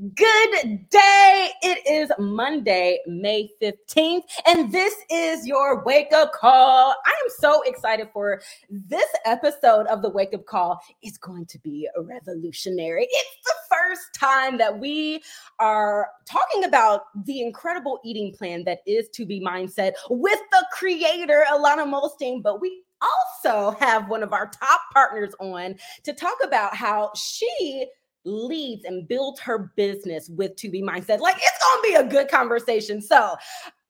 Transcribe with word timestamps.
Good 0.00 0.88
day. 0.88 1.50
It 1.60 1.86
is 1.86 2.10
Monday, 2.18 3.00
May 3.06 3.50
15th, 3.60 4.22
and 4.46 4.72
this 4.72 4.94
is 5.10 5.46
your 5.46 5.84
wake 5.84 6.10
up 6.14 6.32
call. 6.32 6.94
I 7.04 7.10
am 7.10 7.30
so 7.38 7.60
excited 7.66 8.08
for 8.10 8.40
this 8.70 9.08
episode 9.26 9.86
of 9.88 10.00
the 10.00 10.08
wake 10.08 10.32
up 10.32 10.46
call. 10.46 10.80
It's 11.02 11.18
going 11.18 11.44
to 11.46 11.58
be 11.58 11.86
revolutionary. 11.98 13.08
It's 13.10 13.44
the 13.44 13.76
first 13.76 14.14
time 14.14 14.56
that 14.56 14.78
we 14.78 15.22
are 15.58 16.08
talking 16.24 16.64
about 16.64 17.02
the 17.26 17.42
incredible 17.42 18.00
eating 18.02 18.32
plan 18.32 18.64
that 18.64 18.78
is 18.86 19.10
2B 19.10 19.42
Mindset 19.42 19.92
with 20.08 20.40
the 20.50 20.66
creator, 20.72 21.44
Ilana 21.52 21.84
Muhlstein, 21.84 22.42
but 22.42 22.58
we 22.62 22.84
also 23.02 23.76
have 23.78 24.08
one 24.08 24.22
of 24.22 24.32
our 24.32 24.46
top 24.46 24.80
partners 24.94 25.34
on 25.40 25.74
to 26.04 26.14
talk 26.14 26.36
about 26.42 26.74
how 26.74 27.10
she 27.14 27.86
leads 28.24 28.84
and 28.84 29.08
builds 29.08 29.40
her 29.40 29.72
business 29.76 30.28
with 30.28 30.56
2B 30.56 30.82
Mindset. 30.82 31.20
Like 31.20 31.36
it's 31.36 31.64
gonna 31.64 31.82
be 31.82 31.94
a 31.94 32.10
good 32.10 32.28
conversation. 32.28 33.00
So 33.00 33.36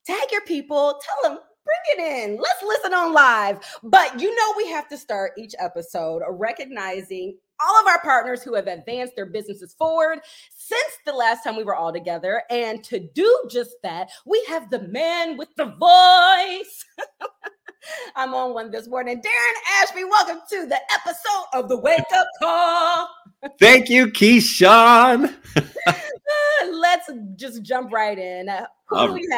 tag 0.06 0.30
your 0.30 0.42
people, 0.42 1.00
tell 1.02 1.30
them 1.30 1.40
bring 1.64 2.06
it 2.06 2.28
in. 2.28 2.36
Let's 2.36 2.62
listen 2.62 2.94
on 2.94 3.12
live. 3.12 3.58
But 3.82 4.20
you 4.20 4.34
know, 4.34 4.54
we 4.56 4.68
have 4.68 4.88
to 4.88 4.98
start 4.98 5.32
each 5.38 5.54
episode 5.58 6.22
recognizing 6.28 7.36
all 7.60 7.80
of 7.80 7.86
our 7.86 8.00
partners 8.00 8.42
who 8.42 8.54
have 8.54 8.66
advanced 8.66 9.14
their 9.16 9.26
businesses 9.26 9.74
forward 9.74 10.20
since 10.50 10.92
the 11.04 11.12
last 11.12 11.44
time 11.44 11.56
we 11.56 11.64
were 11.64 11.74
all 11.74 11.92
together. 11.92 12.42
And 12.50 12.82
to 12.84 12.98
do 12.98 13.48
just 13.50 13.76
that, 13.82 14.10
we 14.24 14.42
have 14.48 14.70
the 14.70 14.82
man 14.88 15.36
with 15.36 15.48
the 15.56 15.66
voice. 15.66 16.84
I'm 18.16 18.34
on 18.34 18.54
one 18.54 18.70
this 18.70 18.86
morning. 18.86 19.20
Darren 19.20 19.82
Ashby, 19.82 20.04
welcome 20.04 20.38
to 20.50 20.66
the 20.66 20.78
episode 20.92 21.46
of 21.54 21.68
the 21.68 21.78
Wake 21.78 22.00
Up 22.14 22.26
Call. 22.40 23.08
Thank 23.58 23.88
you, 23.88 24.08
Keyshawn. 24.08 25.34
Let's 26.70 27.10
just 27.36 27.62
jump 27.62 27.92
right 27.92 28.18
in. 28.18 28.48
Uh, 28.48 28.66
um, 28.92 29.12
we 29.12 29.28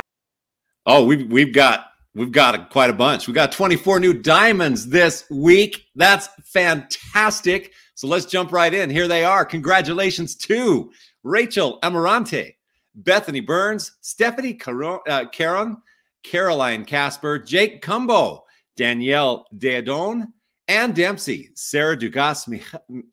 oh, 0.86 1.04
we've 1.04 1.30
we've 1.30 1.54
got 1.54 1.92
we've 2.14 2.32
got 2.32 2.54
a, 2.54 2.66
quite 2.66 2.90
a 2.90 2.94
bunch. 2.94 3.28
We 3.28 3.34
got 3.34 3.52
24 3.52 4.00
new 4.00 4.12
diamonds 4.12 4.88
this 4.88 5.24
week. 5.30 5.86
That's 5.94 6.28
fantastic. 6.44 7.72
So 7.94 8.08
let's 8.08 8.26
jump 8.26 8.52
right 8.52 8.72
in. 8.72 8.90
Here 8.90 9.06
they 9.06 9.24
are. 9.24 9.44
Congratulations 9.44 10.34
to 10.36 10.90
Rachel 11.22 11.78
Amarante, 11.82 12.56
Bethany 12.94 13.40
Burns, 13.40 13.92
Stephanie 14.00 14.54
Caron, 14.54 14.98
uh, 15.08 15.26
Caron 15.26 15.76
Caroline 16.22 16.84
Casper, 16.84 17.38
Jake 17.38 17.82
Cumbo, 17.82 18.40
Danielle 18.76 19.46
Deadon, 19.56 20.26
Ann 20.68 20.92
Dempsey, 20.92 21.50
Sarah 21.54 21.96
Dugas 21.96 22.48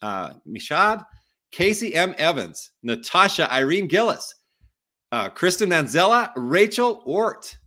uh, 0.02 0.34
Michad, 0.48 1.04
Casey 1.52 1.96
M. 1.96 2.14
Evans, 2.18 2.72
Natasha 2.84 3.52
Irene 3.52 3.88
Gillis, 3.88 4.34
uh, 5.12 5.30
Kristen 5.30 5.70
Manzella, 5.70 6.32
Rachel 6.36 7.02
Ort, 7.06 7.58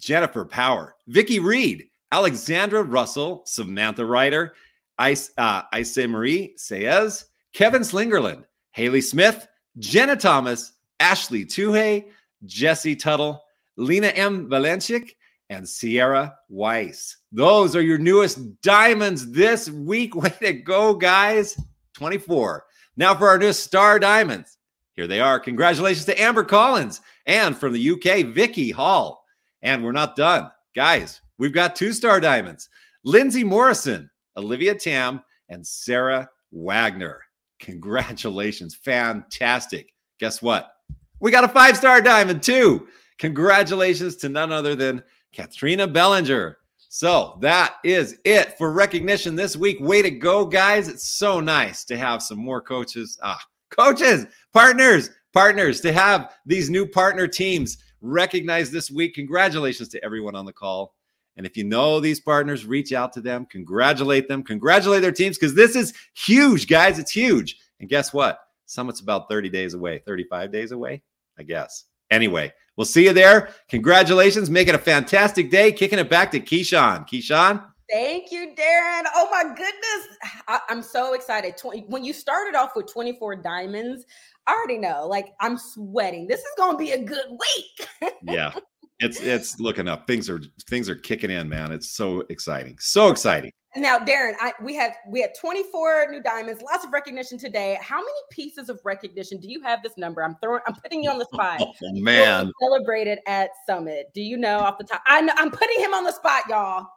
Jennifer 0.00 0.44
Power, 0.44 0.96
Vicky 1.06 1.38
Reed, 1.38 1.86
Alexandra 2.12 2.82
Russell, 2.82 3.42
Samantha 3.46 4.04
Ryder, 4.04 4.54
Ice, 4.98 5.30
uh, 5.38 5.62
Ice 5.72 5.96
Marie 5.96 6.54
Saez, 6.58 7.24
Kevin 7.52 7.82
Slingerland, 7.82 8.44
Haley 8.72 9.00
Smith, 9.00 9.46
Jenna 9.78 10.16
Thomas, 10.16 10.72
Ashley 10.98 11.44
Tuhey, 11.44 12.06
Jesse 12.44 12.96
Tuttle, 12.96 13.42
Lena 13.76 14.08
M. 14.08 14.48
Valencic, 14.48 15.16
and 15.50 15.68
Sierra 15.68 16.34
Weiss. 16.48 17.16
Those 17.32 17.74
are 17.76 17.82
your 17.82 17.98
newest 17.98 18.60
diamonds 18.62 19.30
this 19.30 19.68
week. 19.68 20.14
Way 20.14 20.32
to 20.40 20.52
go, 20.54 20.94
guys. 20.94 21.60
24. 21.94 22.64
Now 22.96 23.14
for 23.14 23.28
our 23.28 23.38
new 23.38 23.52
star 23.52 23.98
diamonds. 23.98 24.56
Here 24.94 25.06
they 25.06 25.20
are. 25.20 25.40
Congratulations 25.40 26.06
to 26.06 26.20
Amber 26.20 26.44
Collins 26.44 27.00
and 27.26 27.56
from 27.56 27.72
the 27.72 27.90
UK, 27.90 28.26
Vicky 28.26 28.70
Hall. 28.70 29.24
And 29.62 29.84
we're 29.84 29.92
not 29.92 30.16
done. 30.16 30.50
Guys, 30.74 31.20
we've 31.38 31.52
got 31.52 31.76
two 31.76 31.92
star 31.92 32.20
diamonds 32.20 32.68
Lindsay 33.04 33.44
Morrison, 33.44 34.08
Olivia 34.36 34.74
Tam, 34.74 35.22
and 35.48 35.66
Sarah 35.66 36.28
Wagner. 36.52 37.20
Congratulations. 37.60 38.74
Fantastic. 38.74 39.92
Guess 40.18 40.42
what? 40.42 40.72
We 41.20 41.30
got 41.30 41.44
a 41.44 41.48
five 41.48 41.76
star 41.76 42.00
diamond 42.00 42.42
too. 42.42 42.86
Congratulations 43.20 44.16
to 44.16 44.30
none 44.30 44.50
other 44.50 44.74
than 44.74 45.02
Katrina 45.34 45.86
Bellinger. 45.86 46.56
So 46.88 47.38
that 47.42 47.76
is 47.84 48.18
it 48.24 48.56
for 48.56 48.72
recognition 48.72 49.36
this 49.36 49.56
week. 49.56 49.78
Way 49.78 50.00
to 50.00 50.10
go, 50.10 50.46
guys. 50.46 50.88
It's 50.88 51.06
so 51.06 51.38
nice 51.38 51.84
to 51.84 51.98
have 51.98 52.22
some 52.22 52.38
more 52.38 52.62
coaches, 52.62 53.18
ah, 53.22 53.38
coaches, 53.70 54.26
partners, 54.54 55.10
partners, 55.34 55.82
to 55.82 55.92
have 55.92 56.34
these 56.46 56.70
new 56.70 56.86
partner 56.86 57.28
teams 57.28 57.76
recognized 58.00 58.72
this 58.72 58.90
week. 58.90 59.14
Congratulations 59.14 59.90
to 59.90 60.02
everyone 60.02 60.34
on 60.34 60.46
the 60.46 60.52
call. 60.52 60.94
And 61.36 61.44
if 61.44 61.58
you 61.58 61.64
know 61.64 62.00
these 62.00 62.20
partners, 62.20 62.64
reach 62.64 62.94
out 62.94 63.12
to 63.12 63.20
them, 63.20 63.46
congratulate 63.46 64.28
them, 64.28 64.42
congratulate 64.42 65.02
their 65.02 65.12
teams 65.12 65.36
because 65.36 65.54
this 65.54 65.76
is 65.76 65.92
huge, 66.14 66.68
guys. 66.68 66.98
It's 66.98 67.12
huge. 67.12 67.58
And 67.80 67.88
guess 67.88 68.14
what? 68.14 68.40
Summit's 68.64 69.00
about 69.00 69.28
30 69.28 69.50
days 69.50 69.74
away, 69.74 69.98
35 70.06 70.50
days 70.50 70.72
away, 70.72 71.02
I 71.38 71.42
guess. 71.42 71.84
Anyway, 72.10 72.52
we'll 72.76 72.84
see 72.84 73.04
you 73.04 73.12
there. 73.12 73.50
Congratulations. 73.68 74.50
Make 74.50 74.68
it 74.68 74.74
a 74.74 74.78
fantastic 74.78 75.50
day. 75.50 75.72
Kicking 75.72 75.98
it 75.98 76.10
back 76.10 76.30
to 76.32 76.40
Keyshawn. 76.40 77.08
Keyshawn. 77.08 77.64
Thank 77.90 78.30
you, 78.30 78.54
Darren. 78.56 79.02
Oh 79.16 79.28
my 79.32 79.42
goodness. 79.42 80.18
I, 80.46 80.60
am 80.68 80.80
so 80.80 81.14
excited. 81.14 81.56
20, 81.56 81.86
when 81.88 82.04
you 82.04 82.12
started 82.12 82.56
off 82.56 82.76
with 82.76 82.86
24 82.92 83.36
diamonds, 83.36 84.04
I 84.46 84.52
already 84.52 84.78
know, 84.78 85.06
like 85.08 85.32
I'm 85.40 85.58
sweating. 85.58 86.26
This 86.28 86.40
is 86.40 86.52
gonna 86.56 86.78
be 86.78 86.92
a 86.92 87.02
good 87.02 87.26
week. 87.30 88.12
yeah. 88.22 88.52
It's 89.00 89.20
it's 89.20 89.58
looking 89.58 89.88
up. 89.88 90.06
Things 90.06 90.28
are 90.28 90.40
things 90.68 90.88
are 90.88 90.94
kicking 90.94 91.30
in, 91.30 91.48
man. 91.48 91.72
It's 91.72 91.90
so 91.90 92.20
exciting. 92.28 92.76
So 92.78 93.08
exciting. 93.08 93.52
Now, 93.76 93.98
Darren, 94.00 94.34
I, 94.40 94.52
we 94.62 94.74
have 94.74 94.96
we 95.08 95.20
had 95.20 95.30
24 95.40 96.08
new 96.10 96.20
diamonds, 96.20 96.60
lots 96.60 96.84
of 96.84 96.92
recognition 96.92 97.38
today. 97.38 97.78
How 97.80 97.98
many 97.98 98.10
pieces 98.30 98.68
of 98.68 98.80
recognition 98.84 99.38
do 99.38 99.48
you 99.48 99.62
have 99.62 99.80
this 99.82 99.96
number? 99.96 100.24
I'm 100.24 100.36
throwing, 100.42 100.60
I'm 100.66 100.74
putting 100.74 101.04
you 101.04 101.10
on 101.10 101.18
the 101.18 101.26
oh, 101.32 101.36
spot. 101.36 101.60
Oh, 101.62 101.72
man, 101.92 102.50
celebrated 102.60 103.20
at 103.28 103.50
Summit. 103.66 104.10
Do 104.12 104.22
you 104.22 104.36
know 104.36 104.58
off 104.58 104.76
the 104.76 104.84
top? 104.84 105.02
I 105.06 105.20
know, 105.20 105.32
I'm 105.36 105.52
putting 105.52 105.78
him 105.78 105.94
on 105.94 106.02
the 106.02 106.12
spot, 106.12 106.42
y'all. 106.48 106.88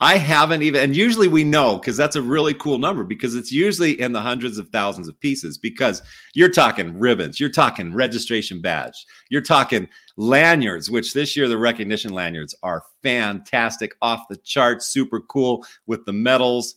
I 0.00 0.18
haven't 0.18 0.62
even, 0.62 0.82
and 0.82 0.96
usually 0.96 1.28
we 1.28 1.44
know 1.44 1.78
because 1.78 1.96
that's 1.96 2.16
a 2.16 2.22
really 2.22 2.54
cool 2.54 2.78
number 2.78 3.04
because 3.04 3.34
it's 3.34 3.50
usually 3.50 4.00
in 4.00 4.12
the 4.12 4.20
hundreds 4.20 4.58
of 4.58 4.68
thousands 4.68 5.08
of 5.08 5.18
pieces 5.20 5.56
because 5.58 6.02
you're 6.34 6.50
talking 6.50 6.98
ribbons, 6.98 7.40
you're 7.40 7.48
talking 7.48 7.94
registration 7.94 8.60
badge, 8.60 9.06
you're 9.30 9.40
talking 9.40 9.88
lanyards, 10.16 10.90
which 10.90 11.12
this 11.12 11.36
year 11.36 11.48
the 11.48 11.58
recognition 11.58 12.12
lanyards 12.12 12.54
are 12.62 12.84
fantastic, 13.02 13.94
off 14.02 14.28
the 14.28 14.36
charts, 14.38 14.86
super 14.86 15.20
cool 15.20 15.64
with 15.86 16.04
the 16.04 16.12
medals. 16.12 16.76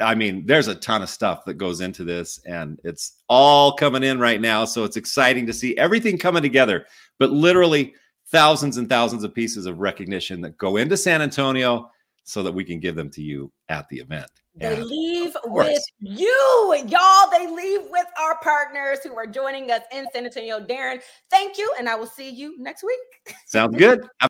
I 0.00 0.14
mean, 0.14 0.46
there's 0.46 0.68
a 0.68 0.74
ton 0.74 1.02
of 1.02 1.10
stuff 1.10 1.44
that 1.44 1.54
goes 1.54 1.80
into 1.80 2.04
this, 2.04 2.40
and 2.46 2.80
it's 2.84 3.18
all 3.28 3.72
coming 3.72 4.02
in 4.02 4.18
right 4.18 4.40
now. 4.40 4.64
So 4.64 4.84
it's 4.84 4.96
exciting 4.96 5.46
to 5.46 5.52
see 5.52 5.76
everything 5.76 6.18
coming 6.18 6.42
together, 6.42 6.86
but 7.18 7.30
literally 7.30 7.94
thousands 8.30 8.76
and 8.76 8.88
thousands 8.88 9.24
of 9.24 9.34
pieces 9.34 9.66
of 9.66 9.78
recognition 9.78 10.40
that 10.40 10.56
go 10.56 10.76
into 10.76 10.96
San 10.96 11.20
Antonio 11.20 11.90
so 12.24 12.42
that 12.42 12.52
we 12.52 12.64
can 12.64 12.80
give 12.80 12.94
them 12.94 13.10
to 13.10 13.22
you 13.22 13.50
at 13.68 13.88
the 13.88 13.98
event. 13.98 14.30
They 14.54 14.74
and 14.74 14.84
leave 14.84 15.36
with 15.44 15.82
you, 16.00 16.74
y'all. 16.86 17.30
They 17.30 17.46
leave 17.46 17.82
with 17.88 18.06
our 18.20 18.38
partners 18.40 18.98
who 19.02 19.16
are 19.16 19.26
joining 19.26 19.70
us 19.70 19.82
in 19.92 20.06
San 20.12 20.24
Antonio. 20.24 20.60
Darren, 20.60 21.00
thank 21.30 21.56
you, 21.56 21.72
and 21.78 21.88
I 21.88 21.94
will 21.94 22.06
see 22.06 22.28
you 22.28 22.58
next 22.58 22.82
week. 22.82 23.36
Sounds 23.46 23.76
good. 23.76 24.06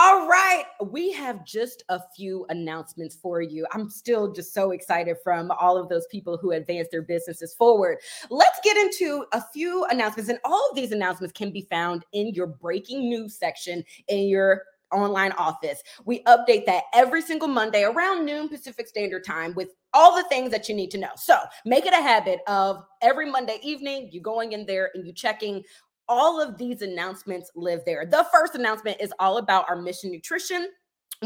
All 0.00 0.28
right, 0.28 0.62
we 0.92 1.10
have 1.12 1.44
just 1.44 1.82
a 1.88 1.98
few 2.14 2.46
announcements 2.50 3.16
for 3.16 3.42
you. 3.42 3.66
I'm 3.72 3.90
still 3.90 4.32
just 4.32 4.54
so 4.54 4.70
excited 4.70 5.16
from 5.24 5.50
all 5.50 5.76
of 5.76 5.88
those 5.88 6.06
people 6.06 6.36
who 6.36 6.52
advance 6.52 6.86
their 6.92 7.02
businesses 7.02 7.52
forward. 7.52 7.98
Let's 8.30 8.60
get 8.62 8.76
into 8.76 9.24
a 9.32 9.42
few 9.52 9.86
announcements, 9.86 10.30
and 10.30 10.38
all 10.44 10.68
of 10.70 10.76
these 10.76 10.92
announcements 10.92 11.32
can 11.32 11.50
be 11.50 11.62
found 11.62 12.04
in 12.12 12.28
your 12.32 12.46
breaking 12.46 13.08
news 13.08 13.36
section 13.36 13.82
in 14.06 14.28
your 14.28 14.62
online 14.92 15.32
office. 15.32 15.82
We 16.04 16.22
update 16.24 16.66
that 16.66 16.84
every 16.94 17.22
single 17.22 17.48
Monday 17.48 17.84
around 17.84 18.24
noon 18.24 18.48
Pacific 18.48 18.88
Standard 18.88 19.24
Time 19.24 19.54
with 19.54 19.70
all 19.94 20.16
the 20.16 20.28
things 20.28 20.50
that 20.50 20.68
you 20.68 20.74
need 20.74 20.90
to 20.92 20.98
know. 20.98 21.10
So 21.16 21.38
make 21.64 21.86
it 21.86 21.92
a 21.92 22.02
habit 22.02 22.40
of 22.46 22.84
every 23.02 23.30
Monday 23.30 23.58
evening, 23.62 24.08
you 24.12 24.20
going 24.20 24.52
in 24.52 24.66
there 24.66 24.90
and 24.94 25.06
you 25.06 25.12
checking 25.12 25.62
all 26.08 26.40
of 26.40 26.56
these 26.56 26.82
announcements 26.82 27.50
live 27.54 27.80
there. 27.84 28.06
The 28.06 28.26
first 28.32 28.54
announcement 28.54 28.98
is 29.00 29.12
all 29.18 29.38
about 29.38 29.68
our 29.68 29.76
mission 29.76 30.10
nutrition 30.10 30.68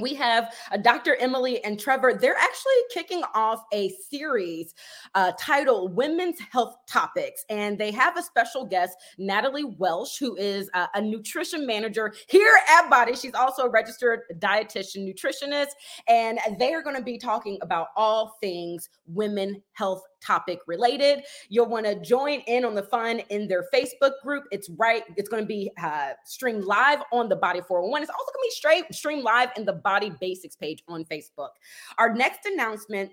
we 0.00 0.14
have 0.14 0.54
uh, 0.70 0.78
Dr. 0.78 1.16
Emily 1.16 1.62
and 1.64 1.78
Trevor. 1.78 2.14
They're 2.14 2.36
actually 2.36 2.72
kicking 2.92 3.22
off 3.34 3.62
a 3.74 3.90
series 4.10 4.74
uh, 5.14 5.32
titled 5.38 5.94
Women's 5.94 6.38
Health 6.50 6.76
Topics. 6.88 7.44
And 7.50 7.78
they 7.78 7.90
have 7.90 8.16
a 8.16 8.22
special 8.22 8.64
guest, 8.64 8.96
Natalie 9.18 9.64
Welsh, 9.78 10.18
who 10.18 10.34
is 10.36 10.70
a 10.94 11.00
nutrition 11.00 11.66
manager 11.66 12.14
here 12.28 12.54
at 12.70 12.90
BODi. 12.90 13.20
She's 13.20 13.34
also 13.34 13.64
a 13.64 13.70
registered 13.70 14.20
dietitian 14.38 15.06
nutritionist. 15.06 15.70
And 16.08 16.38
they 16.58 16.72
are 16.72 16.82
going 16.82 16.96
to 16.96 17.02
be 17.02 17.18
talking 17.18 17.58
about 17.60 17.88
all 17.94 18.38
things 18.40 18.88
women 19.06 19.62
health 19.72 20.02
topic 20.24 20.60
related. 20.66 21.24
You'll 21.48 21.68
want 21.68 21.86
to 21.86 22.00
join 22.00 22.40
in 22.46 22.64
on 22.64 22.74
the 22.74 22.82
fun 22.82 23.20
in 23.30 23.48
their 23.48 23.66
Facebook 23.72 24.12
group. 24.22 24.44
It's 24.50 24.70
right, 24.70 25.02
it's 25.16 25.28
going 25.28 25.42
to 25.42 25.46
be 25.46 25.70
uh, 25.82 26.10
streamed 26.24 26.64
live 26.64 27.02
on 27.12 27.28
the 27.28 27.36
BODi 27.36 27.66
401. 27.66 28.02
It's 28.02 28.10
also 28.10 28.32
going 28.32 28.42
to 28.42 28.46
be 28.46 28.50
straight 28.50 28.94
streamed 28.94 29.22
live 29.22 29.50
in 29.56 29.64
the 29.64 29.80
BODi 29.84 30.18
Basics 30.20 30.56
page 30.56 30.82
on 30.88 31.04
Facebook. 31.04 31.50
Our 31.98 32.14
next 32.14 32.46
announcement 32.46 33.10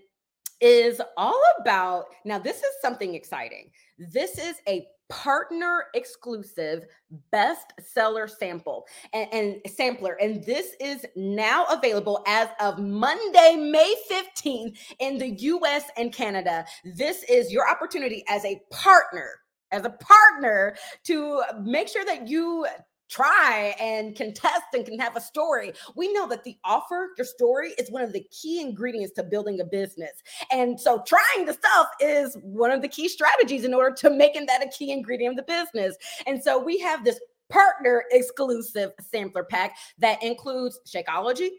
is 0.61 1.01
all 1.17 1.41
about 1.61 2.05
now, 2.25 2.39
this 2.39 2.57
is 2.57 2.71
something 2.81 3.15
exciting. 3.15 3.71
This 3.97 4.37
is 4.37 4.55
a 4.67 4.87
partner 5.09 5.85
exclusive 5.95 6.85
bestseller 7.33 8.29
sample 8.29 8.85
and, 9.11 9.27
and, 9.33 9.55
sampler 9.67 10.15
and 10.21 10.43
this 10.43 10.75
is 10.79 11.03
now 11.15 11.65
available 11.65 12.23
as 12.27 12.47
of 12.61 12.77
monday 12.77 13.55
may 13.55 13.95
15th 14.09 14.77
in 14.99 15.17
the 15.17 15.29
us 15.29 15.83
and 15.97 16.13
canada 16.13 16.63
this 16.95 17.23
is 17.23 17.51
your 17.51 17.67
opportunity 17.67 18.23
as 18.29 18.45
a 18.45 18.61
partner 18.69 19.31
as 19.71 19.83
a 19.83 19.89
partner 19.89 20.75
to 21.03 21.41
make 21.63 21.87
sure 21.87 22.05
that 22.05 22.27
you 22.27 22.67
try 23.09 23.75
and 23.79 24.15
contest 24.15 24.63
and 24.73 24.85
can 24.85 24.99
have 24.99 25.15
a 25.15 25.21
story. 25.21 25.73
We 25.95 26.13
know 26.13 26.27
that 26.29 26.43
the 26.43 26.57
offer, 26.63 27.09
your 27.17 27.25
story, 27.25 27.73
is 27.77 27.91
one 27.91 28.03
of 28.03 28.13
the 28.13 28.25
key 28.31 28.61
ingredients 28.61 29.13
to 29.15 29.23
building 29.23 29.59
a 29.59 29.65
business. 29.65 30.11
And 30.51 30.79
so 30.79 31.03
trying 31.05 31.45
the 31.45 31.53
stuff 31.53 31.87
is 31.99 32.37
one 32.41 32.71
of 32.71 32.81
the 32.81 32.87
key 32.87 33.09
strategies 33.09 33.65
in 33.65 33.73
order 33.73 33.95
to 33.95 34.09
making 34.09 34.45
that 34.45 34.63
a 34.63 34.69
key 34.69 34.91
ingredient 34.91 35.39
of 35.39 35.45
the 35.45 35.51
business. 35.51 35.97
And 36.27 36.41
so 36.41 36.61
we 36.63 36.79
have 36.79 37.03
this 37.03 37.19
partner 37.49 38.03
exclusive 38.11 38.91
sampler 39.01 39.43
pack 39.43 39.75
that 39.97 40.21
includes 40.23 40.79
Shakeology, 40.87 41.49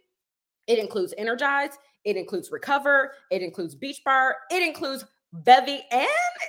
it 0.67 0.79
includes 0.79 1.13
Energize, 1.19 1.71
it 2.05 2.17
includes 2.17 2.51
Recover, 2.51 3.13
it 3.31 3.43
includes 3.43 3.75
Beach 3.75 4.01
Bar, 4.05 4.37
it 4.51 4.63
includes 4.63 5.05
bevy 5.33 5.83
and 5.91 6.07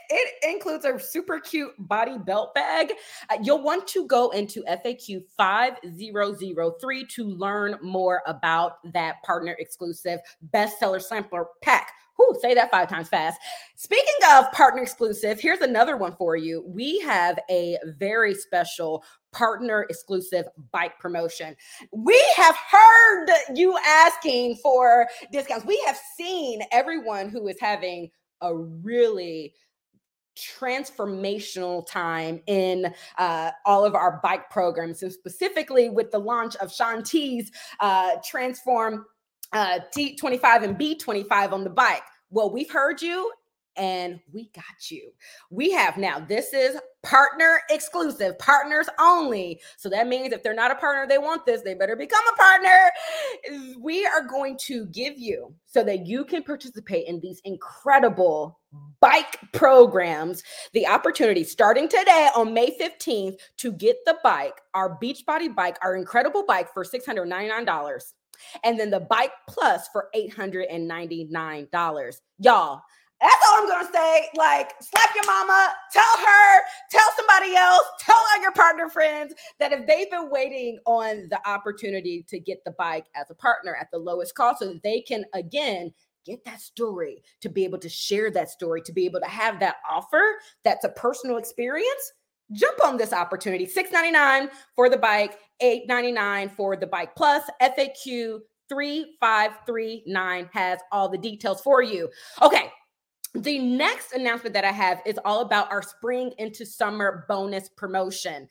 it 0.09 0.33
includes 0.43 0.85
a 0.85 0.99
super 0.99 1.39
cute 1.39 1.71
BODi 1.87 2.25
belt 2.25 2.53
bag 2.55 2.93
uh, 3.29 3.37
you'll 3.43 3.61
want 3.61 3.87
to 3.87 4.07
go 4.07 4.29
into 4.31 4.63
faq 4.63 5.23
5003 5.37 7.05
to 7.05 7.25
learn 7.25 7.77
more 7.81 8.21
about 8.25 8.77
that 8.93 9.21
partner 9.23 9.55
exclusive 9.59 10.19
bestseller 10.53 11.01
sampler 11.01 11.45
pack 11.61 11.91
Whew, 12.17 12.37
say 12.41 12.53
that 12.53 12.69
five 12.69 12.87
times 12.87 13.09
fast. 13.09 13.39
Speaking 13.75 14.05
of 14.33 14.51
partner 14.51 14.83
exclusive, 14.83 15.39
here's 15.39 15.61
another 15.61 15.97
one 15.97 16.15
for 16.17 16.35
you. 16.35 16.63
We 16.67 16.99
have 16.99 17.39
a 17.49 17.77
very 17.97 18.35
special 18.35 19.03
partner 19.31 19.87
exclusive 19.89 20.45
bike 20.71 20.99
promotion. 20.99 21.55
We 21.91 22.21
have 22.35 22.55
heard 22.55 23.29
you 23.55 23.77
asking 23.87 24.57
for 24.57 25.07
discounts. 25.31 25.65
We 25.65 25.81
have 25.87 25.97
seen 26.17 26.61
everyone 26.71 27.29
who 27.29 27.47
is 27.47 27.57
having 27.59 28.11
a 28.41 28.55
really 28.55 29.53
transformational 30.37 31.85
time 31.85 32.41
in 32.47 32.93
uh, 33.17 33.51
all 33.65 33.85
of 33.85 33.95
our 33.95 34.19
bike 34.23 34.49
programs, 34.49 35.03
and 35.03 35.11
specifically 35.11 35.89
with 35.89 36.11
the 36.11 36.19
launch 36.19 36.55
of 36.57 36.71
Shaun 36.71 37.03
T's 37.03 37.51
uh, 37.79 38.15
Transform 38.25 39.05
uh, 39.53 39.79
T25 39.95 40.63
and 40.63 40.77
B25 40.77 41.51
on 41.51 41.63
the 41.63 41.69
bike. 41.69 42.03
Well, 42.29 42.51
we've 42.51 42.71
heard 42.71 43.01
you 43.01 43.31
and 43.81 44.21
we 44.31 44.51
got 44.53 44.91
you. 44.91 45.11
We 45.49 45.71
have 45.71 45.97
now, 45.97 46.19
this 46.19 46.53
is 46.53 46.77
partner 47.01 47.61
exclusive, 47.71 48.37
partners 48.37 48.87
only. 48.99 49.59
So 49.77 49.89
that 49.89 50.07
means 50.07 50.33
if 50.33 50.43
they're 50.43 50.53
not 50.53 50.69
a 50.69 50.75
partner, 50.75 51.07
they 51.07 51.17
want 51.17 51.47
this, 51.47 51.63
they 51.63 51.73
better 51.73 51.95
become 51.95 52.21
a 52.31 52.37
partner. 52.37 52.91
We 53.79 54.05
are 54.05 54.21
going 54.21 54.59
to 54.65 54.85
give 54.85 55.17
you 55.17 55.55
so 55.65 55.83
that 55.83 56.05
you 56.05 56.25
can 56.25 56.43
participate 56.43 57.07
in 57.07 57.19
these 57.21 57.41
incredible 57.43 58.59
bike 58.99 59.39
programs 59.51 60.43
the 60.73 60.85
opportunity 60.85 61.43
starting 61.43 61.89
today 61.89 62.29
on 62.35 62.53
May 62.53 62.77
15th 62.77 63.39
to 63.57 63.71
get 63.71 63.97
the 64.05 64.19
bike, 64.23 64.61
our 64.75 64.95
Beachbody 65.01 65.55
bike, 65.55 65.79
our 65.81 65.95
incredible 65.95 66.45
bike 66.45 66.71
for 66.71 66.85
$699. 66.85 68.13
And 68.63 68.79
then 68.79 68.91
the 68.91 68.99
bike 68.99 69.31
plus 69.49 69.87
for 69.91 70.09
$899. 70.15 72.21
Y'all, 72.37 72.83
that's 73.21 73.45
all 73.49 73.61
I'm 73.61 73.67
gonna 73.67 73.89
say. 73.93 74.29
Like, 74.35 74.73
slap 74.81 75.09
your 75.15 75.25
mama, 75.25 75.73
tell 75.93 76.17
her, 76.17 76.61
tell 76.89 77.07
somebody 77.15 77.55
else, 77.55 77.83
tell 77.99 78.15
all 78.15 78.41
your 78.41 78.51
partner 78.51 78.89
friends 78.89 79.33
that 79.59 79.71
if 79.71 79.85
they've 79.87 80.09
been 80.09 80.29
waiting 80.29 80.79
on 80.85 81.27
the 81.29 81.39
opportunity 81.47 82.25
to 82.27 82.39
get 82.39 82.63
the 82.65 82.71
bike 82.71 83.05
as 83.15 83.29
a 83.29 83.35
partner 83.35 83.75
at 83.79 83.89
the 83.91 83.99
lowest 83.99 84.35
cost, 84.35 84.59
so 84.59 84.67
that 84.73 84.83
they 84.83 85.01
can 85.01 85.23
again 85.33 85.93
get 86.25 86.43
that 86.45 86.61
story, 86.61 87.23
to 87.41 87.49
be 87.49 87.63
able 87.63 87.79
to 87.79 87.89
share 87.89 88.29
that 88.31 88.49
story, 88.49 88.81
to 88.81 88.93
be 88.93 89.05
able 89.05 89.19
to 89.19 89.27
have 89.27 89.59
that 89.59 89.77
offer 89.89 90.21
that's 90.63 90.85
a 90.85 90.89
personal 90.89 91.37
experience. 91.37 92.13
Jump 92.51 92.83
on 92.83 92.97
this 92.97 93.13
opportunity. 93.13 93.65
$6.99 93.65 94.49
for 94.75 94.89
the 94.89 94.97
bike, 94.97 95.39
$8.99 95.63 96.51
for 96.51 96.75
the 96.75 96.85
bike 96.85 97.15
plus. 97.15 97.43
FAQ 97.61 98.39
3539 98.69 100.49
has 100.53 100.79
all 100.91 101.09
the 101.09 101.17
details 101.17 101.61
for 101.61 101.81
you. 101.81 102.09
Okay, 102.41 102.69
the 103.33 103.59
next 103.59 104.13
announcement 104.13 104.53
that 104.53 104.65
I 104.65 104.71
have 104.71 105.01
is 105.05 105.19
all 105.23 105.41
about 105.41 105.71
our 105.71 105.81
spring 105.81 106.33
into 106.37 106.65
summer 106.65 107.25
bonus 107.29 107.69
promotion. 107.69 108.47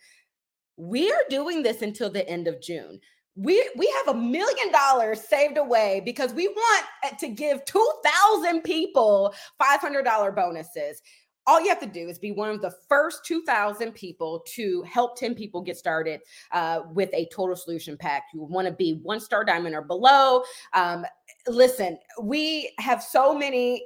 We 0.77 1.12
are 1.12 1.25
doing 1.29 1.62
this 1.62 1.82
until 1.82 2.11
the 2.11 2.27
end 2.29 2.49
of 2.49 2.62
June. 2.62 2.99
We 3.37 3.71
we 3.77 3.93
have 3.99 4.15
a 4.15 4.19
million 4.19 4.73
dollars 4.73 5.21
saved 5.21 5.59
away 5.59 6.03
because 6.05 6.32
we 6.32 6.49
want 6.49 6.87
eh, 7.05 7.15
to 7.21 7.29
give 7.29 7.65
2000 7.67 8.62
people 8.62 9.35
$500 9.61 10.35
bonuses. 10.35 11.03
All 11.47 11.61
you 11.61 11.69
have 11.69 11.81
to 11.81 11.87
do 11.87 12.09
is 12.09 12.19
be 12.19 12.33
one 12.33 12.50
of 12.50 12.61
the 12.61 12.73
first 12.88 13.25
2,000 13.25 13.93
people 13.93 14.43
to 14.55 14.83
help 14.83 15.19
10 15.19 15.35
people 15.35 15.62
get 15.62 15.76
started 15.76 16.21
uh, 16.53 16.83
with 16.93 17.11
a 17.12 17.29
total 17.33 17.56
solution 17.56 17.97
pack. 17.97 18.25
You 18.33 18.43
want 18.43 18.67
to 18.67 18.73
be 18.73 19.00
one 19.03 19.21
star 19.21 19.44
diamond 19.44 19.75
or 19.75 19.83
below. 19.83 20.43
Um, 20.75 21.05
listen, 21.49 21.99
we 22.23 22.73
have 22.79 23.03
so 23.03 23.35
many 23.35 23.85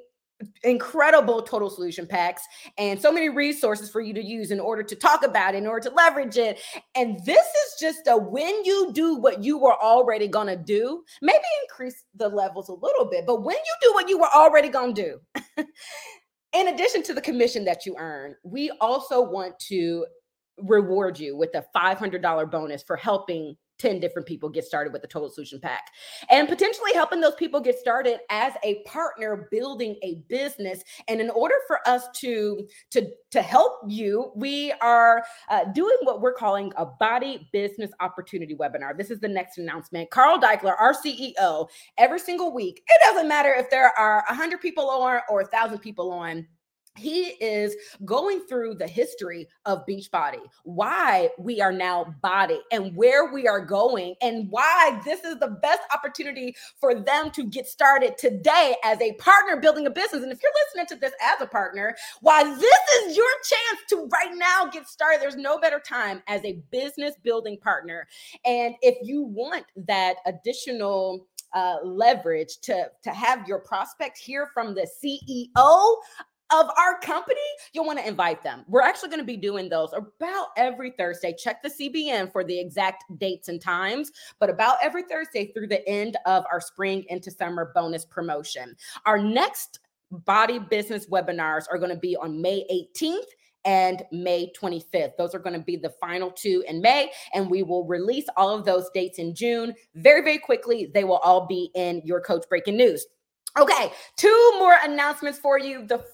incredible 0.62 1.42
total 1.42 1.70
solution 1.70 2.06
packs 2.06 2.42
and 2.78 3.00
so 3.00 3.12
many 3.12 3.28
resources 3.28 3.90
for 3.90 4.00
you 4.00 4.12
to 4.14 4.22
use 4.22 4.50
in 4.50 4.60
order 4.60 4.82
to 4.82 4.96
talk 4.96 5.24
about 5.24 5.54
it, 5.54 5.58
in 5.58 5.66
order 5.66 5.88
to 5.88 5.94
leverage 5.94 6.36
it. 6.36 6.60
And 6.94 7.24
this 7.24 7.46
is 7.46 7.80
just 7.80 8.06
a 8.06 8.16
when 8.16 8.64
you 8.64 8.90
do 8.92 9.16
what 9.16 9.42
you 9.42 9.58
were 9.58 9.80
already 9.80 10.28
going 10.28 10.48
to 10.48 10.56
do, 10.56 11.04
maybe 11.22 11.44
increase 11.62 12.04
the 12.14 12.28
levels 12.28 12.68
a 12.68 12.72
little 12.72 13.04
bit, 13.04 13.26
but 13.26 13.42
when 13.42 13.56
you 13.56 13.88
do 13.88 13.94
what 13.94 14.08
you 14.08 14.18
were 14.18 14.32
already 14.34 14.68
going 14.68 14.94
to 14.94 15.02
do, 15.02 15.64
in 16.54 16.68
addition 16.68 17.02
to 17.04 17.14
the 17.14 17.20
commission 17.20 17.64
that 17.64 17.86
you 17.86 17.96
earn, 17.98 18.34
we 18.42 18.70
also 18.80 19.22
want 19.22 19.58
to 19.60 20.06
reward 20.58 21.18
you 21.18 21.36
with 21.36 21.50
a 21.54 21.64
$500 21.74 22.50
bonus 22.50 22.82
for 22.82 22.96
helping 22.96 23.56
10 23.78 24.00
different 24.00 24.26
people 24.26 24.48
get 24.48 24.64
started 24.64 24.92
with 24.92 25.02
the 25.02 25.08
total 25.08 25.28
solution 25.28 25.60
pack. 25.60 25.90
And 26.30 26.48
potentially 26.48 26.92
helping 26.94 27.20
those 27.20 27.34
people 27.34 27.60
get 27.60 27.78
started 27.78 28.18
as 28.30 28.52
a 28.62 28.82
partner 28.84 29.48
building 29.50 29.96
a 30.02 30.16
business. 30.28 30.82
And 31.08 31.20
in 31.20 31.30
order 31.30 31.54
for 31.66 31.86
us 31.88 32.06
to 32.16 32.66
to 32.90 33.06
to 33.30 33.42
help 33.42 33.80
you 33.86 34.32
we 34.36 34.72
are 34.80 35.24
uh, 35.48 35.64
doing 35.72 35.96
what 36.02 36.20
we're 36.20 36.34
calling 36.34 36.72
a 36.76 36.86
BODi 36.86 37.50
business 37.52 37.90
opportunity 38.00 38.54
webinar. 38.54 38.96
This 38.96 39.10
is 39.10 39.20
the 39.20 39.28
next 39.28 39.58
announcement. 39.58 40.10
Carl 40.10 40.38
daikeler 40.38 40.74
our 40.78 40.94
ceo 40.94 41.68
every 41.98 42.18
single 42.18 42.52
week 42.52 42.82
it 42.86 43.00
doesn't 43.06 43.28
matter 43.28 43.52
if 43.52 43.70
there 43.70 43.96
are 43.98 44.24
100 44.28 44.60
people 44.60 44.88
on 44.88 45.20
or 45.28 45.42
1000 45.42 45.78
people 45.78 46.12
on 46.12 46.46
he 46.96 47.34
is 47.40 47.74
going 48.04 48.40
through 48.48 48.74
the 48.74 48.86
history 48.86 49.48
of 49.64 49.84
Beachbody, 49.86 50.40
why 50.62 51.30
we 51.38 51.60
are 51.60 51.72
now 51.72 52.14
BODi 52.22 52.58
and 52.70 52.94
where 52.96 53.32
we 53.32 53.48
are 53.48 53.64
going, 53.64 54.14
and 54.22 54.48
why 54.50 55.00
this 55.04 55.24
is 55.24 55.38
the 55.38 55.58
best 55.62 55.80
opportunity 55.92 56.54
for 56.80 56.94
them 56.94 57.30
to 57.32 57.44
get 57.44 57.66
started 57.66 58.16
today 58.16 58.76
as 58.84 59.00
a 59.00 59.12
partner 59.14 59.60
building 59.60 59.86
a 59.86 59.90
business. 59.90 60.22
And 60.22 60.32
if 60.32 60.40
you're 60.42 60.52
listening 60.66 60.86
to 60.96 61.00
this 61.00 61.12
as 61.20 61.40
a 61.40 61.46
partner, 61.46 61.96
why 62.20 62.44
this 62.44 63.02
is 63.02 63.16
your 63.16 63.26
chance 63.44 63.80
to 63.90 64.08
right 64.12 64.36
now 64.36 64.66
get 64.70 64.88
started. 64.88 65.20
There's 65.20 65.36
no 65.36 65.58
better 65.58 65.80
time 65.80 66.22
as 66.28 66.44
a 66.44 66.60
business 66.70 67.14
building 67.22 67.58
partner. 67.58 68.06
And 68.44 68.74
if 68.82 68.96
you 69.02 69.22
want 69.22 69.64
that 69.76 70.16
additional 70.26 71.26
uh, 71.54 71.76
leverage 71.84 72.58
to 72.62 72.90
to 73.02 73.10
have 73.10 73.46
your 73.46 73.60
prospect 73.60 74.18
hear 74.18 74.50
from 74.52 74.74
the 74.74 74.88
CEO 75.00 75.96
of 76.52 76.66
our 76.78 76.98
company, 77.00 77.40
you'll 77.72 77.86
want 77.86 77.98
to 77.98 78.06
invite 78.06 78.42
them. 78.42 78.64
We're 78.68 78.82
actually 78.82 79.08
going 79.08 79.20
to 79.20 79.26
be 79.26 79.36
doing 79.36 79.68
those 79.68 79.90
about 79.92 80.48
every 80.56 80.90
Thursday. 80.90 81.34
Check 81.38 81.62
the 81.62 81.70
CBN 81.70 82.30
for 82.32 82.44
the 82.44 82.58
exact 82.58 83.04
dates 83.18 83.48
and 83.48 83.60
times, 83.60 84.12
but 84.38 84.50
about 84.50 84.76
every 84.82 85.02
Thursday 85.04 85.52
through 85.52 85.68
the 85.68 85.86
end 85.88 86.16
of 86.26 86.44
our 86.52 86.60
spring 86.60 87.04
into 87.08 87.30
summer 87.30 87.72
bonus 87.74 88.04
promotion. 88.04 88.76
Our 89.06 89.18
next 89.18 89.80
BODi 90.12 90.68
business 90.70 91.06
webinars 91.06 91.64
are 91.70 91.78
going 91.78 91.90
to 91.90 91.96
be 91.96 92.16
on 92.16 92.40
May 92.40 92.64
18th 92.96 93.26
and 93.64 94.02
May 94.12 94.52
25th. 94.52 95.16
Those 95.16 95.34
are 95.34 95.38
going 95.38 95.58
to 95.58 95.64
be 95.64 95.76
the 95.76 95.90
final 96.00 96.30
two 96.30 96.62
in 96.68 96.82
May, 96.82 97.10
and 97.32 97.50
we 97.50 97.62
will 97.62 97.86
release 97.86 98.26
all 98.36 98.50
of 98.50 98.64
those 98.64 98.90
dates 98.92 99.18
in 99.18 99.34
June 99.34 99.74
very, 99.94 100.22
very 100.22 100.38
quickly. 100.38 100.90
They 100.92 101.04
will 101.04 101.18
all 101.18 101.46
be 101.46 101.70
in 101.74 102.02
your 102.04 102.20
coach 102.20 102.44
breaking 102.48 102.76
news. 102.76 103.06
Okay, 103.58 103.92
two 104.16 104.52
more 104.58 104.76
announcements 104.82 105.38
for 105.38 105.58
you. 105.58 105.86
The 105.86 106.04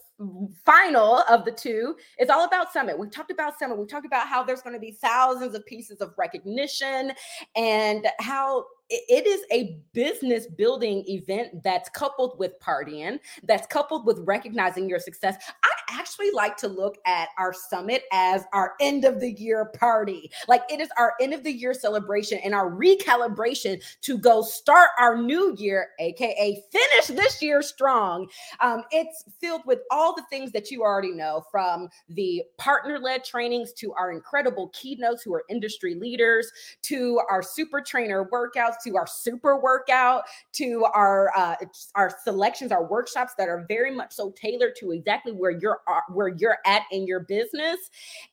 final 0.64 1.22
of 1.28 1.44
the 1.44 1.52
two 1.52 1.96
is 2.18 2.28
all 2.28 2.44
about 2.44 2.72
summit. 2.72 2.98
We 2.98 3.08
talked 3.08 3.30
about 3.30 3.58
summit. 3.58 3.78
We 3.78 3.86
talked 3.86 4.06
about 4.06 4.26
how 4.26 4.42
there's 4.42 4.62
going 4.62 4.74
to 4.74 4.80
be 4.80 4.92
thousands 4.92 5.54
of 5.54 5.64
pieces 5.66 6.00
of 6.00 6.12
recognition 6.18 7.12
and 7.56 8.06
how 8.18 8.64
it 8.90 9.26
is 9.26 9.42
a 9.52 9.78
business 9.92 10.46
building 10.46 11.04
event 11.06 11.62
that's 11.62 11.88
coupled 11.90 12.38
with 12.38 12.58
partying, 12.60 13.18
that's 13.44 13.66
coupled 13.68 14.04
with 14.04 14.18
recognizing 14.24 14.88
your 14.88 14.98
success. 14.98 15.36
I 15.62 15.68
actually 15.90 16.30
like 16.32 16.56
to 16.58 16.68
look 16.68 16.98
at 17.06 17.28
our 17.38 17.52
summit 17.52 18.02
as 18.12 18.44
our 18.52 18.74
end 18.80 19.04
of 19.04 19.20
the 19.20 19.32
year 19.32 19.66
party. 19.78 20.30
Like 20.48 20.62
it 20.70 20.80
is 20.80 20.88
our 20.98 21.14
end 21.20 21.34
of 21.34 21.44
the 21.44 21.52
year 21.52 21.74
celebration 21.74 22.38
and 22.44 22.54
our 22.54 22.70
recalibration 22.70 23.82
to 24.02 24.18
go 24.18 24.42
start 24.42 24.90
our 24.98 25.16
new 25.16 25.54
year, 25.58 25.90
AKA 25.98 26.62
finish 26.72 27.06
this 27.06 27.40
year 27.42 27.62
strong. 27.62 28.28
Um, 28.60 28.84
it's 28.90 29.24
filled 29.40 29.62
with 29.66 29.80
all 29.90 30.14
the 30.14 30.24
things 30.30 30.52
that 30.52 30.70
you 30.70 30.82
already 30.82 31.12
know 31.12 31.44
from 31.50 31.88
the 32.08 32.42
partner 32.58 32.98
led 32.98 33.24
trainings 33.24 33.72
to 33.74 33.92
our 33.94 34.12
incredible 34.12 34.68
keynotes 34.68 35.22
who 35.22 35.34
are 35.34 35.44
industry 35.48 35.94
leaders 35.94 36.50
to 36.82 37.20
our 37.28 37.42
super 37.42 37.80
trainer 37.80 38.28
workouts 38.32 38.79
to 38.84 38.96
our 38.96 39.06
super 39.06 39.60
workout, 39.60 40.24
to 40.52 40.84
our 40.94 41.30
uh, 41.36 41.56
our 41.94 42.10
selections, 42.24 42.72
our 42.72 42.86
workshops 42.86 43.32
that 43.38 43.48
are 43.48 43.64
very 43.68 43.94
much 43.94 44.12
so 44.12 44.32
tailored 44.36 44.74
to 44.80 44.92
exactly 44.92 45.32
where 45.32 45.50
you're 45.50 45.80
uh, 45.88 46.00
where 46.12 46.28
you're 46.28 46.58
at 46.66 46.82
in 46.92 47.06
your 47.06 47.20
business. 47.20 47.78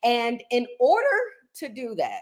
And 0.04 0.44
in 0.51 0.68
order 0.80 1.18
to 1.56 1.70
do 1.70 1.96
that, 1.96 2.22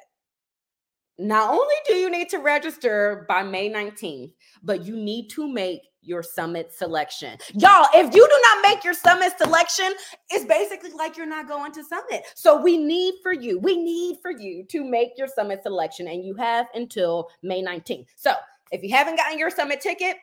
not 1.18 1.52
only 1.52 1.76
do 1.86 1.94
you 1.94 2.10
need 2.10 2.30
to 2.30 2.40
register 2.40 3.26
by 3.30 3.44
May 3.44 3.70
19th, 3.70 4.34
but 4.64 4.86
you 4.86 4.96
need 4.98 5.30
to 5.30 5.48
make 5.48 5.82
your 6.06 6.24
summit 6.24 6.74
selection. 6.74 7.38
Y'all, 7.54 7.88
if 7.94 8.14
you 8.14 8.28
do 8.28 8.42
not 8.44 8.70
make 8.70 8.84
your 8.84 8.94
summit 8.94 9.34
selection, 9.38 9.94
it's 10.30 10.46
basically 10.46 10.92
like 10.92 11.18
you're 11.18 11.26
not 11.26 11.48
going 11.48 11.72
to 11.74 11.84
summit. 11.84 12.24
So 12.36 12.62
we 12.62 12.78
need 12.78 13.16
for 13.24 13.34
you, 13.34 13.60
we 13.60 13.82
need 13.82 14.18
for 14.22 14.32
you 14.32 14.64
to 14.66 14.84
make 14.84 15.12
your 15.18 15.28
summit 15.28 15.64
selection, 15.64 16.08
and 16.08 16.24
you 16.24 16.36
have 16.36 16.68
until 16.74 17.30
May 17.44 17.64
19th. 17.64 18.08
So 18.16 18.34
if 18.72 18.84
you 18.84 18.96
haven't 18.96 19.18
gotten 19.18 19.38
your 19.38 19.50
summit 19.50 19.82
ticket, 19.82 20.18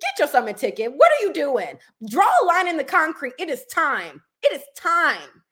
get 0.00 0.18
your 0.18 0.28
summit 0.28 0.56
ticket. 0.56 0.92
What 0.92 1.10
are 1.12 1.24
you 1.26 1.32
doing? 1.32 1.78
Draw 2.08 2.30
a 2.42 2.44
line 2.44 2.68
in 2.68 2.76
the 2.76 2.84
concrete. 2.84 3.34
It 3.38 3.48
is 3.48 3.64
time. 3.66 4.22
It 4.42 4.54
is 4.54 4.62
time. 4.76 5.42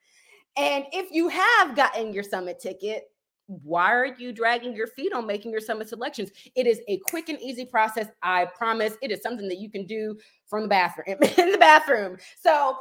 And 0.57 0.85
if 0.93 1.11
you 1.11 1.27
have 1.27 1.75
gotten 1.75 2.13
your 2.13 2.23
summit 2.23 2.59
ticket, 2.59 3.03
why 3.47 3.93
are 3.93 4.15
you 4.17 4.31
dragging 4.31 4.75
your 4.75 4.87
feet 4.87 5.13
on 5.13 5.27
making 5.27 5.51
your 5.51 5.61
summit 5.61 5.89
selections? 5.89 6.31
It 6.55 6.67
is 6.67 6.81
a 6.87 6.97
quick 7.09 7.29
and 7.29 7.39
easy 7.39 7.65
process. 7.65 8.07
I 8.23 8.45
promise 8.45 8.97
it 9.01 9.11
is 9.11 9.21
something 9.21 9.47
that 9.47 9.59
you 9.59 9.69
can 9.69 9.85
do 9.85 10.17
from 10.47 10.63
the 10.63 10.67
bathroom 10.67 11.05
in 11.37 11.51
the 11.51 11.57
bathroom. 11.57 12.17
So, 12.39 12.77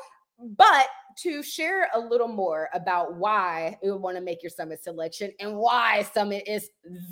but 0.57 0.87
to 1.19 1.43
share 1.43 1.89
a 1.95 2.01
little 2.01 2.29
more 2.29 2.69
about 2.75 3.17
why 3.17 3.79
you 3.83 3.97
want 3.97 4.17
to 4.17 4.23
make 4.23 4.43
your 4.43 4.51
summit 4.51 4.83
selection 4.83 5.31
and 5.39 5.57
why 5.57 6.03
summit 6.03 6.43
is 6.47 6.71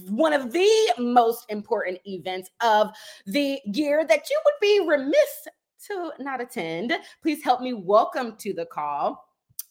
one 0.09 0.33
of 0.33 0.53
the 0.53 0.93
most 0.99 1.45
important 1.49 1.99
events 2.05 2.51
of 2.61 2.91
the 3.27 3.61
year 3.67 4.05
that 4.05 4.29
you 4.29 4.41
would 4.45 4.55
be 4.61 4.85
remiss 4.89 5.47
to 5.87 6.13
not 6.19 6.41
attend, 6.41 6.93
please 7.23 7.43
help 7.45 7.61
me 7.61 7.75
welcome 7.75 8.37
to 8.39 8.53
the 8.53 8.67
call 8.67 9.25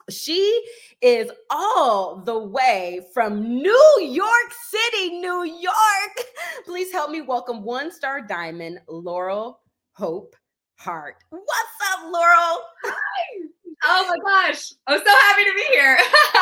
she 0.09 0.63
is 1.01 1.29
all 1.49 2.21
the 2.21 2.37
way 2.37 3.01
from 3.13 3.41
New 3.43 3.99
York 4.01 4.53
City, 4.69 5.19
New 5.19 5.43
York. 5.43 6.27
Please 6.65 6.91
help 6.91 7.11
me 7.11 7.21
welcome 7.21 7.63
one 7.63 7.91
star 7.91 8.21
diamond, 8.21 8.79
Laurel 8.87 9.59
Hope 9.93 10.35
Hart. 10.75 11.15
What's 11.29 11.93
up, 11.93 12.11
Laurel? 12.11 12.61
Hi. 12.83 13.47
Oh 13.83 14.05
my 14.07 14.17
gosh. 14.29 14.73
I'm 14.87 14.99
so 14.99 15.05
happy 15.05 15.43
to 15.43 15.53
be 15.55 15.65
here. 15.71 15.97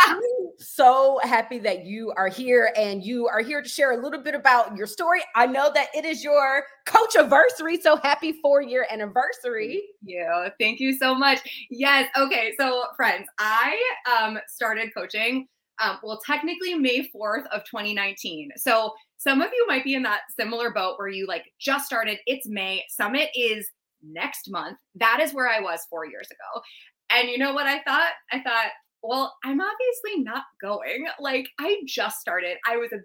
so 0.59 1.19
happy 1.23 1.57
that 1.59 1.85
you 1.85 2.11
are 2.17 2.27
here 2.27 2.73
and 2.75 3.03
you 3.03 3.27
are 3.27 3.39
here 3.39 3.61
to 3.61 3.69
share 3.69 3.93
a 3.93 3.97
little 3.97 4.21
bit 4.21 4.35
about 4.35 4.75
your 4.75 4.87
story. 4.87 5.21
I 5.35 5.45
know 5.45 5.71
that 5.73 5.87
it 5.95 6.03
is 6.03 6.23
your 6.23 6.63
coach 6.85 7.15
anniversary. 7.15 7.79
So 7.79 7.95
happy 7.97 8.33
four 8.41 8.61
year 8.61 8.85
anniversary. 8.89 9.81
Thank 10.05 10.17
you. 10.17 10.49
Thank 10.59 10.79
you 10.79 10.93
so 10.97 11.15
much. 11.15 11.67
Yes. 11.69 12.09
Okay. 12.17 12.53
So, 12.59 12.83
friends, 12.95 13.27
I 13.37 13.79
um, 14.19 14.39
started 14.47 14.89
coaching, 14.93 15.47
um, 15.81 15.97
well, 16.03 16.19
technically 16.25 16.75
May 16.75 17.09
4th 17.09 17.45
of 17.53 17.63
2019. 17.63 18.51
So, 18.57 18.93
some 19.17 19.41
of 19.41 19.49
you 19.53 19.65
might 19.67 19.83
be 19.83 19.95
in 19.95 20.03
that 20.03 20.21
similar 20.37 20.71
boat 20.71 20.97
where 20.97 21.09
you 21.09 21.27
like 21.27 21.45
just 21.59 21.85
started. 21.85 22.19
It's 22.25 22.47
May. 22.47 22.83
Summit 22.89 23.29
is 23.35 23.69
next 24.01 24.49
month. 24.49 24.77
That 24.95 25.19
is 25.21 25.33
where 25.33 25.49
I 25.49 25.59
was 25.59 25.81
four 25.89 26.05
years 26.05 26.27
ago. 26.31 26.61
And 27.11 27.29
you 27.29 27.37
know 27.37 27.53
what 27.53 27.67
I 27.67 27.81
thought? 27.83 28.11
I 28.31 28.41
thought, 28.41 28.71
well, 29.01 29.35
I'm 29.43 29.61
obviously 29.61 30.23
not 30.23 30.43
going. 30.61 31.05
Like 31.19 31.47
I 31.59 31.81
just 31.87 32.19
started. 32.19 32.57
I 32.67 32.77
was 32.77 32.91
a 32.91 32.99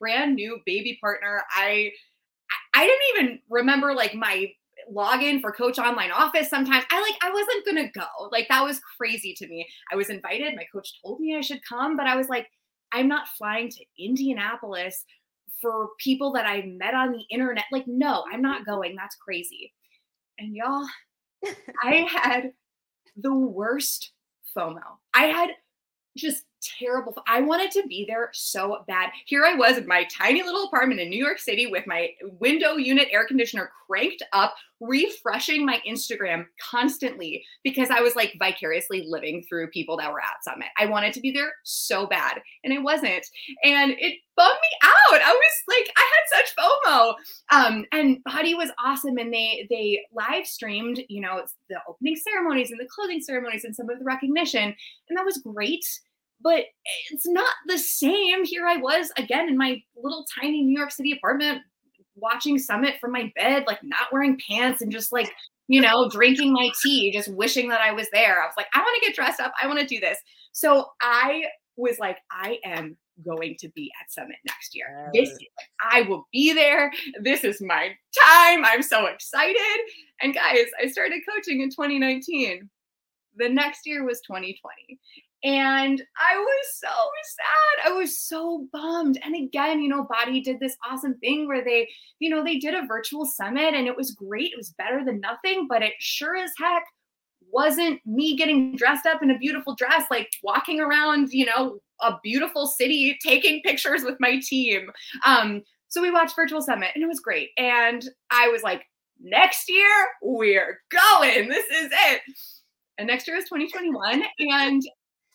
brand 0.00 0.34
new 0.34 0.58
baby 0.64 0.98
partner. 1.00 1.42
I 1.54 1.90
I 2.74 2.86
didn't 2.86 3.26
even 3.26 3.38
remember 3.48 3.94
like 3.94 4.14
my 4.14 4.52
login 4.92 5.40
for 5.40 5.52
coach 5.52 5.78
online 5.78 6.10
office 6.10 6.50
sometimes 6.50 6.84
i 6.90 7.00
like 7.00 7.14
i 7.22 7.30
wasn't 7.30 7.64
gonna 7.64 7.90
go 7.94 8.28
like 8.30 8.46
that 8.48 8.62
was 8.62 8.80
crazy 8.98 9.34
to 9.34 9.46
me 9.46 9.66
i 9.90 9.96
was 9.96 10.10
invited 10.10 10.54
my 10.54 10.66
coach 10.72 11.00
told 11.02 11.20
me 11.20 11.34
i 11.36 11.40
should 11.40 11.64
come 11.66 11.96
but 11.96 12.06
i 12.06 12.16
was 12.16 12.28
like 12.28 12.48
i'm 12.92 13.08
not 13.08 13.28
flying 13.38 13.70
to 13.70 13.84
indianapolis 13.98 15.04
for 15.62 15.88
people 15.98 16.32
that 16.32 16.44
i 16.44 16.62
met 16.78 16.92
on 16.92 17.12
the 17.12 17.24
internet 17.30 17.64
like 17.72 17.84
no 17.86 18.24
i'm 18.32 18.42
not 18.42 18.66
going 18.66 18.94
that's 18.96 19.16
crazy 19.16 19.72
and 20.38 20.54
y'all 20.54 20.86
i 21.82 22.06
had 22.10 22.52
the 23.16 23.34
worst 23.34 24.12
FOMO. 24.56 24.82
I 25.14 25.26
had 25.26 25.50
just 26.16 26.44
terrible. 26.78 27.14
I 27.26 27.40
wanted 27.40 27.70
to 27.72 27.86
be 27.86 28.04
there 28.08 28.30
so 28.32 28.84
bad. 28.86 29.10
Here 29.26 29.44
I 29.44 29.54
was 29.54 29.78
in 29.78 29.86
my 29.86 30.04
tiny 30.04 30.42
little 30.42 30.64
apartment 30.64 31.00
in 31.00 31.10
New 31.10 31.22
York 31.22 31.38
City 31.38 31.66
with 31.66 31.86
my 31.86 32.10
window 32.40 32.76
unit 32.76 33.08
air 33.10 33.26
conditioner 33.26 33.70
cranked 33.86 34.22
up, 34.32 34.54
refreshing 34.80 35.64
my 35.64 35.80
Instagram 35.86 36.46
constantly 36.70 37.44
because 37.62 37.90
I 37.90 38.00
was 38.00 38.16
like 38.16 38.34
vicariously 38.38 39.06
living 39.08 39.44
through 39.48 39.70
people 39.70 39.96
that 39.98 40.12
were 40.12 40.20
at 40.20 40.42
Summit. 40.42 40.68
I 40.78 40.86
wanted 40.86 41.12
to 41.14 41.20
be 41.20 41.30
there 41.32 41.52
so 41.64 42.06
bad 42.06 42.40
and 42.64 42.72
I 42.72 42.78
wasn't. 42.78 43.26
And 43.62 43.92
it 43.98 44.18
bummed 44.36 44.58
me 44.60 44.78
out. 44.82 45.20
I 45.22 45.32
was 45.32 45.76
like, 45.76 45.92
I 45.96 46.10
had 46.14 46.38
such 46.38 46.56
FOMO. 46.56 47.14
Um, 47.50 47.84
and 47.92 48.18
BODi 48.24 48.56
was 48.56 48.70
awesome. 48.84 49.18
And 49.18 49.32
they 49.32 49.66
they 49.70 50.04
live 50.12 50.46
streamed, 50.46 51.00
you 51.08 51.20
know, 51.20 51.42
the 51.68 51.76
opening 51.88 52.16
ceremonies 52.16 52.70
and 52.70 52.80
the 52.80 52.88
closing 52.94 53.20
ceremonies 53.20 53.64
and 53.64 53.74
some 53.74 53.90
of 53.90 53.98
the 53.98 54.04
recognition. 54.04 54.74
And 55.08 55.18
that 55.18 55.24
was 55.24 55.38
great 55.38 55.84
but 56.40 56.64
it's 57.10 57.26
not 57.26 57.54
the 57.66 57.78
same. 57.78 58.44
Here 58.44 58.66
I 58.66 58.76
was 58.76 59.10
again 59.16 59.48
in 59.48 59.56
my 59.56 59.82
little 59.96 60.24
tiny 60.40 60.62
New 60.62 60.78
York 60.78 60.90
City 60.90 61.12
apartment 61.12 61.62
watching 62.16 62.58
Summit 62.58 62.94
from 63.00 63.12
my 63.12 63.32
bed, 63.34 63.64
like 63.66 63.80
not 63.82 64.12
wearing 64.12 64.38
pants 64.48 64.82
and 64.82 64.92
just 64.92 65.12
like, 65.12 65.32
you 65.68 65.80
know, 65.80 66.08
drinking 66.10 66.52
my 66.52 66.70
tea, 66.82 67.12
just 67.12 67.32
wishing 67.34 67.68
that 67.70 67.80
I 67.80 67.92
was 67.92 68.08
there. 68.12 68.42
I 68.42 68.46
was 68.46 68.54
like, 68.56 68.66
I 68.74 68.78
want 68.78 68.96
to 69.00 69.06
get 69.06 69.16
dressed 69.16 69.40
up. 69.40 69.52
I 69.60 69.66
want 69.66 69.80
to 69.80 69.86
do 69.86 70.00
this. 70.00 70.18
So 70.52 70.86
I 71.00 71.44
was 71.76 71.98
like, 71.98 72.18
I 72.30 72.58
am 72.64 72.96
going 73.24 73.56
to 73.60 73.68
be 73.70 73.90
at 74.02 74.12
Summit 74.12 74.36
next 74.46 74.74
year. 74.74 75.10
This 75.14 75.36
I 75.80 76.02
will 76.02 76.26
be 76.32 76.52
there. 76.52 76.92
This 77.22 77.44
is 77.44 77.60
my 77.60 77.90
time. 78.24 78.64
I'm 78.64 78.82
so 78.82 79.06
excited. 79.06 79.80
And 80.20 80.34
guys, 80.34 80.66
I 80.82 80.88
started 80.88 81.20
coaching 81.28 81.60
in 81.60 81.70
2019. 81.70 82.68
The 83.36 83.48
next 83.48 83.86
year 83.86 84.04
was 84.04 84.20
2020. 84.26 84.98
And 85.44 86.02
I 86.18 86.38
was 86.38 86.66
so 86.72 86.88
sad. 86.88 87.90
I 87.90 87.92
was 87.92 88.18
so 88.18 88.66
bummed. 88.72 89.20
And 89.22 89.36
again, 89.36 89.80
you 89.80 89.90
know, 89.90 90.06
BODi 90.10 90.42
did 90.42 90.58
this 90.58 90.76
awesome 90.90 91.18
thing 91.18 91.46
where 91.46 91.62
they, 91.62 91.86
you 92.18 92.30
know, 92.30 92.42
they 92.42 92.58
did 92.58 92.72
a 92.74 92.86
virtual 92.86 93.26
summit 93.26 93.74
and 93.74 93.86
it 93.86 93.94
was 93.94 94.12
great. 94.12 94.52
It 94.52 94.56
was 94.56 94.74
better 94.78 95.04
than 95.04 95.20
nothing, 95.20 95.66
but 95.68 95.82
it 95.82 95.92
sure 95.98 96.34
as 96.34 96.50
heck 96.58 96.84
wasn't 97.52 98.00
me 98.06 98.36
getting 98.36 98.74
dressed 98.74 99.04
up 99.04 99.22
in 99.22 99.30
a 99.30 99.38
beautiful 99.38 99.74
dress, 99.74 100.04
like 100.10 100.30
walking 100.42 100.80
around, 100.80 101.28
you 101.30 101.44
know, 101.44 101.78
a 102.00 102.14
beautiful 102.22 102.66
city, 102.66 103.18
taking 103.22 103.60
pictures 103.62 104.02
with 104.02 104.16
my 104.20 104.40
team. 104.40 104.90
Um, 105.26 105.62
so 105.88 106.00
we 106.00 106.10
watched 106.10 106.34
Virtual 106.34 106.62
Summit 106.62 106.90
and 106.94 107.04
it 107.04 107.06
was 107.06 107.20
great. 107.20 107.50
And 107.58 108.02
I 108.30 108.48
was 108.48 108.62
like, 108.62 108.82
next 109.20 109.68
year, 109.68 109.88
we're 110.22 110.80
going. 110.90 111.48
This 111.48 111.66
is 111.66 111.90
it. 111.92 112.22
And 112.96 113.06
next 113.06 113.28
year 113.28 113.36
is 113.36 113.44
2021. 113.44 114.22
And 114.40 114.82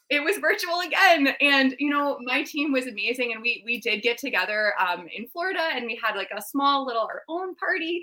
it 0.09 0.23
was 0.23 0.37
virtual 0.37 0.79
again. 0.81 1.35
And 1.41 1.75
you 1.79 1.89
know 1.89 2.17
my 2.21 2.43
team 2.43 2.71
was 2.71 2.87
amazing 2.87 3.33
and 3.33 3.41
we 3.41 3.63
we 3.65 3.79
did 3.79 4.01
get 4.01 4.17
together 4.17 4.73
um, 4.79 5.07
in 5.15 5.27
florida 5.27 5.61
and 5.73 5.85
we 5.85 5.99
had 6.01 6.15
like 6.15 6.31
a 6.35 6.41
small 6.41 6.85
little 6.85 7.03
our 7.03 7.23
own 7.29 7.55
party. 7.55 8.01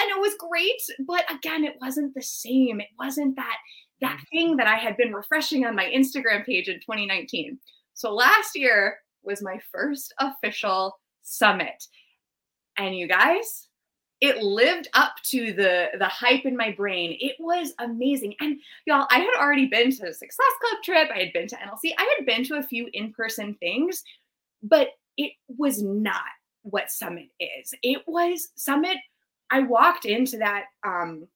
And 0.00 0.10
it 0.10 0.20
was 0.20 0.34
great 0.38 0.80
but 1.06 1.24
again 1.30 1.64
it 1.64 1.76
wasn't 1.80 2.14
the 2.14 2.22
same. 2.22 2.80
It 2.80 2.88
wasn't 2.98 3.36
that 3.36 3.56
that 4.00 4.18
mm. 4.18 4.28
thing 4.30 4.56
that 4.56 4.68
i 4.68 4.76
had 4.76 4.96
been 4.96 5.12
refreshing 5.12 5.66
on 5.66 5.74
my 5.74 5.86
instagram 5.86 6.46
page 6.46 6.68
in 6.68 6.76
2019 6.76 7.58
so 7.94 8.14
last 8.14 8.54
year 8.54 8.98
was 9.22 9.42
my 9.42 9.58
first 9.72 10.14
official 10.20 10.98
summit. 11.22 11.84
And 12.76 12.96
you 12.96 13.08
guys 13.08 13.67
it 14.20 14.42
lived 14.42 14.88
up 14.94 15.14
to 15.24 15.52
the 15.52 15.88
the 15.98 16.08
hype 16.08 16.44
in 16.44 16.56
my 16.56 16.72
brain. 16.72 17.16
It 17.20 17.36
was 17.38 17.72
amazing. 17.78 18.34
And 18.40 18.58
y'all, 18.86 19.06
I 19.10 19.20
had 19.20 19.40
already 19.40 19.66
been 19.66 19.90
to 19.92 20.08
a 20.08 20.12
Success 20.12 20.46
Club 20.60 20.82
trip. 20.82 21.08
I 21.14 21.20
had 21.20 21.32
been 21.32 21.48
to 21.48 21.56
NLC. 21.56 21.92
I 21.96 22.14
had 22.16 22.26
been 22.26 22.44
to 22.44 22.56
a 22.56 22.62
few 22.62 22.88
in-person 22.92 23.54
things, 23.60 24.02
but 24.62 24.88
it 25.16 25.32
was 25.48 25.82
not 25.82 26.16
what 26.62 26.90
Summit 26.90 27.28
is. 27.38 27.74
It 27.82 28.02
was 28.06 28.48
Summit. 28.56 28.96
I 29.50 29.60
walked 29.60 30.04
into 30.04 30.38
that 30.38 30.64
um 30.84 31.26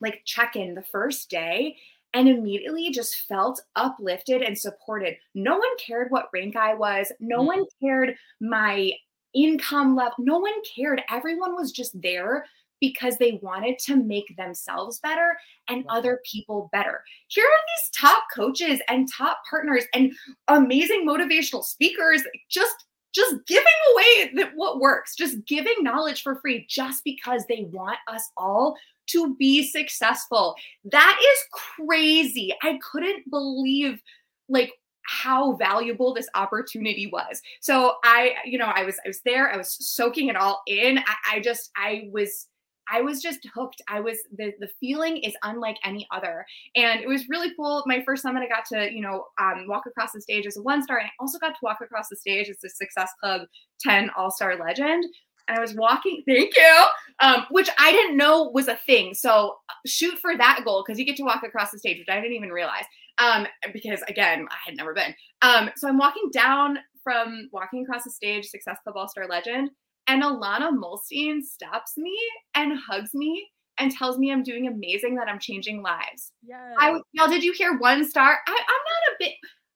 like 0.00 0.22
check-in 0.24 0.74
the 0.74 0.82
first 0.82 1.30
day 1.30 1.76
and 2.14 2.28
immediately 2.28 2.90
just 2.90 3.20
felt 3.28 3.62
uplifted 3.76 4.42
and 4.42 4.58
supported. 4.58 5.16
No 5.34 5.56
one 5.56 5.76
cared 5.78 6.10
what 6.10 6.28
rank 6.32 6.56
I 6.56 6.74
was. 6.74 7.10
No 7.20 7.38
mm-hmm. 7.38 7.46
one 7.46 7.64
cared 7.80 8.16
my 8.40 8.92
income 9.34 9.96
level. 9.96 10.14
No 10.18 10.38
one 10.38 10.52
cared. 10.74 11.02
Everyone 11.10 11.54
was 11.54 11.72
just 11.72 12.00
there 12.00 12.46
because 12.80 13.16
they 13.16 13.38
wanted 13.42 13.78
to 13.78 13.96
make 13.96 14.36
themselves 14.36 14.98
better 14.98 15.36
and 15.68 15.84
other 15.88 16.20
people 16.30 16.68
better. 16.72 17.02
Here 17.28 17.44
are 17.44 17.64
these 17.76 17.90
top 17.96 18.24
coaches 18.34 18.80
and 18.88 19.08
top 19.10 19.38
partners 19.48 19.84
and 19.94 20.12
amazing 20.48 21.06
motivational 21.06 21.64
speakers 21.64 22.22
just 22.50 22.74
just 23.14 23.46
giving 23.46 23.66
away 23.92 24.32
that 24.36 24.52
what 24.54 24.80
works, 24.80 25.14
just 25.14 25.44
giving 25.46 25.74
knowledge 25.82 26.22
for 26.22 26.36
free 26.40 26.66
just 26.68 27.04
because 27.04 27.44
they 27.46 27.66
want 27.70 27.98
us 28.08 28.30
all 28.38 28.76
to 29.08 29.36
be 29.36 29.66
successful. 29.66 30.54
That 30.84 31.18
is 31.20 31.38
crazy. 31.52 32.54
I 32.62 32.78
couldn't 32.90 33.30
believe 33.30 34.00
like 34.48 34.72
how 35.06 35.54
valuable 35.54 36.14
this 36.14 36.28
opportunity 36.34 37.08
was. 37.12 37.40
So 37.60 37.94
I, 38.04 38.34
you 38.44 38.58
know, 38.58 38.72
I 38.74 38.84
was 38.84 38.98
I 39.04 39.08
was 39.08 39.20
there, 39.24 39.52
I 39.52 39.56
was 39.56 39.76
soaking 39.80 40.28
it 40.28 40.36
all 40.36 40.62
in. 40.66 40.98
I, 40.98 41.36
I 41.36 41.40
just 41.40 41.70
I 41.76 42.08
was 42.12 42.48
I 42.90 43.00
was 43.00 43.22
just 43.22 43.40
hooked. 43.54 43.80
I 43.88 44.00
was 44.00 44.18
the 44.36 44.52
the 44.60 44.68
feeling 44.80 45.18
is 45.18 45.34
unlike 45.42 45.76
any 45.84 46.06
other, 46.10 46.44
and 46.76 47.00
it 47.00 47.08
was 47.08 47.28
really 47.28 47.52
cool. 47.56 47.82
My 47.86 48.02
first 48.04 48.22
summit, 48.22 48.42
I 48.42 48.48
got 48.48 48.64
to 48.66 48.92
you 48.92 49.02
know 49.02 49.26
um, 49.40 49.66
walk 49.68 49.84
across 49.86 50.12
the 50.12 50.20
stage 50.20 50.46
as 50.46 50.56
a 50.56 50.62
one 50.62 50.82
star, 50.82 50.98
and 50.98 51.06
I 51.06 51.10
also 51.20 51.38
got 51.38 51.50
to 51.50 51.60
walk 51.62 51.78
across 51.80 52.08
the 52.08 52.16
stage 52.16 52.48
as 52.48 52.62
a 52.64 52.68
Success 52.68 53.10
Club 53.20 53.42
ten 53.80 54.10
All 54.16 54.30
Star 54.30 54.56
Legend. 54.56 55.04
And 55.48 55.58
I 55.58 55.60
was 55.60 55.74
walking, 55.74 56.22
thank 56.24 56.54
you, 56.56 56.84
um, 57.20 57.46
which 57.50 57.68
I 57.76 57.90
didn't 57.90 58.16
know 58.16 58.50
was 58.54 58.68
a 58.68 58.76
thing. 58.76 59.12
So 59.12 59.56
shoot 59.84 60.16
for 60.20 60.36
that 60.36 60.60
goal 60.64 60.84
because 60.86 61.00
you 61.00 61.04
get 61.04 61.16
to 61.16 61.24
walk 61.24 61.42
across 61.42 61.72
the 61.72 61.80
stage, 61.80 61.98
which 61.98 62.08
I 62.08 62.20
didn't 62.20 62.36
even 62.36 62.50
realize 62.50 62.84
um, 63.18 63.46
because 63.72 64.02
again, 64.08 64.46
I 64.50 64.56
had 64.64 64.76
never 64.76 64.94
been. 64.94 65.14
Um, 65.42 65.70
so 65.76 65.88
I'm 65.88 65.98
walking 65.98 66.30
down 66.32 66.78
from 67.02 67.48
walking 67.52 67.82
across 67.82 68.04
the 68.04 68.10
stage, 68.10 68.46
Success 68.46 68.78
Club 68.84 68.96
All 68.96 69.08
Star 69.08 69.26
Legend, 69.28 69.70
and 70.06 70.22
Ilana 70.22 70.70
Muhlstein 70.70 71.42
stops 71.42 71.96
me 71.96 72.16
and 72.54 72.78
hugs 72.78 73.14
me 73.14 73.48
and 73.78 73.90
tells 73.90 74.18
me 74.18 74.30
I'm 74.30 74.42
doing 74.42 74.66
amazing, 74.68 75.14
that 75.16 75.28
I'm 75.28 75.38
changing 75.38 75.82
lives. 75.82 76.32
Yeah. 76.42 76.74
I 76.78 76.98
y'all, 77.12 77.28
did 77.28 77.42
you 77.42 77.52
hear 77.52 77.78
one 77.78 78.08
star? 78.08 78.38
I, 78.46 78.50
I'm 78.50 78.56
not 78.56 79.14
a 79.14 79.16
bit. 79.18 79.32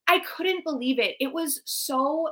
I 0.08 0.20
couldn't 0.20 0.64
believe 0.64 0.98
it. 0.98 1.16
It 1.18 1.32
was 1.32 1.62
so 1.64 2.28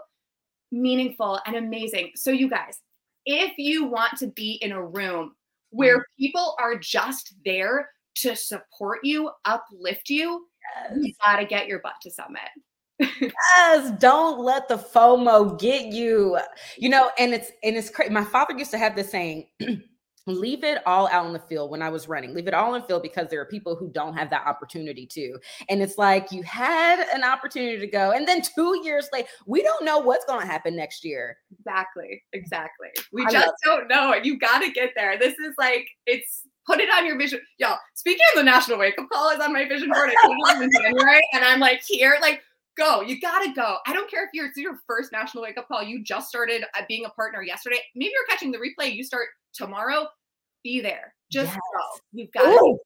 meaningful 0.70 1.40
and 1.46 1.56
amazing. 1.56 2.12
So 2.14 2.30
you 2.30 2.48
guys, 2.48 2.78
if 3.26 3.52
you 3.58 3.86
want 3.86 4.18
to 4.18 4.28
be 4.28 4.58
in 4.60 4.72
a 4.72 4.84
room 4.84 5.34
where 5.70 5.98
mm. 5.98 6.04
people 6.18 6.54
are 6.60 6.78
just 6.78 7.34
there 7.44 7.88
to 8.16 8.36
support 8.36 9.00
you, 9.02 9.30
uplift 9.44 10.08
you, 10.08 10.46
yes. 10.90 10.98
you 11.00 11.12
got 11.24 11.36
to 11.36 11.44
get 11.44 11.66
your 11.66 11.80
butt 11.80 11.94
to 12.02 12.10
Summit. 12.10 12.42
yes, 12.98 13.92
don't 13.98 14.40
let 14.40 14.68
the 14.68 14.76
FOMO 14.76 15.58
get 15.58 15.86
you. 15.86 16.38
You 16.76 16.88
know, 16.88 17.10
and 17.18 17.34
it's 17.34 17.50
and 17.62 17.76
it's 17.76 17.90
crazy. 17.90 18.12
My 18.12 18.24
father 18.24 18.56
used 18.56 18.70
to 18.72 18.78
have 18.78 18.96
this 18.96 19.10
saying. 19.10 19.48
leave 20.26 20.64
it 20.64 20.78
all 20.86 21.06
out 21.08 21.26
in 21.26 21.32
the 21.32 21.38
field 21.38 21.70
when 21.70 21.82
I 21.82 21.90
was 21.90 22.08
running. 22.08 22.34
Leave 22.34 22.48
it 22.48 22.54
all 22.54 22.74
in 22.74 22.82
field 22.82 23.02
because 23.02 23.28
there 23.28 23.40
are 23.40 23.46
people 23.46 23.76
who 23.76 23.90
don't 23.90 24.16
have 24.16 24.30
that 24.30 24.46
opportunity 24.46 25.06
to. 25.06 25.38
And 25.68 25.82
it's 25.82 25.98
like 25.98 26.32
you 26.32 26.42
had 26.42 27.06
an 27.14 27.22
opportunity 27.22 27.78
to 27.78 27.86
go, 27.86 28.12
and 28.12 28.26
then 28.26 28.42
two 28.42 28.80
years 28.82 29.08
later, 29.12 29.28
we 29.46 29.62
don't 29.62 29.84
know 29.84 29.98
what's 29.98 30.24
going 30.24 30.40
to 30.40 30.46
happen 30.46 30.76
next 30.76 31.04
year. 31.04 31.36
Exactly. 31.58 32.22
Exactly. 32.32 32.88
We 33.12 33.24
I 33.26 33.30
just 33.30 33.52
don't 33.64 33.88
know. 33.88 34.12
And 34.12 34.24
you 34.24 34.38
got 34.38 34.60
to 34.60 34.70
get 34.70 34.92
there. 34.96 35.18
This 35.18 35.34
is 35.34 35.54
like 35.58 35.86
it's 36.06 36.46
put 36.66 36.80
it 36.80 36.88
on 36.90 37.06
your 37.06 37.18
vision. 37.18 37.40
Y'all, 37.58 37.78
speaking 37.94 38.24
of 38.34 38.38
the 38.38 38.44
national 38.44 38.78
wake 38.78 38.98
up 38.98 39.08
call 39.12 39.30
is 39.30 39.40
on 39.40 39.52
my 39.52 39.66
vision 39.66 39.90
board. 39.90 40.10
in 40.10 40.70
January, 40.82 41.22
and 41.32 41.44
I'm 41.44 41.60
like 41.60 41.82
here, 41.86 42.16
like 42.20 42.42
go. 42.76 43.02
You 43.02 43.20
gotta 43.20 43.52
go. 43.54 43.78
I 43.86 43.92
don't 43.92 44.10
care 44.10 44.24
if 44.24 44.30
you're 44.32 44.46
it's 44.46 44.56
your 44.56 44.78
first 44.86 45.12
national 45.12 45.42
wake 45.42 45.58
up 45.58 45.68
call. 45.68 45.82
You 45.82 46.02
just 46.02 46.28
started 46.28 46.64
uh, 46.76 46.82
being 46.88 47.04
a 47.04 47.10
partner 47.10 47.42
yesterday. 47.42 47.78
Maybe 47.94 48.12
you're 48.12 48.26
catching 48.28 48.52
the 48.52 48.58
replay. 48.58 48.94
You 48.94 49.04
start 49.04 49.28
tomorrow. 49.52 50.06
Be 50.62 50.80
there. 50.80 51.14
Just 51.30 51.52
yes. 51.52 51.56
go. 51.56 52.00
You've 52.12 52.32
got 52.32 52.46
it. 52.46 52.78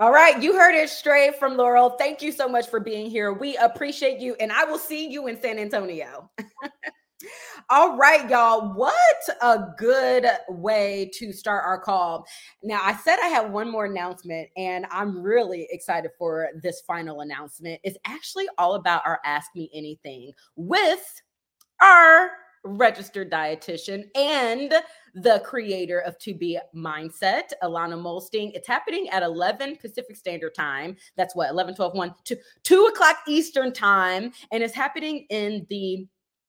All 0.00 0.10
right, 0.10 0.42
you 0.42 0.54
heard 0.54 0.74
it 0.74 0.88
straight 0.88 1.38
from 1.38 1.56
Laurel. 1.56 1.90
Thank 1.90 2.22
you 2.22 2.32
so 2.32 2.48
much 2.48 2.66
for 2.66 2.80
being 2.80 3.08
here. 3.08 3.32
We 3.32 3.56
appreciate 3.58 4.18
you, 4.18 4.34
and 4.40 4.50
I 4.50 4.64
will 4.64 4.78
see 4.78 5.08
you 5.08 5.28
in 5.28 5.40
San 5.40 5.58
Antonio. 5.58 6.30
All 7.70 7.96
right, 7.96 8.28
y'all. 8.28 8.74
What 8.74 8.94
a 9.40 9.66
good 9.78 10.26
way 10.48 11.10
to 11.14 11.32
start 11.32 11.64
our 11.64 11.78
call. 11.78 12.26
Now, 12.62 12.80
I 12.82 12.96
said 12.96 13.18
I 13.22 13.28
had 13.28 13.52
one 13.52 13.70
more 13.70 13.86
announcement, 13.86 14.48
and 14.56 14.86
I'm 14.90 15.22
really 15.22 15.66
excited 15.70 16.10
for 16.18 16.48
this 16.62 16.82
final 16.86 17.20
announcement. 17.20 17.80
It's 17.84 17.98
actually 18.04 18.48
all 18.58 18.74
about 18.74 19.02
our 19.06 19.20
Ask 19.24 19.50
Me 19.54 19.70
Anything 19.74 20.32
with 20.56 21.22
our 21.80 22.30
registered 22.64 23.30
dietitian 23.30 24.04
and 24.14 24.72
the 25.14 25.42
creator 25.44 25.98
of 26.00 26.16
2B 26.18 26.58
Mindset, 26.74 27.52
Ilana 27.62 28.00
Muhlstein. 28.00 28.52
It's 28.54 28.68
happening 28.68 29.08
at 29.08 29.22
11 29.22 29.76
Pacific 29.76 30.16
Standard 30.16 30.54
Time. 30.54 30.96
That's 31.16 31.34
what, 31.34 31.50
11, 31.50 31.74
12, 31.74 31.94
1, 31.94 32.14
2, 32.24 32.36
2 32.62 32.84
o'clock 32.86 33.16
Eastern 33.26 33.72
Time. 33.72 34.32
And 34.52 34.62
it's 34.62 34.74
happening 34.74 35.26
in 35.30 35.66
the 35.70 36.06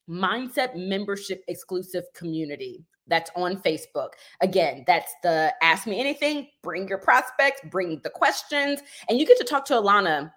mindset 0.09 0.75
membership 0.75 1.43
exclusive 1.47 2.03
community 2.13 2.83
that's 3.07 3.31
on 3.35 3.57
Facebook. 3.57 4.09
Again, 4.41 4.83
that's 4.87 5.13
the 5.23 5.53
ask 5.61 5.87
me 5.87 5.99
anything, 5.99 6.47
bring 6.61 6.87
your 6.87 6.97
prospects, 6.97 7.61
bring 7.69 7.99
the 8.03 8.09
questions, 8.09 8.81
and 9.09 9.19
you 9.19 9.25
get 9.25 9.37
to 9.37 9.43
talk 9.43 9.65
to 9.65 9.73
Ilana. 9.73 10.31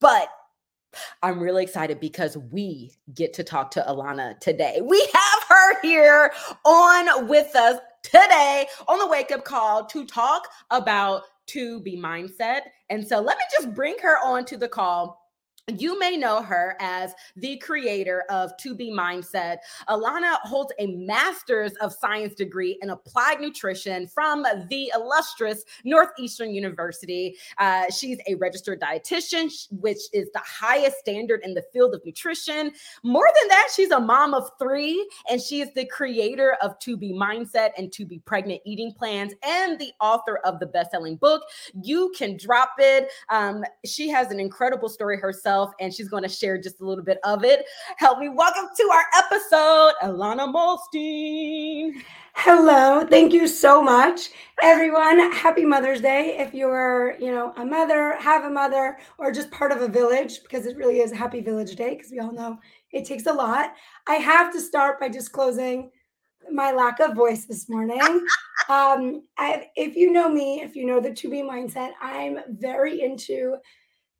But 0.00 0.28
I'm 1.22 1.40
really 1.40 1.62
excited 1.62 2.00
because 2.00 2.36
we 2.36 2.92
get 3.14 3.32
to 3.34 3.44
talk 3.44 3.70
to 3.72 3.84
Ilana 3.88 4.38
today. 4.40 4.80
We 4.82 5.00
have 5.00 5.42
her 5.48 5.80
here 5.82 6.32
on 6.64 7.28
with 7.28 7.54
us 7.54 7.78
today 8.02 8.66
on 8.88 8.98
the 8.98 9.06
wake 9.06 9.30
up 9.30 9.44
call 9.44 9.84
to 9.86 10.04
talk 10.04 10.48
about 10.70 11.22
2B 11.48 11.98
Mindset. 11.98 12.60
And 12.88 13.06
so 13.06 13.20
let 13.20 13.36
me 13.38 13.44
just 13.52 13.74
bring 13.74 13.96
her 14.02 14.18
on 14.24 14.44
to 14.46 14.56
the 14.56 14.68
call 14.68 15.19
you 15.78 15.98
may 15.98 16.16
know 16.16 16.42
her 16.42 16.76
as 16.80 17.14
the 17.36 17.58
creator 17.58 18.24
of 18.30 18.52
2B 18.62 18.92
Mindset. 18.92 19.58
Ilana 19.88 20.38
holds 20.42 20.72
a 20.78 20.86
master's 20.86 21.72
of 21.80 21.92
science 21.92 22.34
degree 22.34 22.78
in 22.82 22.90
applied 22.90 23.40
nutrition 23.40 24.06
from 24.06 24.44
the 24.68 24.90
illustrious 24.94 25.64
Northeastern 25.84 26.52
University. 26.52 27.36
Uh, 27.58 27.84
she's 27.90 28.18
a 28.26 28.34
registered 28.36 28.80
dietitian, 28.80 29.50
which 29.70 30.00
is 30.12 30.30
the 30.32 30.42
highest 30.44 30.98
standard 30.98 31.40
in 31.44 31.54
the 31.54 31.62
field 31.72 31.94
of 31.94 32.04
nutrition. 32.04 32.72
More 33.02 33.28
than 33.40 33.48
that, 33.48 33.68
she's 33.74 33.90
a 33.90 34.00
mom 34.00 34.34
of 34.34 34.50
three, 34.58 35.08
and 35.30 35.40
she 35.40 35.60
is 35.60 35.68
the 35.74 35.86
creator 35.86 36.56
of 36.62 36.78
2B 36.78 37.14
Mindset 37.14 37.70
and 37.76 37.90
2B 37.90 38.24
Pregnant 38.24 38.60
Eating 38.64 38.92
Plans, 38.92 39.34
and 39.42 39.78
the 39.78 39.92
author 40.00 40.38
of 40.44 40.58
the 40.60 40.66
best-selling 40.66 41.16
book. 41.16 41.42
You 41.82 42.12
can 42.16 42.36
drop 42.36 42.72
it. 42.78 43.10
Um, 43.28 43.64
she 43.84 44.08
has 44.08 44.30
an 44.30 44.40
incredible 44.40 44.88
story 44.88 45.18
herself 45.18 45.59
herself 45.60 45.74
and 45.80 45.92
she's 45.92 46.08
going 46.08 46.22
to 46.22 46.28
share 46.28 46.58
just 46.58 46.80
a 46.80 46.84
little 46.84 47.04
bit 47.04 47.18
of 47.24 47.44
it. 47.44 47.64
Help 47.96 48.18
me 48.18 48.28
welcome 48.28 48.68
to 48.76 48.90
our 48.92 49.04
episode, 49.16 49.92
Ilana 50.02 50.52
Muhlstein. 50.52 52.02
Hello, 52.34 53.04
thank 53.06 53.32
you 53.32 53.46
so 53.46 53.82
much, 53.82 54.30
everyone. 54.62 55.32
Happy 55.32 55.64
Mother's 55.64 56.00
Day. 56.00 56.38
If 56.38 56.54
you're, 56.54 57.16
you 57.18 57.32
know, 57.32 57.52
a 57.56 57.64
mother, 57.64 58.16
have 58.18 58.44
a 58.44 58.50
mother, 58.50 58.98
or 59.18 59.32
just 59.32 59.50
part 59.50 59.72
of 59.72 59.82
a 59.82 59.88
village, 59.88 60.42
because 60.42 60.64
it 60.64 60.76
really 60.76 61.00
is 61.00 61.12
a 61.12 61.16
Happy 61.16 61.40
Village 61.40 61.74
Day, 61.74 61.96
because 61.96 62.12
we 62.12 62.20
all 62.20 62.32
know 62.32 62.58
it 62.92 63.04
takes 63.04 63.26
a 63.26 63.32
lot. 63.32 63.74
I 64.06 64.14
have 64.14 64.52
to 64.52 64.60
start 64.60 65.00
by 65.00 65.08
disclosing 65.08 65.90
my 66.50 66.72
lack 66.72 67.00
of 67.00 67.14
voice 67.14 67.44
this 67.44 67.68
morning. 67.68 68.00
um, 68.68 69.24
I, 69.36 69.68
if 69.76 69.96
you 69.96 70.12
know 70.12 70.28
me, 70.28 70.62
if 70.62 70.76
you 70.76 70.86
know 70.86 71.00
the 71.00 71.10
2B 71.10 71.42
Mindset, 71.42 71.90
I'm 72.00 72.38
very 72.48 73.02
into 73.02 73.56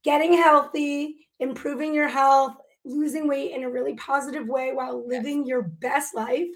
getting 0.02 0.32
healthy, 0.32 1.28
improving 1.40 1.94
your 1.94 2.08
health, 2.08 2.54
losing 2.84 3.28
weight 3.28 3.52
in 3.52 3.64
a 3.64 3.70
really 3.70 3.94
positive 3.94 4.46
way 4.46 4.72
while 4.72 5.06
living 5.06 5.46
your 5.46 5.62
best 5.62 6.14
life. 6.14 6.48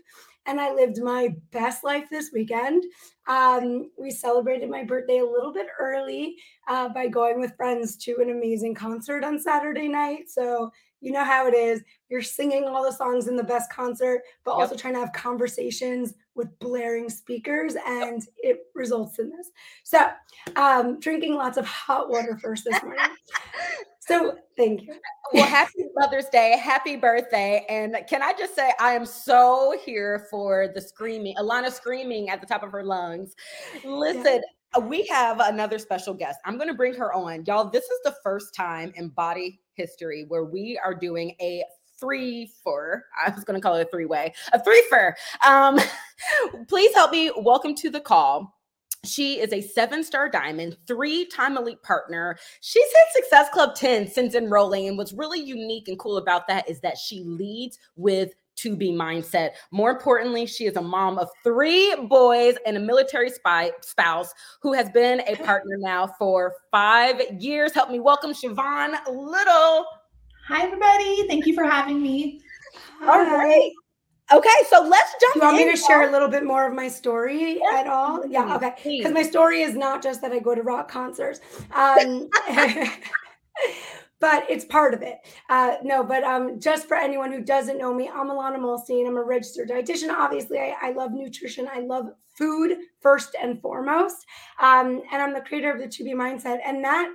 And 0.46 0.60
I 0.60 0.72
lived 0.72 1.02
my 1.02 1.34
best 1.52 1.84
life 1.84 2.04
this 2.10 2.30
weekend. 2.32 2.84
Um, 3.26 3.90
we 3.98 4.10
celebrated 4.10 4.68
my 4.68 4.84
birthday 4.84 5.18
a 5.18 5.24
little 5.24 5.52
bit 5.52 5.66
early 5.80 6.36
uh, 6.68 6.90
by 6.90 7.08
going 7.08 7.40
with 7.40 7.56
friends 7.56 7.96
to 7.98 8.16
an 8.20 8.30
amazing 8.30 8.74
concert 8.74 9.24
on 9.24 9.38
Saturday 9.38 9.88
night. 9.88 10.28
So 10.28 10.70
you 11.04 11.12
know 11.12 11.24
how 11.24 11.46
it 11.46 11.54
is. 11.54 11.82
You're 12.08 12.22
singing 12.22 12.64
all 12.64 12.82
the 12.82 12.90
songs 12.90 13.28
in 13.28 13.36
the 13.36 13.42
best 13.42 13.70
concert, 13.70 14.22
but 14.44 14.52
yep. 14.52 14.60
also 14.60 14.74
trying 14.74 14.94
to 14.94 15.00
have 15.00 15.12
conversations 15.12 16.14
with 16.34 16.58
blaring 16.58 17.10
speakers, 17.10 17.76
and 17.86 18.26
it 18.38 18.60
results 18.74 19.18
in 19.18 19.30
this. 19.30 19.50
So, 19.84 20.10
um, 20.56 20.98
drinking 21.00 21.34
lots 21.34 21.58
of 21.58 21.66
hot 21.66 22.08
water 22.08 22.38
first 22.42 22.64
this 22.64 22.82
morning. 22.82 23.04
so, 24.06 24.36
thank 24.56 24.82
you. 24.82 24.94
Well, 25.32 25.46
happy 25.46 25.86
Mother's 25.96 26.26
Day, 26.26 26.58
happy 26.58 26.96
birthday. 26.96 27.64
And 27.68 27.96
can 28.08 28.22
I 28.22 28.32
just 28.38 28.54
say, 28.54 28.72
I 28.78 28.92
am 28.92 29.06
so 29.06 29.76
here 29.84 30.26
for 30.30 30.68
the 30.74 30.80
screaming, 30.80 31.34
Ilana 31.36 31.72
screaming 31.72 32.30
at 32.30 32.40
the 32.40 32.46
top 32.46 32.62
of 32.62 32.70
her 32.72 32.84
lungs. 32.84 33.34
Listen, 33.84 34.24
yeah 34.24 34.40
we 34.80 35.06
have 35.06 35.40
another 35.40 35.78
special 35.78 36.14
guest. 36.14 36.40
I'm 36.44 36.56
going 36.56 36.68
to 36.68 36.74
bring 36.74 36.94
her 36.94 37.12
on. 37.12 37.44
Y'all, 37.46 37.70
this 37.70 37.84
is 37.84 37.98
the 38.04 38.14
first 38.22 38.54
time 38.54 38.92
in 38.96 39.10
BODi 39.10 39.58
history 39.74 40.24
where 40.28 40.44
we 40.44 40.80
are 40.84 40.94
doing 40.94 41.34
a 41.40 41.64
three 41.98 42.50
for 42.62 43.04
I 43.24 43.30
was 43.30 43.44
going 43.44 43.54
to 43.54 43.60
call 43.60 43.76
it 43.76 43.86
a 43.86 43.90
three 43.90 44.06
way, 44.06 44.34
a 44.52 44.62
three 44.62 44.84
for. 44.88 45.16
Um, 45.46 45.78
please 46.68 46.94
help 46.94 47.12
me 47.12 47.30
welcome 47.36 47.74
to 47.76 47.90
the 47.90 48.00
call. 48.00 48.53
She 49.04 49.40
is 49.40 49.52
a 49.52 49.60
seven 49.60 50.02
star 50.02 50.28
diamond, 50.28 50.76
three 50.86 51.26
time 51.26 51.56
elite 51.56 51.82
partner. 51.82 52.36
She's 52.60 52.82
hit 52.84 53.24
Success 53.24 53.48
Club 53.50 53.74
10 53.74 54.08
since 54.08 54.34
enrolling. 54.34 54.88
And 54.88 54.98
what's 54.98 55.12
really 55.12 55.40
unique 55.40 55.88
and 55.88 55.98
cool 55.98 56.16
about 56.16 56.48
that 56.48 56.68
is 56.68 56.80
that 56.80 56.98
she 56.98 57.22
leads 57.22 57.78
with 57.96 58.32
2B 58.56 58.94
Mindset. 58.94 59.50
More 59.70 59.90
importantly, 59.90 60.46
she 60.46 60.66
is 60.66 60.76
a 60.76 60.82
mom 60.82 61.18
of 61.18 61.28
three 61.42 61.94
boys 62.08 62.56
and 62.66 62.76
a 62.76 62.80
military 62.80 63.30
spy 63.30 63.72
spouse 63.82 64.32
who 64.62 64.72
has 64.72 64.88
been 64.90 65.20
a 65.26 65.36
partner 65.36 65.76
now 65.78 66.06
for 66.18 66.54
five 66.70 67.20
years. 67.38 67.72
Help 67.72 67.90
me 67.90 68.00
welcome 68.00 68.32
Siobhan 68.32 68.96
Little. 69.08 69.86
Hi, 70.48 70.62
everybody. 70.62 71.26
Thank 71.26 71.46
you 71.46 71.54
for 71.54 71.64
having 71.64 72.02
me. 72.02 72.42
All 73.02 73.24
right. 73.24 73.72
Okay, 74.32 74.48
so 74.68 74.82
let's 74.82 75.14
jump. 75.20 75.34
You 75.34 75.40
want 75.42 75.56
me 75.56 75.70
to 75.70 75.76
share 75.76 76.08
a 76.08 76.10
little 76.10 76.28
bit 76.28 76.44
more 76.44 76.66
of 76.66 76.74
my 76.74 76.88
story 76.88 77.58
yeah. 77.58 77.80
at 77.80 77.86
all? 77.86 78.26
Yeah, 78.26 78.56
okay. 78.56 78.98
Because 78.98 79.12
my 79.12 79.22
story 79.22 79.60
is 79.60 79.74
not 79.74 80.02
just 80.02 80.22
that 80.22 80.32
I 80.32 80.38
go 80.38 80.54
to 80.54 80.62
rock 80.62 80.90
concerts. 80.90 81.40
Um, 81.74 82.30
but 84.20 84.48
it's 84.48 84.64
part 84.64 84.94
of 84.94 85.02
it. 85.02 85.18
Uh, 85.50 85.74
no, 85.82 86.02
but 86.02 86.24
um, 86.24 86.58
just 86.58 86.88
for 86.88 86.96
anyone 86.96 87.30
who 87.30 87.42
doesn't 87.42 87.76
know 87.76 87.92
me, 87.92 88.08
I'm 88.08 88.28
Ilana 88.28 88.56
Muhlstein. 88.56 89.06
I'm 89.06 89.18
a 89.18 89.22
registered 89.22 89.68
dietitian. 89.68 90.08
Obviously, 90.08 90.58
I, 90.58 90.74
I 90.80 90.92
love 90.92 91.12
nutrition. 91.12 91.68
I 91.70 91.80
love 91.80 92.06
food 92.34 92.78
first 93.00 93.36
and 93.40 93.60
foremost. 93.60 94.24
Um, 94.58 95.02
and 95.12 95.20
I'm 95.20 95.34
the 95.34 95.42
creator 95.42 95.70
of 95.70 95.78
the 95.78 95.86
2B 95.86 96.14
Mindset. 96.14 96.60
And 96.64 96.82
that 96.82 97.14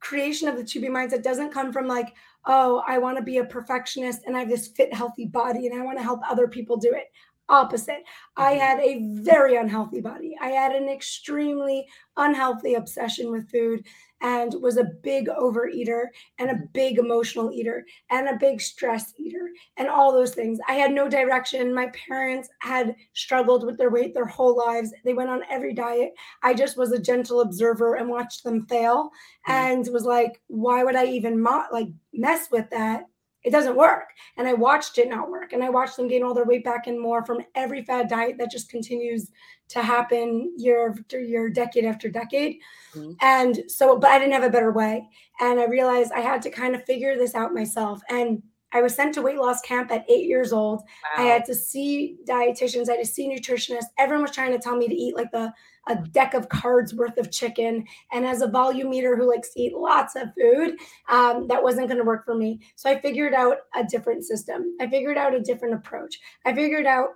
creation 0.00 0.48
of 0.48 0.56
the 0.56 0.64
2B 0.64 0.88
Mindset 0.88 1.22
doesn't 1.22 1.52
come 1.52 1.72
from 1.72 1.86
like, 1.86 2.14
oh, 2.46 2.82
I 2.86 2.98
want 2.98 3.18
to 3.18 3.24
be 3.24 3.38
a 3.38 3.44
perfectionist 3.44 4.22
and 4.26 4.36
I 4.36 4.40
have 4.40 4.48
this 4.48 4.68
fit, 4.68 4.92
healthy 4.94 5.26
body 5.26 5.66
and 5.66 5.80
I 5.80 5.84
want 5.84 5.98
to 5.98 6.04
help 6.04 6.20
other 6.28 6.48
people 6.48 6.76
do 6.76 6.92
it 6.92 7.06
opposite. 7.48 8.02
I 8.36 8.52
mm-hmm. 8.52 8.60
had 8.60 8.80
a 8.80 9.22
very 9.22 9.56
unhealthy 9.56 10.00
body. 10.00 10.36
I 10.40 10.48
had 10.48 10.72
an 10.72 10.88
extremely 10.88 11.86
unhealthy 12.16 12.74
obsession 12.74 13.30
with 13.30 13.50
food 13.50 13.84
and 14.22 14.54
was 14.60 14.76
a 14.76 14.90
big 15.02 15.26
overeater 15.28 16.06
and 16.38 16.50
a 16.50 16.54
mm-hmm. 16.54 16.64
big 16.72 16.98
emotional 16.98 17.52
eater 17.52 17.84
and 18.10 18.28
a 18.28 18.36
big 18.36 18.60
stress 18.60 19.12
eater 19.18 19.50
and 19.76 19.88
all 19.88 20.12
those 20.12 20.34
things. 20.34 20.58
I 20.68 20.74
had 20.74 20.92
no 20.92 21.08
direction. 21.08 21.74
My 21.74 21.90
parents 22.08 22.48
had 22.60 22.94
struggled 23.14 23.64
with 23.64 23.76
their 23.78 23.90
weight 23.90 24.14
their 24.14 24.26
whole 24.26 24.56
lives. 24.56 24.92
They 25.04 25.14
went 25.14 25.30
on 25.30 25.42
every 25.50 25.74
diet. 25.74 26.12
I 26.42 26.54
just 26.54 26.76
was 26.76 26.92
a 26.92 26.98
gentle 26.98 27.40
observer 27.40 27.96
and 27.96 28.08
watched 28.08 28.44
them 28.44 28.66
fail 28.66 29.10
mm-hmm. 29.48 29.52
and 29.52 29.88
was 29.92 30.04
like, 30.04 30.40
why 30.46 30.84
would 30.84 30.96
I 30.96 31.06
even 31.06 31.40
mo- 31.40 31.66
like 31.72 31.88
mess 32.12 32.48
with 32.50 32.70
that? 32.70 33.04
It 33.46 33.52
doesn't 33.52 33.76
work. 33.76 34.08
And 34.36 34.48
I 34.48 34.54
watched 34.54 34.98
it 34.98 35.08
not 35.08 35.30
work. 35.30 35.52
And 35.52 35.62
I 35.62 35.70
watched 35.70 35.96
them 35.96 36.08
gain 36.08 36.24
all 36.24 36.34
their 36.34 36.44
weight 36.44 36.64
back 36.64 36.88
and 36.88 37.00
more 37.00 37.24
from 37.24 37.42
every 37.54 37.84
fad 37.84 38.08
diet 38.08 38.38
that 38.38 38.50
just 38.50 38.68
continues 38.68 39.30
to 39.68 39.82
happen 39.82 40.52
year 40.56 40.90
after 40.90 41.20
year, 41.20 41.48
decade 41.48 41.84
after 41.84 42.08
decade. 42.08 42.58
Mm-hmm. 42.96 43.12
And 43.20 43.60
so, 43.68 43.98
but 43.98 44.10
I 44.10 44.18
didn't 44.18 44.32
have 44.32 44.42
a 44.42 44.50
better 44.50 44.72
way. 44.72 45.08
And 45.38 45.60
I 45.60 45.66
realized 45.66 46.10
I 46.10 46.22
had 46.22 46.42
to 46.42 46.50
kind 46.50 46.74
of 46.74 46.84
figure 46.84 47.16
this 47.16 47.36
out 47.36 47.54
myself. 47.54 48.00
And 48.10 48.42
I 48.76 48.82
was 48.82 48.94
sent 48.94 49.14
to 49.14 49.22
weight 49.22 49.38
loss 49.38 49.60
camp 49.62 49.90
at 49.90 50.04
eight 50.10 50.26
years 50.26 50.52
old. 50.52 50.80
Wow. 50.80 51.24
I 51.24 51.28
had 51.28 51.44
to 51.46 51.54
see 51.54 52.16
dietitians, 52.28 52.88
I 52.88 52.92
had 52.92 53.04
to 53.04 53.06
see 53.06 53.28
nutritionists. 53.28 53.86
Everyone 53.98 54.22
was 54.22 54.32
trying 54.32 54.52
to 54.52 54.58
tell 54.58 54.76
me 54.76 54.86
to 54.86 54.94
eat 54.94 55.16
like 55.16 55.30
the 55.32 55.52
a 55.88 55.96
deck 55.96 56.34
of 56.34 56.48
cards 56.48 56.94
worth 56.94 57.16
of 57.16 57.30
chicken. 57.30 57.86
And 58.12 58.26
as 58.26 58.42
a 58.42 58.48
volume 58.48 58.92
eater 58.92 59.16
who 59.16 59.30
likes 59.30 59.52
to 59.54 59.60
eat 59.60 59.76
lots 59.76 60.16
of 60.16 60.28
food, 60.34 60.78
um, 61.08 61.46
that 61.48 61.62
wasn't 61.62 61.88
going 61.88 61.98
to 61.98 62.04
work 62.04 62.24
for 62.24 62.34
me. 62.34 62.60
So 62.74 62.90
I 62.90 63.00
figured 63.00 63.34
out 63.34 63.58
a 63.74 63.84
different 63.84 64.24
system. 64.24 64.76
I 64.80 64.88
figured 64.88 65.16
out 65.16 65.34
a 65.34 65.40
different 65.40 65.74
approach. 65.74 66.18
I 66.44 66.54
figured 66.54 66.86
out 66.86 67.10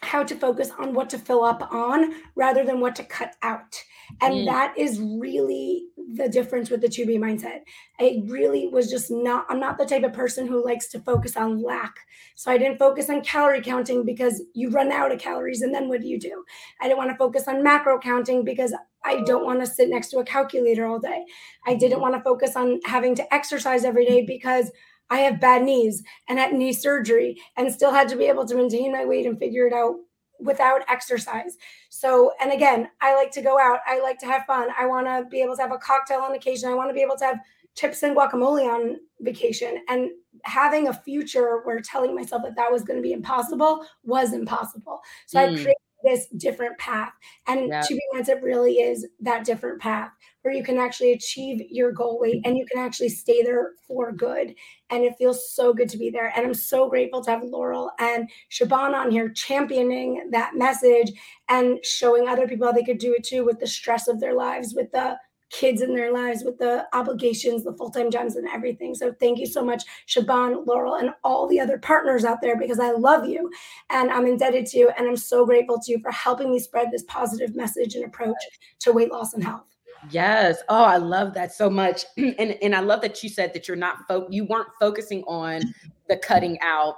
how 0.00 0.22
to 0.22 0.34
focus 0.36 0.70
on 0.78 0.94
what 0.94 1.10
to 1.10 1.18
fill 1.18 1.44
up 1.44 1.72
on 1.72 2.14
rather 2.34 2.64
than 2.64 2.80
what 2.80 2.96
to 2.96 3.04
cut 3.04 3.34
out. 3.42 3.82
And 4.22 4.34
mm. 4.34 4.44
that 4.46 4.78
is 4.78 5.00
really 5.00 5.87
the 6.14 6.28
difference 6.28 6.70
with 6.70 6.80
the 6.80 6.88
2B 6.88 7.18
Mindset. 7.18 7.60
I 8.00 8.22
really 8.26 8.68
was 8.68 8.90
just 8.90 9.10
not, 9.10 9.46
I'm 9.48 9.60
not 9.60 9.76
the 9.76 9.84
type 9.84 10.04
of 10.04 10.12
person 10.12 10.46
who 10.46 10.64
likes 10.64 10.88
to 10.88 11.00
focus 11.00 11.36
on 11.36 11.62
lack. 11.62 11.94
So 12.34 12.50
I 12.50 12.56
didn't 12.56 12.78
focus 12.78 13.10
on 13.10 13.20
calorie 13.22 13.60
counting 13.60 14.04
because 14.04 14.42
you 14.54 14.70
run 14.70 14.90
out 14.90 15.12
of 15.12 15.20
calories 15.20 15.60
and 15.60 15.74
then 15.74 15.88
what 15.88 16.00
do 16.00 16.08
you 16.08 16.18
do? 16.18 16.44
I 16.80 16.84
didn't 16.84 16.98
want 16.98 17.10
to 17.10 17.16
focus 17.16 17.46
on 17.46 17.62
macro 17.62 17.98
counting 17.98 18.44
because 18.44 18.74
I 19.04 19.20
don't 19.22 19.44
want 19.44 19.60
to 19.60 19.66
sit 19.66 19.90
next 19.90 20.08
to 20.10 20.18
a 20.18 20.24
calculator 20.24 20.86
all 20.86 20.98
day. 20.98 21.24
I 21.66 21.74
didn't 21.74 22.00
want 22.00 22.14
to 22.14 22.22
focus 22.22 22.56
on 22.56 22.80
having 22.84 23.14
to 23.16 23.34
exercise 23.34 23.84
every 23.84 24.06
day 24.06 24.24
because 24.24 24.70
I 25.10 25.20
have 25.20 25.40
bad 25.40 25.62
knees 25.62 26.02
and 26.28 26.38
had 26.38 26.52
knee 26.52 26.72
surgery 26.72 27.40
and 27.56 27.72
still 27.72 27.92
had 27.92 28.08
to 28.08 28.16
be 28.16 28.26
able 28.26 28.46
to 28.46 28.54
maintain 28.54 28.92
my 28.92 29.04
weight 29.04 29.26
and 29.26 29.38
figure 29.38 29.66
it 29.66 29.72
out 29.72 29.96
without 30.38 30.82
exercise. 30.88 31.56
So, 31.88 32.32
and 32.40 32.52
again, 32.52 32.88
I 33.00 33.14
like 33.14 33.30
to 33.32 33.42
go 33.42 33.58
out. 33.58 33.80
I 33.86 34.00
like 34.00 34.18
to 34.20 34.26
have 34.26 34.44
fun. 34.44 34.68
I 34.78 34.86
want 34.86 35.06
to 35.06 35.26
be 35.30 35.42
able 35.42 35.56
to 35.56 35.62
have 35.62 35.72
a 35.72 35.78
cocktail 35.78 36.20
on 36.20 36.34
occasion. 36.34 36.68
I 36.68 36.74
want 36.74 36.90
to 36.90 36.94
be 36.94 37.02
able 37.02 37.16
to 37.16 37.24
have 37.24 37.38
chips 37.74 38.02
and 38.02 38.16
guacamole 38.16 38.68
on 38.68 38.96
vacation. 39.20 39.82
And 39.88 40.10
having 40.44 40.88
a 40.88 40.92
future 40.92 41.60
where 41.64 41.80
telling 41.80 42.14
myself 42.14 42.42
that 42.44 42.56
that 42.56 42.70
was 42.70 42.82
going 42.82 42.96
to 42.98 43.02
be 43.02 43.12
impossible 43.12 43.84
was 44.04 44.32
impossible. 44.32 45.00
So 45.26 45.38
mm. 45.38 45.42
I 45.42 45.46
created 45.48 45.74
this 46.04 46.26
different 46.36 46.78
path. 46.78 47.12
And 47.46 47.68
yeah. 47.68 47.80
to 47.80 47.94
be 47.94 48.00
honest, 48.12 48.30
it 48.30 48.42
really 48.42 48.74
is 48.74 49.06
that 49.20 49.44
different 49.44 49.80
path 49.80 50.10
where 50.42 50.54
you 50.54 50.62
can 50.62 50.78
actually 50.78 51.12
achieve 51.12 51.60
your 51.70 51.92
goal 51.92 52.18
weight 52.20 52.40
and 52.44 52.56
you 52.56 52.64
can 52.70 52.80
actually 52.80 53.08
stay 53.08 53.42
there 53.42 53.72
for 53.86 54.12
good. 54.12 54.54
And 54.90 55.04
it 55.04 55.16
feels 55.18 55.52
so 55.52 55.74
good 55.74 55.88
to 55.90 55.98
be 55.98 56.10
there. 56.10 56.32
And 56.34 56.46
I'm 56.46 56.54
so 56.54 56.88
grateful 56.88 57.22
to 57.24 57.30
have 57.30 57.42
Laurel 57.42 57.90
and 57.98 58.30
Siobhan 58.50 58.94
on 58.94 59.10
here 59.10 59.30
championing 59.30 60.28
that 60.30 60.54
message 60.54 61.12
and 61.48 61.84
showing 61.84 62.28
other 62.28 62.46
people 62.46 62.66
how 62.66 62.72
they 62.72 62.84
could 62.84 62.98
do 62.98 63.14
it 63.14 63.24
too 63.24 63.44
with 63.44 63.58
the 63.58 63.66
stress 63.66 64.08
of 64.08 64.20
their 64.20 64.34
lives, 64.34 64.74
with 64.74 64.90
the 64.92 65.16
kids 65.50 65.82
in 65.82 65.94
their 65.94 66.12
lives 66.12 66.44
with 66.44 66.58
the 66.58 66.86
obligations, 66.92 67.64
the 67.64 67.72
full 67.72 67.90
time 67.90 68.10
jobs, 68.10 68.36
and 68.36 68.48
everything. 68.48 68.94
So 68.94 69.12
thank 69.18 69.38
you 69.38 69.46
so 69.46 69.64
much, 69.64 69.84
Siobhan, 70.06 70.66
Laurel, 70.66 70.94
and 70.94 71.10
all 71.24 71.46
the 71.46 71.60
other 71.60 71.78
partners 71.78 72.24
out 72.24 72.40
there 72.40 72.56
because 72.56 72.80
I 72.80 72.90
love 72.90 73.26
you 73.26 73.50
and 73.90 74.10
I'm 74.10 74.26
indebted 74.26 74.66
to 74.66 74.78
you. 74.78 74.90
And 74.96 75.08
I'm 75.08 75.16
so 75.16 75.46
grateful 75.46 75.80
to 75.80 75.92
you 75.92 76.00
for 76.00 76.10
helping 76.10 76.50
me 76.50 76.58
spread 76.58 76.90
this 76.90 77.04
positive 77.08 77.54
message 77.56 77.94
and 77.94 78.04
approach 78.04 78.36
to 78.80 78.92
weight 78.92 79.10
loss 79.10 79.34
and 79.34 79.42
health. 79.42 79.64
Yes. 80.10 80.58
Oh, 80.68 80.84
I 80.84 80.96
love 80.96 81.34
that 81.34 81.52
so 81.52 81.68
much. 81.68 82.04
and 82.16 82.56
and 82.62 82.74
I 82.74 82.80
love 82.80 83.00
that 83.02 83.22
you 83.22 83.28
said 83.28 83.52
that 83.54 83.66
you're 83.66 83.76
not 83.76 84.06
fo- 84.06 84.28
you 84.30 84.44
weren't 84.44 84.68
focusing 84.78 85.22
on 85.24 85.62
the 86.08 86.16
cutting 86.16 86.58
out 86.62 86.96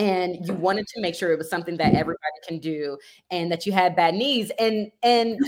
and 0.00 0.46
you 0.46 0.54
wanted 0.54 0.86
to 0.86 0.98
make 0.98 1.14
sure 1.14 1.30
it 1.30 1.36
was 1.36 1.50
something 1.50 1.76
that 1.76 1.88
mm-hmm. 1.88 1.96
everybody 1.96 2.38
can 2.48 2.58
do 2.58 2.96
and 3.30 3.52
that 3.52 3.66
you 3.66 3.72
had 3.72 3.94
bad 3.94 4.14
knees 4.14 4.50
and 4.58 4.90
and 5.02 5.38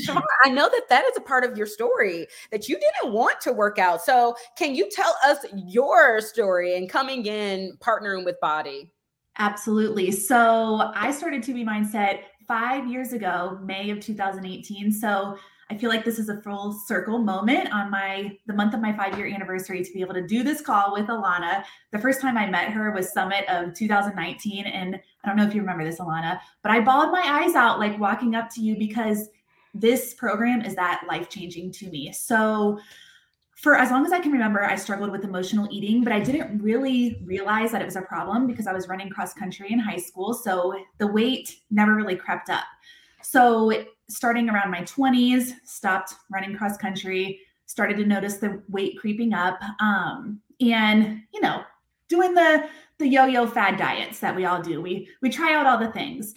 i 0.45 0.51
know 0.51 0.69
that 0.69 0.83
that 0.91 1.05
is 1.07 1.17
a 1.17 1.21
part 1.21 1.43
of 1.43 1.57
your 1.57 1.67
story 1.67 2.27
that 2.51 2.69
you 2.69 2.79
didn't 2.79 3.15
want 3.15 3.41
to 3.41 3.51
work 3.53 3.79
out 3.79 4.03
so 4.03 4.37
can 4.59 4.75
you 4.75 4.89
tell 4.91 5.15
us 5.25 5.39
your 5.67 6.21
story 6.21 6.77
and 6.77 6.91
coming 6.91 7.25
in 7.25 7.73
partnering 7.81 8.25
with 8.25 8.37
BODi? 8.43 8.91
Absolutely 9.39 10.11
so 10.11 10.93
i 10.95 11.11
started 11.11 11.43
2B 11.43 11.65
Mindset 11.65 12.21
five 12.47 12.87
years 12.87 13.15
ago 13.15 13.59
may 13.65 13.89
of 13.89 14.01
2018 14.01 14.93
so 14.93 15.39
I 15.73 15.79
feel 15.79 15.89
like 15.89 16.05
this 16.05 16.19
is 16.19 16.29
a 16.29 16.39
full 16.43 16.75
circle 16.87 17.19
moment 17.19 17.73
on 17.73 17.91
my 17.91 18.37
the 18.47 18.53
month 18.53 18.75
of 18.75 18.83
my 18.83 18.95
five 18.95 19.17
year 19.17 19.27
anniversary 19.27 19.83
to 19.83 19.93
be 19.95 20.03
able 20.03 20.13
to 20.13 20.27
do 20.27 20.43
this 20.43 20.61
call 20.61 20.93
with 20.93 21.07
Ilana. 21.07 21.65
The 21.93 21.99
first 21.99 22.21
time 22.21 22.37
I 22.37 22.47
met 22.47 22.69
her 22.69 22.91
was 22.91 23.11
Summit 23.11 23.47
of 23.49 23.73
2019, 23.73 24.67
and 24.67 25.01
I 25.25 25.27
don't 25.27 25.39
know 25.39 25.47
if 25.47 25.55
you 25.55 25.63
remember 25.63 25.83
this, 25.83 25.99
Ilana, 25.99 26.41
but 26.63 26.73
I 26.73 26.81
bawled 26.81 27.11
my 27.11 27.23
eyes 27.25 27.55
out 27.55 27.79
like 27.79 27.99
walking 27.99 28.35
up 28.35 28.51
to 28.51 28.61
you 28.61 28.77
because 28.77 29.31
this 29.73 30.13
program 30.13 30.61
is 30.61 30.75
that 30.75 31.05
life 31.09 31.31
changing 31.31 31.73
to 31.73 31.89
me. 31.89 32.13
So 32.13 32.79
for 33.57 33.75
as 33.75 33.91
long 33.91 34.05
as 34.05 34.13
I 34.13 34.21
can 34.21 34.33
remember, 34.33 34.63
I 34.63 34.77
struggled 34.77 35.11
with 35.11 35.25
emotional 35.25 35.69
eating, 35.71 36.05
but 36.05 36.13
I 36.13 36.21
didn't 36.21 36.61
really 36.61 37.23
realize 37.25 37.73
that 37.73 37.81
it 37.81 37.87
was 37.87 37.97
a 37.97 38.03
problem 38.03 38.47
because 38.47 38.67
I 38.67 38.75
was 38.75 38.89
running 38.89 39.09
cross 39.09 39.33
country 39.33 39.73
in 39.73 39.79
high 39.79 39.97
school. 39.97 40.35
So 40.35 40.75
the 40.99 41.07
weight 41.07 41.61
never 41.71 41.95
really 41.95 42.17
crept 42.17 42.51
up. 42.51 42.65
So 43.23 43.73
starting 44.13 44.49
around 44.49 44.71
my 44.71 44.83
20s, 44.83 45.53
stopped 45.65 46.15
running 46.31 46.57
cross 46.57 46.77
country, 46.77 47.41
started 47.67 47.97
to 47.97 48.05
notice 48.05 48.37
the 48.37 48.63
weight 48.69 48.99
creeping 48.99 49.33
up. 49.33 49.59
Um, 49.81 50.41
and, 50.61 51.23
you 51.33 51.41
know, 51.41 51.63
doing 52.09 52.35
the 52.35 52.69
the 52.99 53.09
yo-yo 53.09 53.47
fad 53.47 53.77
diets 53.79 54.21
that 54.21 54.37
we 54.37 54.45
all 54.45 54.63
do. 54.63 54.81
We 54.81 55.09
we 55.23 55.31
try 55.31 55.55
out 55.55 55.67
all 55.67 55.79
the 55.79 55.91
things. 55.93 56.35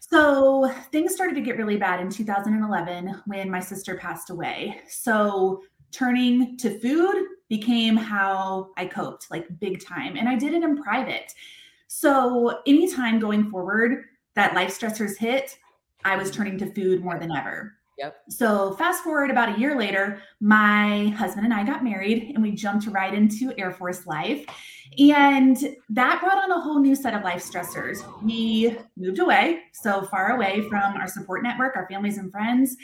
So 0.00 0.72
things 0.90 1.14
started 1.14 1.34
to 1.36 1.40
get 1.40 1.56
really 1.56 1.76
bad 1.76 2.00
in 2.00 2.10
2011 2.10 3.22
when 3.26 3.48
my 3.48 3.60
sister 3.60 3.96
passed 3.96 4.30
away. 4.30 4.80
So 4.88 5.62
turning 5.92 6.56
to 6.56 6.80
food 6.80 7.26
became 7.48 7.96
how 7.96 8.70
I 8.76 8.86
coped, 8.86 9.30
like 9.30 9.46
big 9.60 9.84
time. 9.84 10.16
And 10.16 10.28
I 10.28 10.36
did 10.36 10.52
it 10.52 10.64
in 10.64 10.82
private. 10.82 11.32
So 11.86 12.60
anytime 12.66 13.20
going 13.20 13.50
forward 13.50 14.04
that 14.34 14.54
life 14.54 14.76
stressors 14.76 15.16
hit, 15.16 15.58
I 16.04 16.16
was 16.16 16.30
turning 16.30 16.58
to 16.58 16.66
food 16.66 17.02
more 17.02 17.18
than 17.18 17.32
ever. 17.32 17.74
Yep. 17.98 18.16
So 18.30 18.72
fast 18.76 19.04
forward 19.04 19.30
about 19.30 19.54
a 19.54 19.60
year 19.60 19.76
later, 19.76 20.22
my 20.40 21.08
husband 21.08 21.44
and 21.44 21.52
I 21.52 21.64
got 21.64 21.84
married 21.84 22.32
and 22.34 22.42
we 22.42 22.52
jumped 22.52 22.86
right 22.86 23.12
into 23.12 23.52
Air 23.58 23.72
Force 23.72 24.06
life. 24.06 24.46
And 24.98 25.76
that 25.90 26.20
brought 26.20 26.38
on 26.38 26.50
a 26.50 26.60
whole 26.60 26.80
new 26.80 26.94
set 26.94 27.12
of 27.12 27.22
life 27.22 27.42
stressors. 27.44 28.02
We 28.22 28.76
moved 28.96 29.18
away, 29.18 29.64
so 29.72 30.02
far 30.02 30.32
away 30.32 30.66
from 30.68 30.96
our 30.96 31.06
support 31.06 31.42
network, 31.42 31.76
our 31.76 31.86
families 31.88 32.16
and 32.16 32.32
friends. 32.32 32.74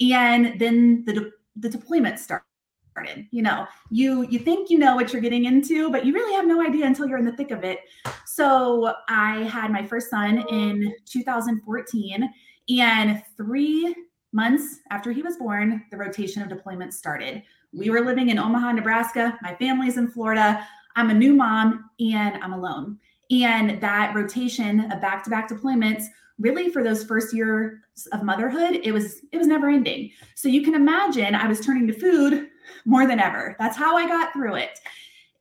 And 0.00 0.58
then 0.58 1.04
the, 1.04 1.12
de- 1.12 1.30
the 1.56 1.68
deployment 1.68 2.18
started 2.18 2.46
started 2.92 3.26
you 3.30 3.40
know 3.40 3.66
you 3.90 4.26
you 4.28 4.38
think 4.38 4.68
you 4.68 4.78
know 4.78 4.94
what 4.94 5.14
you're 5.14 5.22
getting 5.22 5.46
into 5.46 5.90
but 5.90 6.04
you 6.04 6.12
really 6.12 6.34
have 6.34 6.46
no 6.46 6.60
idea 6.60 6.84
until 6.84 7.06
you're 7.06 7.16
in 7.16 7.24
the 7.24 7.34
thick 7.36 7.50
of 7.50 7.64
it 7.64 7.78
so 8.26 8.92
i 9.08 9.38
had 9.44 9.72
my 9.72 9.82
first 9.82 10.10
son 10.10 10.44
in 10.50 10.92
2014 11.06 12.30
and 12.68 13.22
three 13.36 13.94
months 14.32 14.80
after 14.90 15.12
he 15.12 15.22
was 15.22 15.36
born 15.36 15.84
the 15.90 15.96
rotation 15.96 16.42
of 16.42 16.48
deployments 16.48 16.94
started. 16.94 17.42
We 17.72 17.90
were 17.90 18.00
living 18.00 18.30
in 18.30 18.38
omaha 18.38 18.72
nebraska. 18.72 19.38
My 19.42 19.54
family's 19.54 19.96
in 19.96 20.08
florida. 20.08 20.66
I'm 20.96 21.10
a 21.10 21.14
new 21.14 21.34
mom 21.34 21.90
and 22.00 22.42
i'm 22.42 22.52
alone. 22.52 22.98
And 23.30 23.80
that 23.80 24.14
rotation 24.14 24.90
of 24.92 25.00
back-to-back 25.00 25.48
deployments 25.48 26.04
really 26.38 26.70
for 26.70 26.82
those 26.82 27.04
first 27.04 27.34
years 27.34 27.78
of 28.12 28.22
motherhood 28.22 28.80
it 28.82 28.92
was 28.92 29.20
it 29.32 29.38
was 29.38 29.46
never 29.46 29.68
ending. 29.68 30.10
So 30.34 30.48
you 30.48 30.62
can 30.62 30.74
imagine 30.74 31.34
i 31.34 31.46
was 31.46 31.60
turning 31.60 31.86
to 31.88 31.92
food 31.92 32.48
more 32.84 33.06
than 33.06 33.20
ever. 33.20 33.56
That's 33.58 33.76
how 33.76 33.96
I 33.96 34.06
got 34.06 34.32
through 34.32 34.56
it. 34.56 34.78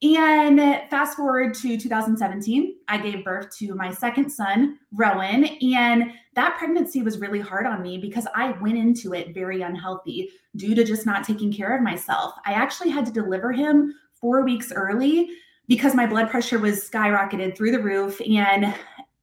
And 0.03 0.59
fast 0.89 1.15
forward 1.15 1.53
to 1.55 1.77
2017, 1.77 2.75
I 2.87 2.97
gave 2.97 3.23
birth 3.23 3.55
to 3.57 3.75
my 3.75 3.91
second 3.91 4.31
son, 4.31 4.79
Rowan. 4.91 5.45
And 5.45 6.13
that 6.33 6.57
pregnancy 6.57 7.03
was 7.03 7.19
really 7.19 7.39
hard 7.39 7.67
on 7.67 7.83
me 7.83 7.99
because 7.99 8.25
I 8.33 8.51
went 8.53 8.79
into 8.79 9.13
it 9.13 9.33
very 9.33 9.61
unhealthy 9.61 10.29
due 10.55 10.73
to 10.73 10.83
just 10.83 11.05
not 11.05 11.23
taking 11.23 11.53
care 11.53 11.75
of 11.75 11.83
myself. 11.83 12.33
I 12.45 12.53
actually 12.53 12.89
had 12.89 13.05
to 13.05 13.11
deliver 13.11 13.51
him 13.51 13.93
four 14.15 14.43
weeks 14.43 14.71
early 14.71 15.29
because 15.67 15.93
my 15.93 16.07
blood 16.07 16.31
pressure 16.31 16.57
was 16.57 16.89
skyrocketed 16.89 17.55
through 17.55 17.71
the 17.71 17.79
roof. 17.79 18.19
And 18.27 18.73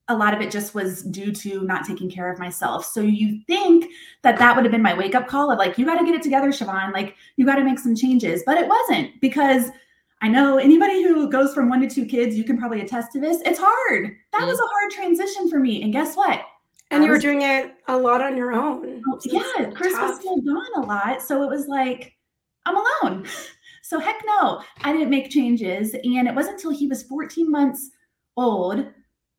a 0.07 0.17
lot 0.17 0.33
of 0.33 0.41
it 0.41 0.51
just 0.51 0.75
was 0.75 1.03
due 1.03 1.33
to 1.33 1.63
not 1.65 1.85
taking 1.85 2.09
care 2.09 2.33
of 2.33 2.39
myself. 2.39 2.85
So 2.85 3.01
you 3.01 3.41
think 3.47 3.91
that 4.23 4.39
that 4.39 4.55
would 4.55 4.65
have 4.65 4.73
been 4.73 4.81
my 4.81 4.95
wake 4.95 5.15
up 5.15 5.27
call 5.27 5.51
of 5.51 5.59
like, 5.59 5.77
you 5.77 5.85
got 5.85 5.99
to 5.99 6.05
get 6.05 6.15
it 6.15 6.23
together, 6.23 6.49
Siobhan. 6.49 6.93
Like, 6.93 7.17
you 7.37 7.45
got 7.45 7.57
to 7.57 7.65
make 7.65 7.79
some 7.81 7.97
changes. 7.97 8.43
But 8.47 8.59
it 8.59 8.69
wasn't 8.69 9.21
because 9.21 9.71
I 10.21 10.29
know 10.29 10.59
anybody 10.59 11.03
who 11.03 11.31
goes 11.31 11.55
from 11.55 11.69
one 11.69 11.81
to 11.81 11.89
two 11.89 12.05
kids, 12.05 12.37
you 12.37 12.45
can 12.45 12.59
probably 12.59 12.81
attest 12.81 13.13
to 13.13 13.21
this. 13.21 13.41
It's 13.45 13.61
hard. 13.63 14.17
That 14.33 14.39
mm-hmm. 14.39 14.47
was 14.47 14.59
a 14.59 14.67
hard 14.67 14.91
transition 14.91 15.49
for 15.49 15.59
me. 15.59 15.83
And 15.83 15.93
guess 15.93 16.17
what? 16.17 16.43
And 16.91 17.05
you 17.05 17.11
were 17.11 17.19
doing 17.19 17.43
it 17.43 17.75
a 17.87 17.97
lot 17.97 18.23
on 18.23 18.37
your 18.37 18.53
own. 18.53 19.03
Oh, 19.07 19.21
yeah, 19.25 19.71
Chris 19.71 19.93
tough. 19.93 20.11
was 20.11 20.21
still 20.21 20.41
gone 20.41 20.67
a 20.77 20.81
lot. 20.81 21.23
So 21.23 21.43
it 21.43 21.51
was 21.51 21.69
like, 21.69 22.15
I'm 22.67 22.77
alone. 22.77 23.27
So 23.89 23.99
heck 23.99 24.23
no, 24.27 24.63
I 24.83 24.93
didn't 24.93 25.09
make 25.09 25.31
changes. 25.31 25.95
And 25.95 26.29
it 26.29 26.35
wasn't 26.35 26.57
until 26.57 26.73
he 26.73 26.87
was 26.87 27.05
14 27.05 27.51
months 27.51 27.91
old 28.37 28.87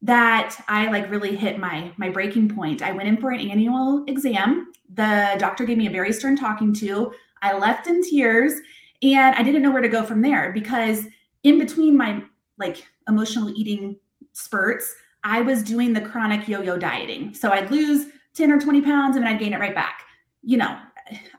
that 0.02 0.56
I 0.68 0.90
like 0.90 1.12
really 1.12 1.36
hit 1.36 1.60
my 1.60 1.92
my 1.98 2.10
breaking 2.10 2.50
point. 2.50 2.82
I 2.82 2.92
went 2.92 3.08
in 3.08 3.18
for 3.18 3.30
an 3.30 3.48
annual 3.48 4.04
exam. 4.08 4.72
The 4.92 5.36
doctor 5.38 5.66
gave 5.66 5.78
me 5.78 5.86
a 5.86 5.92
very 5.92 6.12
stern 6.12 6.36
talking 6.36 6.74
to. 6.76 7.12
I 7.44 7.56
left 7.56 7.86
in 7.86 8.02
tears 8.02 8.54
and 9.02 9.36
I 9.36 9.44
didn't 9.44 9.62
know 9.62 9.72
where 9.72 9.82
to 9.82 9.90
go 9.90 10.04
from 10.04 10.22
there 10.22 10.52
because 10.52 11.06
in 11.44 11.58
between 11.58 11.96
my 11.96 12.22
like 12.58 12.86
emotional 13.08 13.50
eating 13.56 13.98
spurts, 14.34 14.94
I 15.24 15.42
was 15.42 15.64
doing 15.64 15.94
the 15.94 16.02
chronic 16.02 16.48
yo-yo 16.48 16.78
dieting. 16.78 17.34
So 17.34 17.52
I'd 17.52 17.72
lose 17.72 18.08
10 18.36 18.52
or 18.52 18.60
20 18.60 18.82
pounds 18.82 19.16
and 19.16 19.26
then 19.26 19.34
I'd 19.34 19.40
gain 19.40 19.54
it 19.54 19.60
right 19.60 19.76
back. 19.76 20.04
You 20.42 20.58
know, 20.58 20.78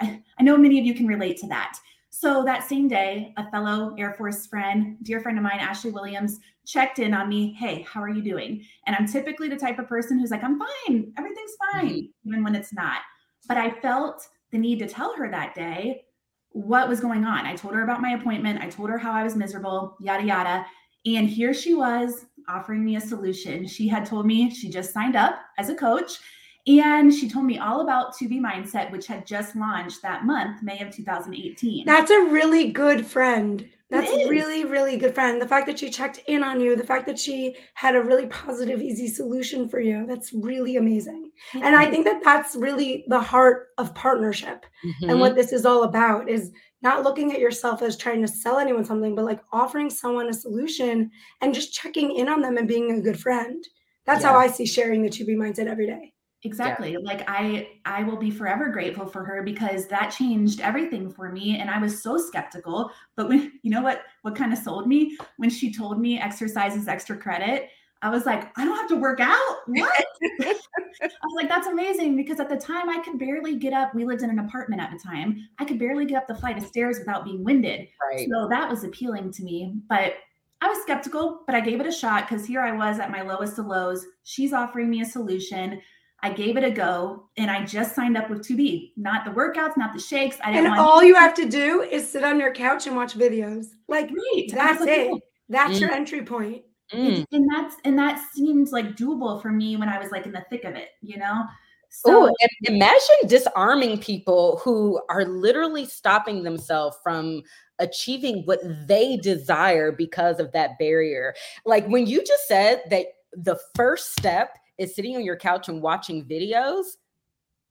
I, 0.00 0.22
I 0.38 0.42
know 0.42 0.56
many 0.56 0.78
of 0.78 0.84
you 0.84 0.94
can 0.94 1.06
relate 1.06 1.38
to 1.38 1.46
that. 1.48 1.78
So 2.10 2.44
that 2.44 2.68
same 2.68 2.88
day, 2.88 3.32
a 3.36 3.50
fellow 3.50 3.94
Air 3.96 4.14
Force 4.14 4.46
friend, 4.46 4.96
dear 5.02 5.20
friend 5.20 5.38
of 5.38 5.44
mine, 5.44 5.60
Ashley 5.60 5.90
Williams, 5.90 6.40
checked 6.66 6.98
in 6.98 7.14
on 7.14 7.28
me. 7.28 7.54
Hey, 7.54 7.86
how 7.88 8.02
are 8.02 8.08
you 8.08 8.22
doing? 8.22 8.64
And 8.86 8.96
I'm 8.96 9.06
typically 9.06 9.48
the 9.48 9.56
type 9.56 9.78
of 9.78 9.88
person 9.88 10.18
who's 10.18 10.30
like, 10.30 10.44
I'm 10.44 10.58
fine. 10.58 11.12
Everything's 11.16 11.52
fine, 11.72 11.88
mm-hmm. 11.88 12.28
even 12.28 12.44
when 12.44 12.54
it's 12.54 12.72
not. 12.72 13.00
But 13.48 13.56
I 13.56 13.70
felt 13.70 14.26
the 14.50 14.58
need 14.58 14.80
to 14.80 14.88
tell 14.88 15.16
her 15.16 15.30
that 15.30 15.54
day 15.54 16.02
what 16.50 16.88
was 16.88 17.00
going 17.00 17.24
on. 17.24 17.46
I 17.46 17.54
told 17.54 17.74
her 17.74 17.84
about 17.84 18.00
my 18.00 18.10
appointment. 18.10 18.60
I 18.60 18.68
told 18.68 18.90
her 18.90 18.98
how 18.98 19.12
I 19.12 19.22
was 19.22 19.36
miserable, 19.36 19.96
yada, 20.00 20.24
yada. 20.24 20.66
And 21.06 21.28
here 21.28 21.54
she 21.54 21.74
was 21.74 22.26
offering 22.48 22.84
me 22.84 22.96
a 22.96 23.00
solution. 23.00 23.66
She 23.66 23.88
had 23.88 24.04
told 24.04 24.26
me 24.26 24.50
she 24.50 24.68
just 24.68 24.92
signed 24.92 25.16
up 25.16 25.38
as 25.58 25.68
a 25.68 25.74
coach 25.74 26.18
and 26.66 27.12
she 27.12 27.28
told 27.28 27.46
me 27.46 27.58
all 27.58 27.80
about 27.80 28.14
2B 28.14 28.40
Mindset, 28.40 28.90
which 28.90 29.06
had 29.06 29.26
just 29.26 29.56
launched 29.56 30.02
that 30.02 30.24
month, 30.24 30.62
May 30.62 30.80
of 30.80 30.94
2018. 30.94 31.86
That's 31.86 32.10
a 32.10 32.24
really 32.24 32.70
good 32.70 33.06
friend. 33.06 33.68
That's 33.90 34.10
really, 34.28 34.64
really 34.64 34.96
good 34.96 35.14
friend. 35.14 35.42
The 35.42 35.48
fact 35.48 35.66
that 35.66 35.78
she 35.78 35.90
checked 35.90 36.20
in 36.28 36.44
on 36.44 36.60
you, 36.60 36.76
the 36.76 36.86
fact 36.86 37.06
that 37.06 37.18
she 37.18 37.56
had 37.74 37.96
a 37.96 38.02
really 38.02 38.26
positive, 38.26 38.80
easy 38.80 39.08
solution 39.08 39.68
for 39.68 39.80
you, 39.80 40.06
that's 40.06 40.32
really 40.32 40.76
amazing. 40.76 41.30
Mm-hmm. 41.52 41.66
And 41.66 41.74
I 41.74 41.90
think 41.90 42.04
that 42.04 42.22
that's 42.22 42.54
really 42.54 43.04
the 43.08 43.20
heart 43.20 43.68
of 43.78 43.94
partnership 43.96 44.64
mm-hmm. 44.84 45.10
and 45.10 45.20
what 45.20 45.34
this 45.34 45.52
is 45.52 45.66
all 45.66 45.82
about 45.82 46.28
is 46.28 46.52
not 46.82 47.02
looking 47.02 47.32
at 47.32 47.40
yourself 47.40 47.82
as 47.82 47.96
trying 47.96 48.22
to 48.22 48.28
sell 48.28 48.58
anyone 48.58 48.84
something, 48.84 49.14
but 49.14 49.24
like 49.24 49.40
offering 49.52 49.90
someone 49.90 50.28
a 50.28 50.32
solution 50.32 51.10
and 51.40 51.52
just 51.52 51.72
checking 51.72 52.14
in 52.14 52.28
on 52.28 52.40
them 52.40 52.56
and 52.56 52.68
being 52.68 52.92
a 52.92 53.02
good 53.02 53.18
friend. 53.18 53.62
That's 54.06 54.22
yeah. 54.22 54.30
how 54.30 54.38
I 54.38 54.46
see 54.46 54.66
sharing 54.66 55.02
the 55.02 55.10
2B 55.10 55.36
Mindset 55.36 55.66
every 55.66 55.86
day. 55.86 56.14
Exactly. 56.42 56.92
Yeah. 56.92 56.98
Like 57.02 57.24
I 57.28 57.68
I 57.84 58.02
will 58.02 58.16
be 58.16 58.30
forever 58.30 58.68
grateful 58.68 59.06
for 59.06 59.24
her 59.24 59.42
because 59.42 59.86
that 59.88 60.08
changed 60.10 60.60
everything 60.60 61.10
for 61.10 61.30
me 61.30 61.58
and 61.58 61.70
I 61.70 61.78
was 61.78 62.02
so 62.02 62.16
skeptical, 62.16 62.90
but 63.16 63.28
when 63.28 63.52
you 63.62 63.70
know 63.70 63.82
what 63.82 64.02
what 64.22 64.34
kind 64.34 64.52
of 64.52 64.58
sold 64.58 64.86
me 64.86 65.18
when 65.36 65.50
she 65.50 65.72
told 65.72 66.00
me 66.00 66.18
exercise 66.18 66.76
is 66.76 66.88
extra 66.88 67.16
credit, 67.16 67.68
I 68.02 68.08
was 68.08 68.24
like, 68.24 68.50
I 68.56 68.64
don't 68.64 68.76
have 68.76 68.88
to 68.88 68.96
work 68.96 69.20
out. 69.20 69.56
What? 69.66 70.04
I 70.40 70.54
was 71.02 71.34
like, 71.36 71.48
that's 71.48 71.66
amazing 71.66 72.16
because 72.16 72.40
at 72.40 72.48
the 72.48 72.56
time 72.56 72.88
I 72.88 73.00
could 73.00 73.18
barely 73.18 73.56
get 73.56 73.74
up. 73.74 73.94
We 73.94 74.06
lived 74.06 74.22
in 74.22 74.30
an 74.30 74.38
apartment 74.38 74.80
at 74.80 74.90
the 74.90 74.98
time. 74.98 75.46
I 75.58 75.66
could 75.66 75.78
barely 75.78 76.06
get 76.06 76.16
up 76.16 76.26
the 76.26 76.34
flight 76.34 76.56
of 76.56 76.64
stairs 76.64 76.98
without 76.98 77.24
being 77.24 77.44
winded. 77.44 77.88
Right. 78.10 78.26
So 78.30 78.48
that 78.48 78.70
was 78.70 78.84
appealing 78.84 79.32
to 79.32 79.42
me. 79.42 79.74
But 79.88 80.14
I 80.62 80.68
was 80.68 80.78
skeptical, 80.82 81.42
but 81.46 81.54
I 81.54 81.60
gave 81.60 81.80
it 81.80 81.86
a 81.86 81.92
shot 81.92 82.28
because 82.28 82.46
here 82.46 82.60
I 82.60 82.72
was 82.72 82.98
at 82.98 83.10
my 83.10 83.20
lowest 83.20 83.58
of 83.58 83.66
lows. 83.66 84.06
She's 84.24 84.54
offering 84.54 84.88
me 84.88 85.02
a 85.02 85.06
solution. 85.06 85.80
I 86.22 86.30
gave 86.30 86.56
it 86.56 86.64
a 86.64 86.70
go 86.70 87.28
and 87.36 87.50
I 87.50 87.64
just 87.64 87.94
signed 87.94 88.16
up 88.16 88.28
with 88.28 88.46
2B. 88.46 88.92
Not 88.96 89.24
the 89.24 89.30
workouts, 89.30 89.76
not 89.76 89.92
the 89.92 90.00
shakes. 90.00 90.36
I 90.42 90.52
didn't 90.52 90.72
and 90.72 90.80
all 90.80 91.02
you 91.02 91.14
have 91.14 91.34
to 91.34 91.48
do 91.48 91.82
is 91.82 92.10
sit 92.10 92.24
on 92.24 92.38
your 92.38 92.52
couch 92.52 92.86
and 92.86 92.96
watch 92.96 93.14
videos. 93.16 93.66
Like 93.88 94.10
right. 94.10 94.50
that's, 94.52 94.82
it. 94.82 95.22
That's 95.48 95.78
mm. 95.78 95.80
your 95.80 95.92
entry 95.92 96.22
point. 96.22 96.62
Mm. 96.92 97.24
And 97.32 97.48
that's 97.54 97.76
and 97.84 97.98
that 97.98 98.20
seemed 98.34 98.72
like 98.72 98.96
doable 98.96 99.40
for 99.40 99.50
me 99.50 99.76
when 99.76 99.88
I 99.88 99.98
was 99.98 100.10
like 100.10 100.26
in 100.26 100.32
the 100.32 100.44
thick 100.50 100.64
of 100.64 100.74
it, 100.74 100.88
you 101.00 101.18
know? 101.18 101.44
So 101.88 102.26
Ooh, 102.26 102.34
imagine 102.62 103.16
disarming 103.26 103.98
people 103.98 104.60
who 104.62 105.00
are 105.08 105.24
literally 105.24 105.86
stopping 105.86 106.42
themselves 106.44 106.96
from 107.02 107.42
achieving 107.80 108.42
what 108.44 108.60
they 108.86 109.16
desire 109.16 109.90
because 109.90 110.38
of 110.38 110.52
that 110.52 110.78
barrier. 110.78 111.34
Like 111.64 111.86
when 111.88 112.06
you 112.06 112.24
just 112.24 112.46
said 112.46 112.82
that 112.90 113.06
the 113.32 113.58
first 113.74 114.12
step 114.12 114.56
is 114.80 114.96
sitting 114.96 115.14
on 115.14 115.22
your 115.22 115.36
couch 115.36 115.68
and 115.68 115.82
watching 115.82 116.24
videos, 116.24 116.96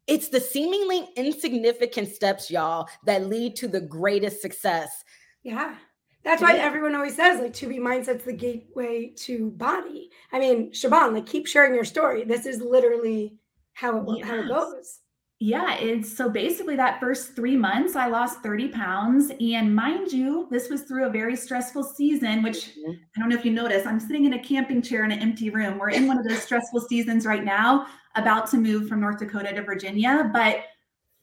it's 0.08 0.30
the 0.30 0.40
seemingly 0.40 1.10
insignificant 1.18 2.08
steps, 2.08 2.50
y'all, 2.50 2.88
that 3.06 3.26
lead 3.26 3.56
to 3.58 3.68
the 3.68 3.82
greatest 3.82 4.42
success. 4.42 5.04
Yeah. 5.44 5.76
That's 6.24 6.42
why 6.42 6.58
everyone 6.58 6.96
always 6.96 7.16
says 7.16 7.40
like 7.40 7.54
2B 7.54 7.80
Mindset's 7.80 8.26
the 8.26 8.34
gateway 8.34 9.14
to 9.18 9.52
BODi. 9.58 10.10
I 10.32 10.40
mean, 10.40 10.72
Siobhan, 10.72 11.14
like 11.14 11.26
keep 11.26 11.48
sharing 11.48 11.74
your 11.74 11.86
story. 11.86 12.26
This 12.26 12.46
is 12.46 12.62
literally 12.62 13.38
how 13.74 13.98
it 13.98 14.20
yeah. 14.20 14.26
how 14.26 14.36
it 14.36 14.48
goes. 14.48 15.00
Yeah, 15.42 15.76
it's 15.76 16.16
so 16.18 16.30
basically 16.30 16.76
that 16.76 17.00
first 17.00 17.34
three 17.34 17.56
months, 17.56 17.96
I 17.96 18.08
lost 18.08 18.42
30 18.44 18.70
pounds. 18.70 19.32
And 19.40 19.74
mind 19.74 20.12
you, 20.12 20.48
this 20.52 20.70
was 20.70 20.82
through 20.82 21.06
a 21.06 21.10
very 21.10 21.38
stressful 21.38 21.84
season, 21.84 22.44
which 22.44 22.72
mm-hmm. 22.72 22.92
I 23.16 23.20
don't 23.20 23.30
know 23.30 23.38
if 23.38 23.46
you 23.46 23.54
notice, 23.54 23.86
I'm 23.86 24.02
sitting 24.02 24.26
in 24.26 24.34
a 24.34 24.44
camping 24.44 24.82
chair 24.82 25.06
in 25.06 25.12
an 25.12 25.20
empty 25.20 25.50
room. 25.50 25.78
We're 25.78 25.92
in 25.92 26.08
one 26.08 26.18
of 26.18 26.28
those 26.28 26.42
stressful 26.44 26.82
seasons 26.82 27.26
right 27.26 27.46
now, 27.46 27.88
about 28.16 28.50
to 28.52 28.58
move 28.58 28.90
from 28.90 29.00
North 29.00 29.20
Dakota 29.20 29.54
to 29.54 29.62
Virginia. 29.62 30.30
But 30.34 30.58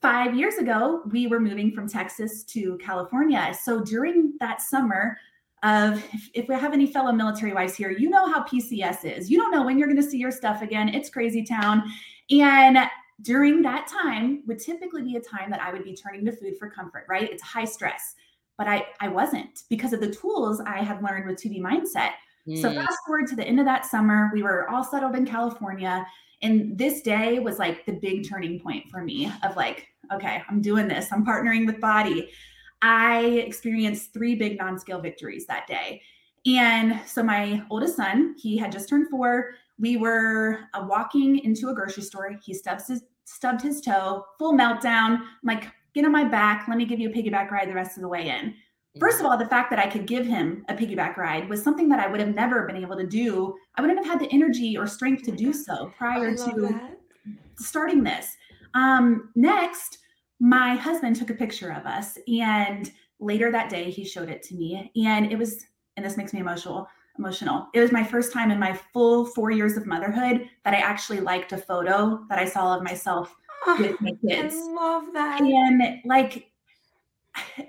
five 0.01 0.35
years 0.35 0.55
ago, 0.55 1.03
we 1.11 1.27
were 1.27 1.39
moving 1.39 1.71
from 1.71 1.87
Texas 1.87 2.43
to 2.45 2.75
California. 2.79 3.55
So 3.61 3.81
during 3.83 4.33
that 4.39 4.63
summer, 4.63 5.15
of 5.63 6.03
if, 6.13 6.29
if, 6.33 6.47
we 6.47 6.55
have 6.55 6.73
any 6.73 6.85
fellow 6.85 7.11
military 7.11 7.51
wives 7.51 7.75
here, 7.75 7.91
you 7.91 8.09
know 8.09 8.31
how 8.31 8.43
PCS 8.43 9.17
is. 9.17 9.29
You 9.29 9.37
don't 9.37 9.51
know 9.51 9.63
when 9.63 9.77
you're 9.77 9.87
going 9.87 10.01
to 10.01 10.07
see 10.07 10.17
your 10.17 10.31
stuff 10.31 10.61
again. 10.61 10.89
It's 10.89 11.09
crazy 11.09 11.43
town. 11.43 11.83
And 12.29 12.77
during 13.21 13.61
that 13.63 13.87
time 13.87 14.43
would 14.45 14.59
typically 14.59 15.03
be 15.03 15.15
a 15.15 15.21
time 15.21 15.49
that 15.49 15.61
I 15.61 15.71
would 15.71 15.83
be 15.83 15.95
turning 15.95 16.25
to 16.25 16.31
food 16.31 16.57
for 16.57 16.69
comfort, 16.69 17.05
right? 17.09 17.29
It's 17.29 17.43
high 17.43 17.65
stress. 17.65 18.15
But 18.57 18.67
I 18.67 18.87
I 18.99 19.07
wasn't 19.07 19.63
because 19.69 19.93
of 19.93 19.99
the 19.99 20.11
tools 20.11 20.61
I 20.65 20.79
had 20.83 21.03
learned 21.03 21.27
with 21.27 21.41
2B 21.41 21.61
mindset. 21.61 22.11
Mm. 22.47 22.61
So 22.61 22.73
fast 22.73 22.97
forward 23.05 23.27
to 23.27 23.35
the 23.35 23.43
end 23.43 23.59
of 23.59 23.65
that 23.65 23.85
summer, 23.85 24.31
we 24.33 24.43
were 24.43 24.69
all 24.69 24.83
settled 24.83 25.15
in 25.15 25.25
California. 25.25 26.05
And 26.41 26.77
this 26.77 27.01
day 27.01 27.39
was 27.39 27.59
like 27.59 27.85
the 27.85 27.93
big 27.93 28.27
turning 28.27 28.59
point 28.59 28.89
for 28.89 29.03
me 29.03 29.31
of 29.43 29.55
like, 29.55 29.87
okay, 30.13 30.43
I'm 30.49 30.61
doing 30.61 30.87
this. 30.87 31.11
I'm 31.11 31.25
partnering 31.25 31.65
with 31.65 31.81
BODi. 31.81 32.29
I 32.81 33.25
experienced 33.25 34.13
three 34.13 34.35
big 34.35 34.57
non-scale 34.57 35.01
victories 35.01 35.47
that 35.47 35.67
day. 35.67 36.01
And 36.45 36.99
so 37.05 37.23
my 37.23 37.63
oldest 37.69 37.95
son, 37.95 38.35
he 38.37 38.55
had 38.57 38.71
just 38.71 38.87
turned 38.87 39.09
four 39.09 39.55
we 39.79 39.97
were 39.97 40.59
uh, 40.73 40.85
walking 40.87 41.39
into 41.39 41.69
a 41.69 41.73
grocery 41.73 42.03
store. 42.03 42.37
He 42.43 42.53
stubs 42.53 42.87
his, 42.87 43.03
stubbed 43.25 43.61
his 43.61 43.81
toe, 43.81 44.25
full 44.39 44.53
meltdown. 44.53 45.19
I'm 45.19 45.21
like, 45.43 45.67
get 45.93 46.05
on 46.05 46.11
my 46.11 46.23
back. 46.23 46.67
Let 46.67 46.77
me 46.77 46.85
give 46.85 46.99
you 46.99 47.09
a 47.09 47.13
piggyback 47.13 47.51
ride 47.51 47.69
the 47.69 47.73
rest 47.73 47.97
of 47.97 48.01
the 48.01 48.07
way 48.07 48.29
in. 48.29 48.53
First 48.99 49.19
of 49.19 49.27
all, 49.27 49.37
the 49.37 49.45
fact 49.45 49.69
that 49.69 49.79
I 49.79 49.87
could 49.87 50.07
give 50.07 50.25
him 50.25 50.65
a 50.69 50.73
piggyback 50.73 51.17
ride 51.17 51.47
was 51.49 51.61
something 51.63 51.87
that 51.89 51.99
I 51.99 52.07
would 52.07 52.19
have 52.19 52.33
never 52.33 52.65
been 52.65 52.77
able 52.77 52.97
to 52.97 53.05
do. 53.05 53.55
I 53.75 53.81
wouldn't 53.81 54.03
have 54.03 54.07
had 54.07 54.19
the 54.19 54.33
energy 54.33 54.75
or 54.77 54.87
strength 54.87 55.23
to 55.23 55.31
do 55.31 55.53
so 55.53 55.91
prior 55.97 56.35
to 56.35 56.53
that. 56.61 56.97
starting 57.57 58.03
this. 58.03 58.35
Um, 58.73 59.29
next, 59.35 59.99
my 60.39 60.75
husband 60.75 61.15
took 61.15 61.29
a 61.29 61.35
picture 61.35 61.71
of 61.71 61.85
us, 61.85 62.17
and 62.27 62.91
later 63.19 63.51
that 63.51 63.69
day, 63.69 63.89
he 63.91 64.03
showed 64.03 64.29
it 64.29 64.41
to 64.43 64.55
me. 64.55 64.91
And 65.05 65.31
it 65.31 65.37
was, 65.37 65.65
and 65.95 66.05
this 66.05 66.17
makes 66.17 66.33
me 66.33 66.39
emotional 66.39 66.87
emotional. 67.17 67.67
It 67.73 67.79
was 67.79 67.91
my 67.91 68.03
first 68.03 68.31
time 68.31 68.51
in 68.51 68.59
my 68.59 68.73
full 68.93 69.25
four 69.25 69.51
years 69.51 69.77
of 69.77 69.85
motherhood 69.85 70.49
that 70.65 70.73
I 70.73 70.77
actually 70.77 71.19
liked 71.19 71.51
a 71.53 71.57
photo 71.57 72.25
that 72.29 72.39
I 72.39 72.45
saw 72.45 72.77
of 72.77 72.83
myself 72.83 73.35
oh, 73.65 73.77
with 73.79 73.99
my 74.01 74.11
kids. 74.27 74.55
I 74.55 74.73
love 74.73 75.03
that. 75.13 75.41
And 75.41 76.01
like, 76.05 76.51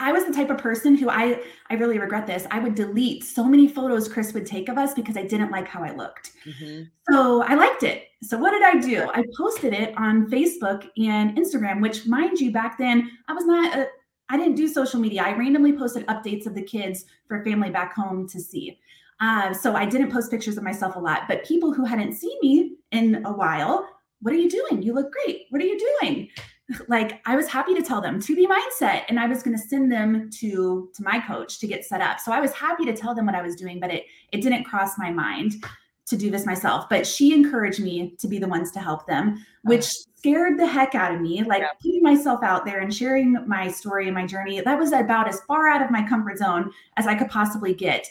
I 0.00 0.12
was 0.12 0.24
the 0.24 0.32
type 0.32 0.48
of 0.48 0.56
person 0.56 0.96
who 0.96 1.10
I 1.10 1.42
I 1.68 1.74
really 1.74 1.98
regret 1.98 2.26
this. 2.26 2.46
I 2.50 2.58
would 2.58 2.74
delete 2.74 3.22
so 3.22 3.44
many 3.44 3.68
photos 3.68 4.08
Chris 4.08 4.32
would 4.32 4.46
take 4.46 4.70
of 4.70 4.78
us 4.78 4.94
because 4.94 5.16
I 5.16 5.24
didn't 5.24 5.50
like 5.50 5.68
how 5.68 5.84
I 5.84 5.94
looked. 5.94 6.32
Mm-hmm. 6.46 6.84
So 7.10 7.42
I 7.42 7.54
liked 7.54 7.82
it. 7.82 8.04
So 8.22 8.38
what 8.38 8.52
did 8.52 8.62
I 8.62 8.80
do? 8.80 9.10
I 9.12 9.22
posted 9.36 9.74
it 9.74 9.94
on 9.98 10.30
Facebook 10.30 10.88
and 10.96 11.36
Instagram, 11.36 11.82
which 11.82 12.06
mind 12.06 12.40
you, 12.40 12.50
back 12.50 12.78
then 12.78 13.10
I 13.28 13.34
was 13.34 13.44
not 13.44 13.76
a, 13.76 13.88
I 14.30 14.36
didn't 14.36 14.54
do 14.54 14.68
social 14.68 15.00
media. 15.00 15.22
I 15.22 15.36
randomly 15.36 15.72
posted 15.72 16.06
updates 16.06 16.46
of 16.46 16.54
the 16.54 16.62
kids 16.62 17.04
for 17.26 17.44
family 17.44 17.68
back 17.68 17.94
home 17.94 18.28
to 18.28 18.40
see. 18.40 18.78
Uh, 19.20 19.52
so 19.52 19.74
I 19.74 19.84
didn't 19.84 20.10
post 20.10 20.30
pictures 20.30 20.56
of 20.56 20.64
myself 20.64 20.96
a 20.96 20.98
lot, 20.98 21.22
but 21.28 21.44
people 21.44 21.72
who 21.72 21.84
hadn't 21.84 22.14
seen 22.14 22.38
me 22.42 22.76
in 22.90 23.22
a 23.26 23.32
while, 23.32 23.86
what 24.22 24.32
are 24.32 24.38
you 24.38 24.48
doing? 24.50 24.82
You 24.82 24.94
look 24.94 25.12
great. 25.12 25.46
What 25.50 25.60
are 25.62 25.66
you 25.66 25.78
doing? 26.00 26.28
Like 26.86 27.20
I 27.26 27.34
was 27.34 27.48
happy 27.48 27.74
to 27.74 27.82
tell 27.82 28.00
them 28.00 28.20
2B 28.20 28.46
mindset, 28.46 29.02
and 29.08 29.18
I 29.18 29.26
was 29.26 29.42
going 29.42 29.56
to 29.56 29.60
send 29.60 29.90
them 29.90 30.30
to 30.38 30.88
to 30.94 31.02
my 31.02 31.18
coach 31.18 31.58
to 31.58 31.66
get 31.66 31.84
set 31.84 32.00
up. 32.00 32.20
So 32.20 32.30
I 32.30 32.38
was 32.38 32.52
happy 32.52 32.84
to 32.84 32.94
tell 32.94 33.12
them 33.12 33.26
what 33.26 33.34
I 33.34 33.42
was 33.42 33.56
doing, 33.56 33.80
but 33.80 33.92
it 33.92 34.04
it 34.30 34.40
didn't 34.40 34.62
cross 34.62 34.96
my 34.96 35.10
mind 35.10 35.64
to 36.06 36.16
do 36.16 36.30
this 36.30 36.46
myself. 36.46 36.88
But 36.88 37.08
she 37.08 37.34
encouraged 37.34 37.80
me 37.80 38.14
to 38.20 38.28
be 38.28 38.38
the 38.38 38.46
ones 38.46 38.70
to 38.70 38.78
help 38.78 39.04
them, 39.08 39.44
which 39.62 39.84
scared 40.16 40.60
the 40.60 40.66
heck 40.66 40.94
out 40.94 41.12
of 41.12 41.20
me. 41.20 41.42
Like 41.42 41.62
yeah. 41.62 41.70
putting 41.82 42.04
myself 42.04 42.40
out 42.44 42.64
there 42.64 42.78
and 42.78 42.94
sharing 42.94 43.36
my 43.48 43.66
story 43.66 44.06
and 44.06 44.14
my 44.14 44.24
journey, 44.24 44.60
that 44.60 44.78
was 44.78 44.92
about 44.92 45.26
as 45.26 45.40
far 45.48 45.66
out 45.66 45.82
of 45.82 45.90
my 45.90 46.06
comfort 46.08 46.38
zone 46.38 46.70
as 46.96 47.08
I 47.08 47.16
could 47.16 47.30
possibly 47.30 47.74
get 47.74 48.08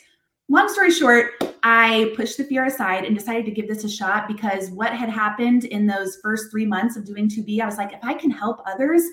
long 0.50 0.68
story 0.68 0.92
short, 0.92 1.32
I 1.64 2.14
pushed 2.16 2.38
the 2.38 2.44
fear 2.44 2.66
aside 2.66 3.06
and 3.06 3.16
decided 3.16 3.46
to 3.46 3.52
give 3.52 3.68
this 3.68 3.84
a 3.84 3.90
shot 3.90 4.28
because 4.28 4.70
what 4.72 4.94
had 4.94 5.10
happened 5.10 5.66
in 5.66 5.86
those 5.86 6.18
first 6.18 6.52
three 6.52 6.66
months 6.66 6.98
of 6.98 7.06
doing 7.06 7.30
2B, 7.30 7.62
I 7.62 7.66
was 7.66 7.78
like, 7.78 7.94
if 7.94 8.04
I 8.04 8.14
can 8.14 8.32
help 8.32 8.62
others 8.66 9.04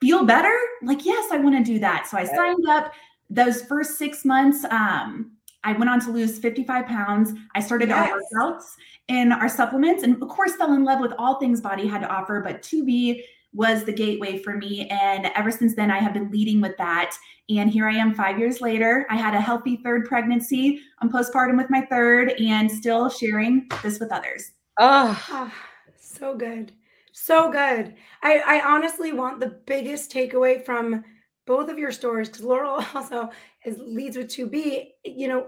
feel 0.00 0.24
better, 0.24 0.56
like, 0.82 1.04
yes, 1.04 1.30
I 1.30 1.38
want 1.38 1.56
to 1.56 1.72
do 1.72 1.78
that. 1.78 2.06
So 2.08 2.18
I 2.18 2.24
signed 2.24 2.68
up 2.68 2.92
those 3.30 3.62
first 3.62 3.98
six 3.98 4.24
months. 4.24 4.64
Um, 4.70 5.32
I 5.62 5.72
went 5.72 5.88
on 5.88 6.00
to 6.00 6.10
lose 6.10 6.38
55 6.38 6.86
pounds. 6.86 7.32
I 7.54 7.60
started 7.60 7.88
yes. 7.88 8.12
our 8.12 8.20
workouts 8.20 8.64
and 9.08 9.32
our 9.32 9.48
supplements, 9.48 10.02
and 10.02 10.20
of 10.22 10.28
course, 10.28 10.56
fell 10.56 10.74
in 10.74 10.84
love 10.84 11.00
with 11.00 11.12
all 11.18 11.36
things 11.36 11.60
BODi 11.60 11.88
had 11.88 12.00
to 12.02 12.08
offer. 12.08 12.40
But 12.40 12.62
2B 12.62 13.22
was 13.54 13.84
the 13.84 13.92
gateway 13.92 14.38
for 14.38 14.56
me. 14.56 14.88
And 14.88 15.30
ever 15.34 15.50
since 15.50 15.74
then, 15.74 15.90
I 15.90 15.98
have 15.98 16.12
been 16.12 16.30
leading 16.30 16.60
with 16.60 16.76
that. 16.76 17.16
And 17.48 17.70
here 17.70 17.88
I 17.88 17.94
am 17.94 18.14
five 18.14 18.38
years 18.38 18.60
later. 18.60 19.06
I 19.10 19.16
had 19.16 19.34
a 19.34 19.40
healthy 19.40 19.76
third 19.84 20.06
pregnancy. 20.06 20.80
I'm 21.00 21.10
postpartum 21.10 21.56
with 21.56 21.70
my 21.70 21.82
third 21.82 22.32
and 22.40 22.70
still 22.70 23.08
sharing 23.08 23.68
this 23.82 24.00
with 24.00 24.12
others. 24.12 24.52
Oh, 24.78 25.22
oh 25.30 25.52
so 25.96 26.36
good. 26.36 26.72
So 27.12 27.50
good. 27.50 27.94
I, 28.22 28.42
I 28.44 28.62
honestly 28.66 29.12
want 29.12 29.38
the 29.38 29.58
biggest 29.66 30.10
takeaway 30.10 30.64
from 30.64 31.04
both 31.46 31.68
of 31.70 31.78
your 31.78 31.92
stories 31.92 32.28
because 32.28 32.44
Laurel 32.44 32.84
also 32.94 33.30
is 33.64 33.78
leads 33.78 34.16
with 34.16 34.28
2B. 34.28 34.86
You 35.04 35.28
know, 35.28 35.46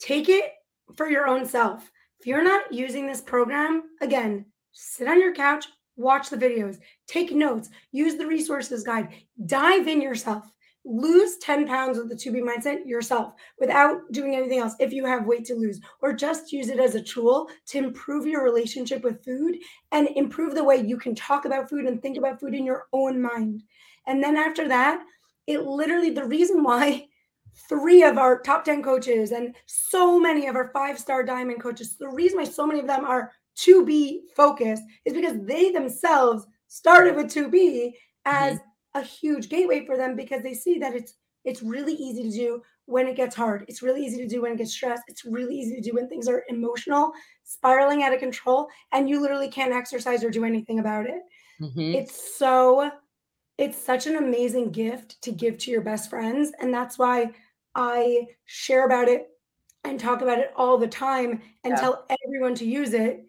take 0.00 0.28
it 0.28 0.52
for 0.96 1.08
your 1.08 1.28
own 1.28 1.46
self. 1.46 1.90
If 2.20 2.26
you're 2.26 2.42
not 2.42 2.72
using 2.72 3.06
this 3.06 3.20
program, 3.20 3.84
again, 4.00 4.46
sit 4.72 5.06
on 5.06 5.20
your 5.20 5.34
couch, 5.34 5.66
watch 5.98 6.30
the 6.30 6.36
videos, 6.36 6.78
take 7.06 7.32
notes, 7.32 7.68
use 7.92 8.14
the 8.14 8.26
resources 8.26 8.84
guide, 8.84 9.08
dive 9.46 9.88
in 9.88 10.00
yourself. 10.00 10.44
Lose 10.84 11.36
10 11.38 11.66
pounds 11.66 11.98
with 11.98 12.08
the 12.08 12.14
2B 12.14 12.40
mindset 12.40 12.86
yourself 12.86 13.34
without 13.58 14.00
doing 14.10 14.34
anything 14.34 14.60
else 14.60 14.74
if 14.80 14.90
you 14.90 15.04
have 15.04 15.26
weight 15.26 15.44
to 15.44 15.54
lose, 15.54 15.80
or 16.00 16.14
just 16.14 16.50
use 16.50 16.70
it 16.70 16.80
as 16.80 16.94
a 16.94 17.02
tool 17.02 17.48
to 17.66 17.78
improve 17.78 18.26
your 18.26 18.42
relationship 18.42 19.02
with 19.02 19.22
food 19.22 19.56
and 19.92 20.08
improve 20.16 20.54
the 20.54 20.64
way 20.64 20.76
you 20.76 20.96
can 20.96 21.14
talk 21.14 21.44
about 21.44 21.68
food 21.68 21.84
and 21.84 22.00
think 22.00 22.16
about 22.16 22.40
food 22.40 22.54
in 22.54 22.64
your 22.64 22.86
own 22.94 23.20
mind. 23.20 23.62
And 24.06 24.22
then 24.22 24.36
after 24.36 24.66
that, 24.68 25.02
it 25.46 25.64
literally, 25.64 26.10
the 26.10 26.24
reason 26.24 26.62
why 26.62 27.08
three 27.68 28.02
of 28.02 28.18
our 28.18 28.40
top 28.40 28.64
10 28.64 28.82
coaches 28.82 29.32
and 29.32 29.54
so 29.66 30.18
many 30.18 30.46
of 30.46 30.56
our 30.56 30.70
five 30.72 30.98
star 30.98 31.22
diamond 31.22 31.60
coaches, 31.60 31.96
the 31.96 32.08
reason 32.08 32.38
why 32.38 32.44
so 32.44 32.66
many 32.66 32.80
of 32.80 32.86
them 32.86 33.04
are 33.04 33.32
2B 33.58 34.20
focused 34.36 34.82
is 35.04 35.14
because 35.14 35.36
they 35.42 35.70
themselves 35.70 36.46
started 36.68 37.16
with 37.16 37.26
2B 37.26 37.92
as 38.24 38.58
mm-hmm. 38.58 39.00
a 39.00 39.02
huge 39.02 39.48
gateway 39.48 39.84
for 39.84 39.96
them 39.96 40.16
because 40.16 40.42
they 40.42 40.54
see 40.54 40.78
that 40.78 40.94
it's 40.94 41.14
it's 41.44 41.62
really 41.62 41.94
easy 41.94 42.24
to 42.24 42.30
do 42.30 42.62
when 42.84 43.06
it 43.06 43.16
gets 43.16 43.34
hard. 43.34 43.64
It's 43.68 43.82
really 43.82 44.04
easy 44.04 44.18
to 44.18 44.28
do 44.28 44.42
when 44.42 44.52
it 44.52 44.58
gets 44.58 44.72
stressed. 44.72 45.04
It's 45.08 45.24
really 45.24 45.54
easy 45.54 45.76
to 45.76 45.80
do 45.80 45.94
when 45.94 46.08
things 46.08 46.28
are 46.28 46.44
emotional, 46.48 47.12
spiraling 47.44 48.02
out 48.02 48.12
of 48.12 48.20
control, 48.20 48.68
and 48.92 49.08
you 49.08 49.20
literally 49.20 49.48
can't 49.48 49.72
exercise 49.72 50.22
or 50.22 50.30
do 50.30 50.44
anything 50.44 50.78
about 50.78 51.06
it. 51.06 51.22
Mm-hmm. 51.60 51.94
It's 51.94 52.36
so 52.36 52.90
it's 53.56 53.76
such 53.76 54.06
an 54.06 54.16
amazing 54.16 54.70
gift 54.70 55.20
to 55.22 55.32
give 55.32 55.58
to 55.58 55.70
your 55.70 55.80
best 55.80 56.08
friends 56.08 56.52
and 56.60 56.72
that's 56.72 56.98
why 56.98 57.30
I 57.74 58.26
share 58.46 58.86
about 58.86 59.08
it 59.08 59.28
and 59.84 59.98
talk 59.98 60.22
about 60.22 60.38
it 60.38 60.52
all 60.56 60.78
the 60.78 60.86
time 60.86 61.42
and 61.64 61.72
yeah. 61.72 61.80
tell 61.80 62.06
everyone 62.24 62.54
to 62.56 62.64
use 62.64 62.92
it 62.92 63.27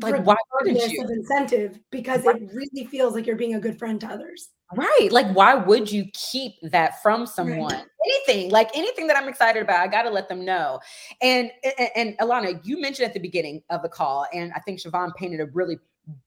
like 0.00 0.24
why 0.24 0.36
you? 0.64 1.04
of 1.04 1.10
incentive 1.10 1.78
because 1.90 2.24
right. 2.24 2.42
it 2.42 2.50
really 2.52 2.86
feels 2.86 3.14
like 3.14 3.26
you're 3.26 3.36
being 3.36 3.54
a 3.54 3.60
good 3.60 3.78
friend 3.78 4.00
to 4.00 4.06
others 4.06 4.50
right 4.74 5.08
like 5.10 5.26
why 5.34 5.54
would 5.54 5.90
you 5.90 6.04
keep 6.12 6.54
that 6.62 7.00
from 7.02 7.26
someone 7.26 7.72
right. 7.72 7.84
anything 8.04 8.50
like 8.50 8.68
anything 8.76 9.06
that 9.06 9.16
i'm 9.16 9.28
excited 9.28 9.62
about 9.62 9.80
i 9.80 9.86
got 9.86 10.02
to 10.02 10.10
let 10.10 10.28
them 10.28 10.44
know 10.44 10.80
and, 11.22 11.50
and 11.78 11.90
and 11.94 12.18
Ilana 12.18 12.60
you 12.64 12.80
mentioned 12.80 13.06
at 13.06 13.14
the 13.14 13.20
beginning 13.20 13.62
of 13.70 13.82
the 13.82 13.88
call 13.88 14.26
and 14.32 14.52
i 14.54 14.60
think 14.60 14.80
siobhan 14.80 15.14
painted 15.14 15.40
a 15.40 15.46
really 15.46 15.78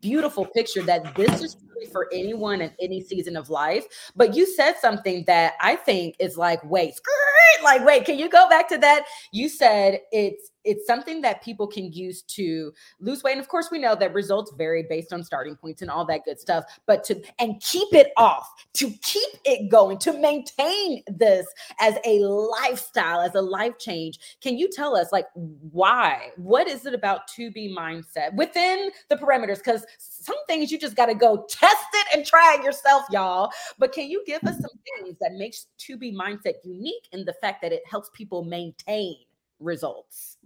beautiful 0.01 0.45
picture 0.45 0.82
that 0.84 1.15
this 1.15 1.41
is 1.41 1.58
really 1.73 1.91
for 1.91 2.10
anyone 2.13 2.62
in 2.62 2.71
any 2.82 3.01
season 3.01 3.38
of 3.38 3.49
life. 3.49 3.86
But 4.15 4.36
you 4.36 4.45
said 4.45 4.75
something 4.79 5.23
that 5.25 5.53
I 5.62 5.75
think 5.75 6.15
is 6.19 6.38
like, 6.38 6.63
wait, 6.69 6.99
like, 7.63 7.86
wait, 7.86 8.05
can 8.05 8.19
you 8.19 8.29
go 8.29 8.49
back 8.49 8.67
to 8.69 8.77
that? 8.79 9.05
You 9.32 9.49
said 9.49 10.01
it's 10.12 10.51
it's 10.69 10.86
something 10.86 11.21
that 11.21 11.43
people 11.43 11.67
can 11.67 11.91
use 11.91 12.21
to 12.23 12.73
lose 12.99 13.23
weight. 13.23 13.34
And 13.34 13.41
of 13.41 13.47
course, 13.47 13.69
we 13.71 13.79
know 13.79 13.95
that 13.95 14.13
results 14.13 14.51
vary 14.58 14.84
based 14.89 15.13
on 15.13 15.23
starting 15.23 15.55
points 15.55 15.82
and 15.82 15.89
all 15.89 16.05
that 16.05 16.25
good 16.25 16.39
stuff, 16.39 16.65
but 16.86 17.03
to 17.05 17.21
and 17.39 17.62
keep 17.62 17.93
it 17.93 18.12
off, 18.17 18.47
to 18.73 18.91
keep 19.01 19.29
it 19.45 19.69
going, 19.69 19.98
to 20.00 20.13
maintain 20.19 21.04
this 21.08 21.48
as 21.79 21.96
a 22.06 22.19
lifestyle, 22.19 23.21
as 23.21 23.35
a 23.35 23.41
life 23.41 23.77
change. 23.79 24.19
Can 24.41 24.58
you 24.58 24.69
tell 24.69 24.96
us 24.96 25.12
like 25.12 25.27
why? 25.71 26.29
What 26.37 26.67
is 26.67 26.85
it 26.85 26.94
about 26.94 27.29
2B 27.29 27.75
mindset 27.75 28.33
within 28.33 28.91
the 29.10 29.15
parameters? 29.15 29.60
because 29.60 29.85
some 29.98 30.35
things 30.48 30.71
you 30.71 30.79
just 30.79 30.96
got 30.96 31.08
to 31.08 31.15
go 31.15 31.46
test 31.50 31.85
it 31.94 32.08
and 32.15 32.25
try 32.25 32.58
it 32.58 32.63
yourself, 32.63 33.04
y'all. 33.12 33.52
But 33.77 33.94
can 33.94 34.10
you 34.10 34.23
give 34.25 34.44
us 34.44 34.56
some 34.56 34.71
things 34.98 35.17
that 35.21 35.33
makes 35.33 35.67
2B 35.79 36.15
mindset 36.15 36.56
unique 36.63 37.08
in 37.12 37.25
the 37.25 37.33
fact 37.33 37.62
that 37.62 37.71
it 37.71 37.83
helps 37.85 38.10
people 38.13 38.44
maintain 38.44 39.17
results? 39.60 40.37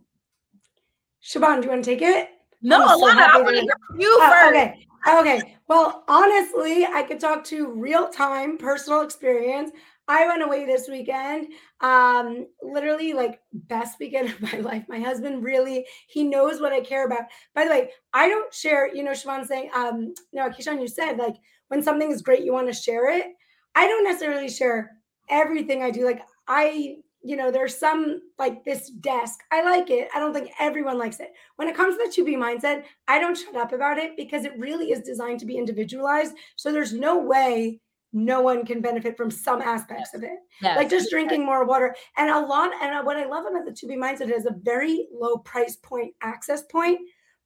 Siobhan, 1.23 1.61
do 1.61 1.65
you 1.67 1.71
want 1.71 1.83
to 1.83 1.91
take 1.91 2.01
it? 2.01 2.29
No, 2.61 2.83
I'm 2.83 2.99
so 2.99 3.05
Ilana, 3.07 3.29
I 3.29 3.41
want 3.41 3.55
to 3.55 3.61
hear 3.61 3.73
you 3.99 4.17
Oh, 4.21 4.29
first. 4.29 4.49
okay. 4.49 4.85
Okay. 5.07 5.57
Well, 5.67 6.03
honestly, 6.07 6.85
I 6.85 7.03
could 7.03 7.19
talk 7.19 7.43
to 7.45 7.67
real 7.71 8.09
time 8.09 8.57
personal 8.57 9.01
experience. 9.01 9.71
I 10.07 10.27
went 10.27 10.43
away 10.43 10.65
this 10.65 10.87
weekend. 10.89 11.47
Um, 11.81 12.47
literally 12.61 13.13
like 13.13 13.39
best 13.53 13.99
weekend 13.99 14.29
of 14.33 14.41
my 14.41 14.59
life. 14.59 14.85
My 14.87 14.99
husband 14.99 15.43
really, 15.43 15.85
he 16.07 16.23
knows 16.23 16.59
what 16.61 16.73
I 16.73 16.81
care 16.81 17.05
about. 17.05 17.23
By 17.55 17.65
the 17.65 17.69
way, 17.69 17.89
I 18.13 18.27
don't 18.29 18.53
share, 18.53 18.93
you 18.93 19.03
know, 19.03 19.11
Siobhan 19.11 19.45
saying, 19.45 19.69
um, 19.73 20.13
no, 20.33 20.49
Keyshawn, 20.49 20.81
you 20.81 20.87
said 20.87 21.17
like 21.17 21.35
when 21.69 21.81
something 21.83 22.11
is 22.11 22.21
great, 22.21 22.43
you 22.43 22.53
want 22.53 22.67
to 22.67 22.73
share 22.73 23.09
it. 23.17 23.27
I 23.75 23.87
don't 23.87 24.03
necessarily 24.03 24.49
share 24.49 24.91
everything 25.29 25.83
I 25.83 25.91
do. 25.91 26.05
Like 26.05 26.21
I, 26.47 26.97
you 27.23 27.35
know, 27.35 27.51
there's 27.51 27.77
some 27.77 28.21
like 28.37 28.65
this 28.65 28.89
desk. 28.89 29.39
I 29.51 29.63
like 29.63 29.89
it. 29.89 30.09
I 30.13 30.19
don't 30.19 30.33
think 30.33 30.49
everyone 30.59 30.97
likes 30.97 31.19
it. 31.19 31.31
When 31.55 31.67
it 31.67 31.75
comes 31.75 31.97
to 31.97 32.03
the 32.03 32.23
2B 32.23 32.35
mindset, 32.35 32.83
I 33.07 33.19
don't 33.19 33.37
shut 33.37 33.55
up 33.55 33.71
about 33.71 33.97
it 33.97 34.17
because 34.17 34.45
it 34.45 34.57
really 34.57 34.91
is 34.91 35.01
designed 35.01 35.39
to 35.39 35.45
be 35.45 35.57
individualized. 35.57 36.35
So 36.57 36.71
there's 36.71 36.93
no 36.93 37.19
way 37.19 37.79
no 38.13 38.41
one 38.41 38.65
can 38.65 38.79
benefit 38.79 39.17
from 39.17 39.31
some 39.31 39.61
aspects 39.61 40.13
of 40.13 40.23
it. 40.23 40.37
Yes. 40.61 40.77
Like 40.77 40.89
just 40.89 41.09
drinking 41.09 41.45
more 41.45 41.65
water. 41.65 41.95
And 42.17 42.29
a 42.29 42.39
lot, 42.39 42.71
and 42.81 43.05
what 43.05 43.17
I 43.17 43.25
love 43.25 43.45
about 43.45 43.65
the 43.65 43.71
2B 43.71 43.97
mindset 43.97 44.31
is 44.31 44.45
a 44.45 44.55
very 44.61 45.07
low 45.11 45.37
price 45.37 45.77
point 45.77 46.13
access 46.21 46.61
point. 46.63 46.99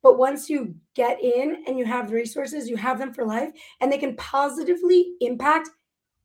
But 0.03 0.17
once 0.17 0.49
you 0.49 0.75
get 0.95 1.21
in 1.21 1.63
and 1.67 1.77
you 1.77 1.85
have 1.85 2.09
the 2.09 2.15
resources, 2.15 2.69
you 2.69 2.77
have 2.77 2.99
them 2.99 3.13
for 3.13 3.25
life, 3.25 3.51
and 3.81 3.91
they 3.91 3.97
can 3.97 4.15
positively 4.15 5.13
impact 5.21 5.69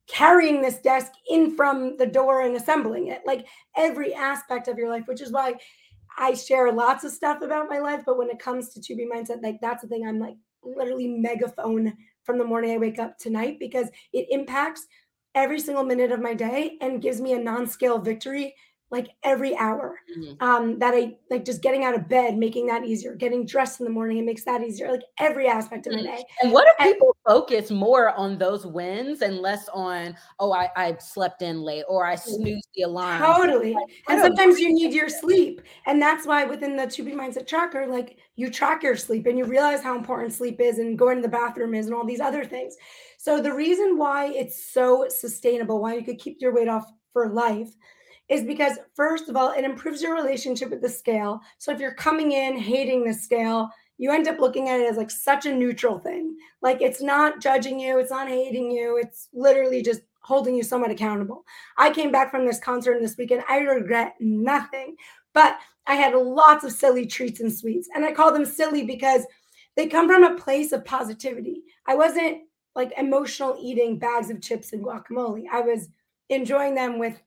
carrying 0.07 0.61
this 0.61 0.79
desk 0.79 1.11
in 1.29 1.55
from 1.55 1.95
the 1.97 2.05
door 2.05 2.41
and 2.41 2.55
assembling 2.55 3.07
it 3.07 3.21
like 3.25 3.45
every 3.77 4.13
aspect 4.13 4.67
of 4.67 4.77
your 4.77 4.89
life 4.89 5.03
which 5.07 5.21
is 5.21 5.31
why 5.31 5.53
i 6.17 6.33
share 6.33 6.71
lots 6.71 7.03
of 7.03 7.11
stuff 7.11 7.41
about 7.41 7.69
my 7.69 7.79
life 7.79 8.01
but 8.05 8.17
when 8.17 8.29
it 8.29 8.39
comes 8.39 8.69
to 8.69 8.79
2b 8.79 9.05
mindset 9.13 9.41
like 9.41 9.59
that's 9.61 9.81
the 9.81 9.87
thing 9.87 10.05
i'm 10.05 10.19
like 10.19 10.35
literally 10.63 11.07
megaphone 11.07 11.93
from 12.23 12.37
the 12.37 12.43
morning 12.43 12.71
i 12.71 12.77
wake 12.77 12.99
up 12.99 13.17
tonight 13.17 13.57
because 13.59 13.87
it 14.11 14.27
impacts 14.29 14.85
every 15.35 15.59
single 15.59 15.83
minute 15.83 16.11
of 16.11 16.21
my 16.21 16.33
day 16.33 16.77
and 16.81 17.01
gives 17.01 17.21
me 17.21 17.33
a 17.33 17.39
non-scale 17.39 17.97
victory 17.97 18.53
like 18.93 19.09
every 19.23 19.53
hour 19.57 19.99
Mhm. 20.17 20.37
um 20.41 20.79
that 20.79 20.93
i 20.93 21.17
like 21.29 21.43
just 21.43 21.61
getting 21.61 21.83
out 21.83 21.95
of 21.95 22.07
bed 22.07 22.37
making 22.37 22.67
that 22.67 22.85
easier 22.85 23.15
getting 23.15 23.45
dressed 23.45 23.81
in 23.81 23.83
the 23.85 23.91
morning 23.91 24.17
it 24.19 24.25
makes 24.25 24.45
that 24.45 24.63
easier 24.63 24.89
like 24.91 25.01
every 25.19 25.47
aspect 25.47 25.87
of 25.87 25.93
my 25.93 25.99
Mhm. 25.99 26.05
day 26.15 26.23
And 26.41 26.51
what 26.53 26.65
if 26.67 26.73
And- 26.79 26.93
people 26.93 27.15
focus 27.27 27.71
more 27.71 28.09
on 28.15 28.37
those 28.37 28.65
wins 28.65 29.21
and 29.21 29.37
less 29.39 29.69
on, 29.69 30.15
oh, 30.39 30.51
I, 30.51 30.69
I 30.75 30.97
slept 30.97 31.41
in 31.41 31.61
late 31.61 31.85
or 31.87 32.05
I 32.05 32.15
snoozed 32.15 32.67
the 32.75 32.81
alarm? 32.83 33.21
Totally. 33.21 33.75
I 33.75 34.13
And 34.13 34.21
sometimes 34.21 34.59
you 34.59 34.73
need 34.73 34.93
your 34.93 35.07
sleep. 35.07 35.61
And 35.85 36.01
that's 36.01 36.27
why 36.27 36.43
within 36.43 36.75
the 36.75 36.83
2B 36.83 37.13
Mindset 37.13 37.47
Tracker, 37.47 37.87
like 37.87 38.17
you 38.35 38.49
track 38.49 38.83
your 38.83 38.97
sleep 38.97 39.25
and 39.27 39.37
you 39.37 39.45
realize 39.45 39.81
how 39.81 39.95
important 39.97 40.33
sleep 40.33 40.59
is 40.59 40.79
and 40.79 40.99
going 40.99 41.17
to 41.17 41.21
the 41.21 41.29
bathroom 41.29 41.73
is 41.73 41.85
and 41.85 41.95
all 41.95 42.05
these 42.05 42.19
other 42.19 42.43
things. 42.43 42.75
So 43.17 43.41
the 43.41 43.53
reason 43.53 43.97
why 43.97 44.25
it's 44.27 44.73
so 44.73 45.07
sustainable, 45.07 45.79
why 45.81 45.93
you 45.95 46.03
could 46.03 46.19
keep 46.19 46.41
your 46.41 46.53
weight 46.53 46.67
off 46.67 46.91
for 47.13 47.29
life, 47.29 47.69
is 48.29 48.43
because 48.43 48.77
first 48.95 49.29
of 49.29 49.35
all, 49.35 49.51
it 49.51 49.65
improves 49.65 50.01
your 50.01 50.15
relationship 50.15 50.69
with 50.69 50.81
the 50.81 50.89
scale. 50.89 51.41
So 51.57 51.71
if 51.71 51.79
you're 51.79 51.93
coming 51.93 52.31
in 52.31 52.57
hating 52.57 53.03
the 53.03 53.13
scale, 53.13 53.69
you 53.97 54.11
end 54.11 54.27
up 54.27 54.39
looking 54.39 54.69
at 54.69 54.79
it 54.79 54.89
as 54.89 54.97
like 54.97 55.11
such 55.11 55.45
a 55.45 55.53
neutral 55.53 55.99
thing. 55.99 56.35
Like 56.61 56.81
it's 56.81 57.01
not 57.01 57.41
judging 57.41 57.79
you, 57.79 57.99
it's 57.99 58.11
not 58.11 58.27
hating 58.27 58.71
you, 58.71 58.97
it's 58.97 59.29
literally 59.33 59.81
just 59.81 60.01
holding 60.21 60.55
you 60.55 60.63
somewhat 60.63 60.91
accountable. 60.91 61.43
I 61.77 61.91
came 61.91 62.11
back 62.11 62.31
from 62.31 62.45
this 62.45 62.59
concert 62.59 62.99
this 63.01 63.17
weekend. 63.17 63.43
I 63.49 63.59
regret 63.59 64.15
nothing, 64.19 64.95
but 65.33 65.57
I 65.85 65.95
had 65.95 66.15
lots 66.15 66.63
of 66.63 66.71
silly 66.71 67.05
treats 67.05 67.41
and 67.41 67.53
sweets. 67.53 67.89
And 67.93 68.05
I 68.05 68.13
call 68.13 68.31
them 68.31 68.45
silly 68.45 68.83
because 68.83 69.25
they 69.75 69.87
come 69.87 70.07
from 70.07 70.23
a 70.23 70.37
place 70.37 70.71
of 70.71 70.85
positivity. 70.85 71.63
I 71.87 71.95
wasn't 71.95 72.43
like 72.75 72.93
emotional 72.97 73.57
eating 73.61 73.99
bags 73.99 74.29
of 74.29 74.41
chips 74.41 74.71
and 74.73 74.83
guacamole. 74.83 75.43
I 75.51 75.61
was 75.61 75.89
enjoying 76.29 76.73
them 76.73 76.99
with 76.99 77.21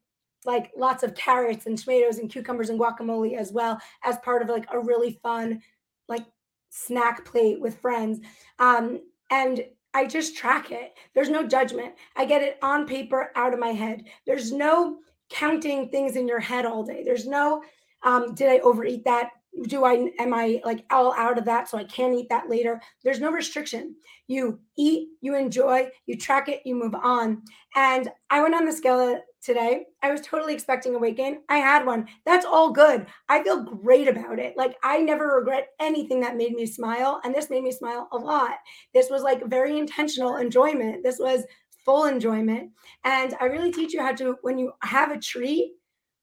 like 0.47 0.73
lots 0.77 1.03
of 1.03 1.15
carrots 1.15 1.67
and 1.67 1.77
tomatoes 1.77 2.19
and 2.19 2.31
cucumbers 2.31 2.71
and 2.71 2.81
guacamole 2.81 3.37
as 3.37 3.53
well 3.53 3.79
as 4.05 4.17
part 4.19 4.43
of 4.43 4.49
like 4.49 4.67
a 4.73 4.79
really 4.79 5.19
fun 5.23 5.61
like 6.09 6.25
snack 6.71 7.25
plate 7.25 7.61
with 7.61 7.81
friends. 7.81 8.21
Um, 8.59 9.01
and 9.31 9.65
I 9.93 10.07
just 10.07 10.37
track 10.37 10.71
it. 10.71 10.95
There's 11.15 11.31
no 11.31 11.47
judgment. 11.47 11.95
I 12.17 12.27
get 12.27 12.43
it 12.43 12.59
on 12.63 12.87
paper 12.87 13.31
out 13.35 13.55
of 13.55 13.59
my 13.59 13.71
head. 13.71 14.05
There's 14.27 14.53
no 14.53 14.99
counting 15.31 15.89
things 15.89 16.17
in 16.17 16.29
your 16.29 16.41
head 16.41 16.67
all 16.67 16.85
day. 16.85 17.03
There's 17.05 17.27
no 17.27 17.63
um, 18.03 18.35
did 18.35 18.49
I 18.49 18.59
overeat 18.59 19.05
that? 19.05 19.31
Do 19.69 19.85
I 19.85 20.11
am 20.19 20.35
I 20.35 20.61
like 20.65 20.85
all 20.91 21.15
out 21.15 21.39
of 21.39 21.47
that 21.47 21.69
so 21.69 21.79
I 21.79 21.85
can't 21.85 22.15
eat 22.15 22.29
that 22.29 22.51
later? 22.51 22.81
There's 23.03 23.21
no 23.21 23.31
restriction. 23.31 23.97
You 24.27 24.61
eat, 24.77 25.09
you 25.23 25.35
enjoy, 25.35 25.89
you 26.05 26.17
track 26.17 26.49
it, 26.49 26.61
you 26.67 26.75
move 26.75 26.95
on. 26.95 27.43
And 27.75 28.11
I 28.29 28.43
went 28.43 28.55
on 28.55 28.67
the 28.67 28.73
scale 28.73 29.19
today. 29.47 29.85
I 30.03 30.11
was 30.11 30.21
totally 30.21 30.53
expecting 30.53 30.95
a 30.95 30.99
weight 30.99 31.17
gain. 31.17 31.39
I 31.49 31.59
had 31.59 31.87
one. 31.87 32.07
That's 32.27 32.45
all 32.45 32.71
good. 32.73 33.07
I 33.29 33.43
feel 33.43 33.63
great 33.63 34.09
about 34.09 34.39
it. 34.39 34.55
Like 34.57 34.77
I 34.83 34.99
never 34.99 35.37
regret 35.37 35.69
anything 35.81 36.21
that 36.21 36.37
made 36.37 36.53
me 36.53 36.67
smile. 36.67 37.21
And 37.25 37.35
this 37.35 37.49
made 37.49 37.63
me 37.63 37.73
smile 37.73 38.09
a 38.13 38.17
lot. 38.17 38.57
This 38.93 39.09
was 39.09 39.23
like 39.23 39.47
very 39.47 39.79
intentional 39.79 40.37
enjoyment. 40.37 41.03
This 41.03 41.19
was 41.19 41.45
full 41.85 42.07
enjoyment. 42.07 42.73
And 43.05 43.35
I 43.41 43.45
really 43.45 43.73
teach 43.73 43.95
you 43.95 44.03
how 44.03 44.13
to, 44.17 44.37
when 44.43 44.59
you 44.59 44.73
have 44.83 45.13
a 45.13 45.19
treat, 45.19 45.73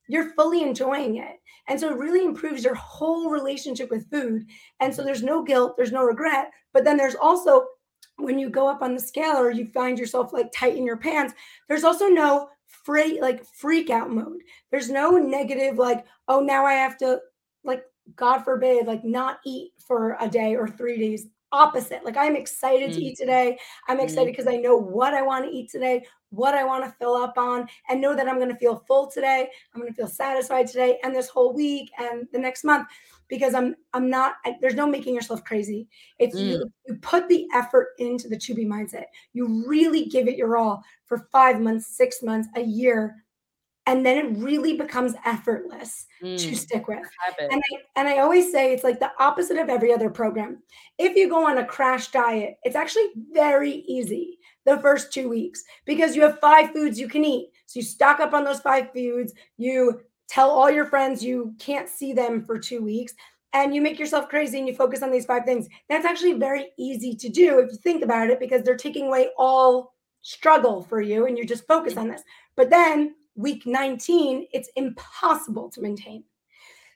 you're 0.10 0.34
fully 0.34 0.62
enjoying 0.62 1.18
it. 1.18 1.38
And 1.70 1.80
so 1.80 1.90
it 1.90 1.98
really 1.98 2.26
improves 2.26 2.66
your 2.66 2.76
whole 2.76 3.30
relationship 3.30 3.90
with 3.90 4.10
food. 4.12 4.46
And 4.82 4.94
so 4.94 5.02
there's 5.02 5.24
no 5.24 5.42
guilt, 5.42 5.76
there's 5.78 5.94
no 5.94 6.04
regret. 6.04 6.52
But 6.74 6.84
then 6.84 6.98
there's 6.98 7.16
also, 7.16 7.66
when 8.18 8.38
you 8.38 8.50
go 8.50 8.68
up 8.68 8.82
on 8.82 8.94
the 8.94 9.00
scale 9.00 9.38
or 9.38 9.50
you 9.50 9.68
find 9.68 9.98
yourself 9.98 10.34
like 10.34 10.52
tight 10.54 10.76
in 10.76 10.86
your 10.86 10.98
pants, 10.98 11.34
there's 11.70 11.86
also 11.86 12.08
no 12.08 12.50
free 12.86 13.22
like 13.22 13.46
freak 13.46 13.90
out 13.90 14.10
mode. 14.10 14.42
There's 14.72 14.90
no 14.90 15.12
negative, 15.12 15.78
like, 15.78 16.06
oh, 16.28 16.40
now 16.40 16.66
I 16.66 16.74
have 16.74 16.98
to, 17.00 17.20
like, 17.64 17.84
God 18.16 18.40
forbid, 18.40 18.86
like 18.86 19.04
not 19.06 19.38
eat 19.46 19.72
for 19.80 20.18
a 20.20 20.28
day 20.28 20.56
or 20.56 20.68
three 20.68 20.98
days. 20.98 21.28
Opposite. 21.54 22.04
Like 22.04 22.18
I'm 22.18 22.36
excited 22.36 22.94
to 22.94 23.00
Mm. 23.00 23.04
eat 23.04 23.18
today. 23.18 23.60
I'm 23.88 24.00
Mm. 24.00 24.06
excited 24.06 24.26
because 24.36 24.48
I 24.48 24.58
know 24.58 24.76
what 24.76 25.14
I 25.14 25.22
want 25.22 25.46
to 25.46 25.52
eat 25.52 25.70
today, 25.70 26.04
what 26.32 26.56
I 26.56 26.64
want 26.64 26.84
to 26.84 26.92
fill 26.98 27.14
up 27.16 27.38
on, 27.38 27.70
and 27.88 28.02
know 28.02 28.16
that 28.16 28.28
I'm 28.28 28.38
going 28.38 28.50
to 28.50 28.56
feel 28.56 28.84
full 28.88 29.06
today. 29.06 29.52
I'm 29.72 29.80
going 29.80 29.94
to 29.94 29.96
feel 29.96 30.08
satisfied 30.08 30.66
today 30.66 30.98
and 31.04 31.16
this 31.16 31.30
whole 31.30 31.54
week 31.54 31.92
and 32.00 32.28
the 32.34 32.40
next 32.40 32.64
month 32.64 32.88
because 33.30 33.54
I'm 33.54 33.76
I'm 33.94 34.10
not 34.10 34.36
I- 34.46 34.58
there's 34.62 34.76
no 34.76 34.88
making 34.88 35.16
yourself 35.16 35.44
crazy. 35.44 35.88
It's 36.20 36.40
you, 36.42 36.72
you 36.88 36.96
put 36.96 37.28
the 37.30 37.48
effort 37.54 37.90
into 38.00 38.28
the 38.28 38.38
2B 38.38 38.66
mindset. 38.66 39.06
You 39.34 39.66
really 39.68 40.06
give 40.06 40.28
it 40.28 40.38
your 40.38 40.58
all 40.58 40.84
for 41.06 41.28
5 41.32 41.60
months, 41.62 41.88
6 41.98 42.22
months, 42.24 42.48
a 42.56 42.62
year 42.62 43.16
and 43.86 44.06
then 44.06 44.18
it 44.18 44.38
really 44.38 44.78
becomes 44.78 45.14
effortless 45.26 46.06
to 46.36 46.56
Mm, 46.56 46.56
stick 46.56 46.88
with. 46.88 47.00
habit. 47.20 47.52
And 47.52 47.62
I, 47.62 48.00
and 48.00 48.08
I 48.08 48.20
always 48.20 48.52
say 48.52 48.74
it's 48.74 48.84
like 48.84 49.00
the 49.00 49.12
opposite 49.20 49.58
of 49.58 49.70
every 49.70 49.94
other 49.94 50.10
program. 50.10 50.64
If 50.98 51.16
you 51.16 51.30
go 51.30 51.46
on 51.48 51.58
a 51.58 51.66
crash 51.66 52.08
diet, 52.12 52.56
it's 52.64 52.76
actually 52.76 53.10
very 53.32 53.84
easy 53.88 54.40
the 54.66 54.80
first 54.80 55.12
two 55.14 55.28
weeks 55.30 55.64
because 55.86 56.16
you 56.16 56.22
have 56.22 56.40
five 56.40 56.72
foods 56.72 57.00
you 57.00 57.10
can 57.10 57.26
eat. 57.26 57.50
So 57.66 57.80
you 57.80 57.86
stock 57.86 58.20
up 58.20 58.34
on 58.34 58.46
those 58.46 58.62
five 58.62 58.92
foods, 58.94 59.34
you 59.58 60.02
tell 60.34 60.50
all 60.50 60.72
your 60.72 60.86
friends 60.86 61.24
you 61.24 61.54
can't 61.60 61.88
see 61.88 62.12
them 62.12 62.44
for 62.44 62.58
two 62.58 62.82
weeks, 62.82 63.14
and 63.54 63.76
you 63.76 63.82
make 63.82 64.00
yourself 64.00 64.28
crazy 64.30 64.58
and 64.58 64.68
you 64.68 64.74
focus 64.74 65.04
on 65.04 65.12
these 65.12 65.28
five 65.28 65.46
things. 65.46 65.70
That's 65.90 66.06
actually 66.06 66.34
very 66.34 66.72
easy 66.80 67.16
to 67.16 67.30
do 67.30 67.60
if 67.60 67.72
you 67.72 67.78
think 67.78 68.04
about 68.04 68.32
it 68.32 68.40
because 68.40 68.64
they're 68.64 68.76
taking 68.76 69.06
away 69.06 69.30
all 69.38 69.94
struggle 70.22 70.82
for 70.82 71.02
you 71.02 71.28
and 71.28 71.38
you 71.38 71.46
just 71.46 71.68
focus 71.68 71.98
on 71.98 72.08
this. 72.08 72.24
But 72.56 72.72
then 72.72 73.14
week 73.36 73.68
19, 73.68 74.48
it's 74.54 74.72
impossible 74.76 75.70
to 75.70 75.82
maintain. 75.82 76.24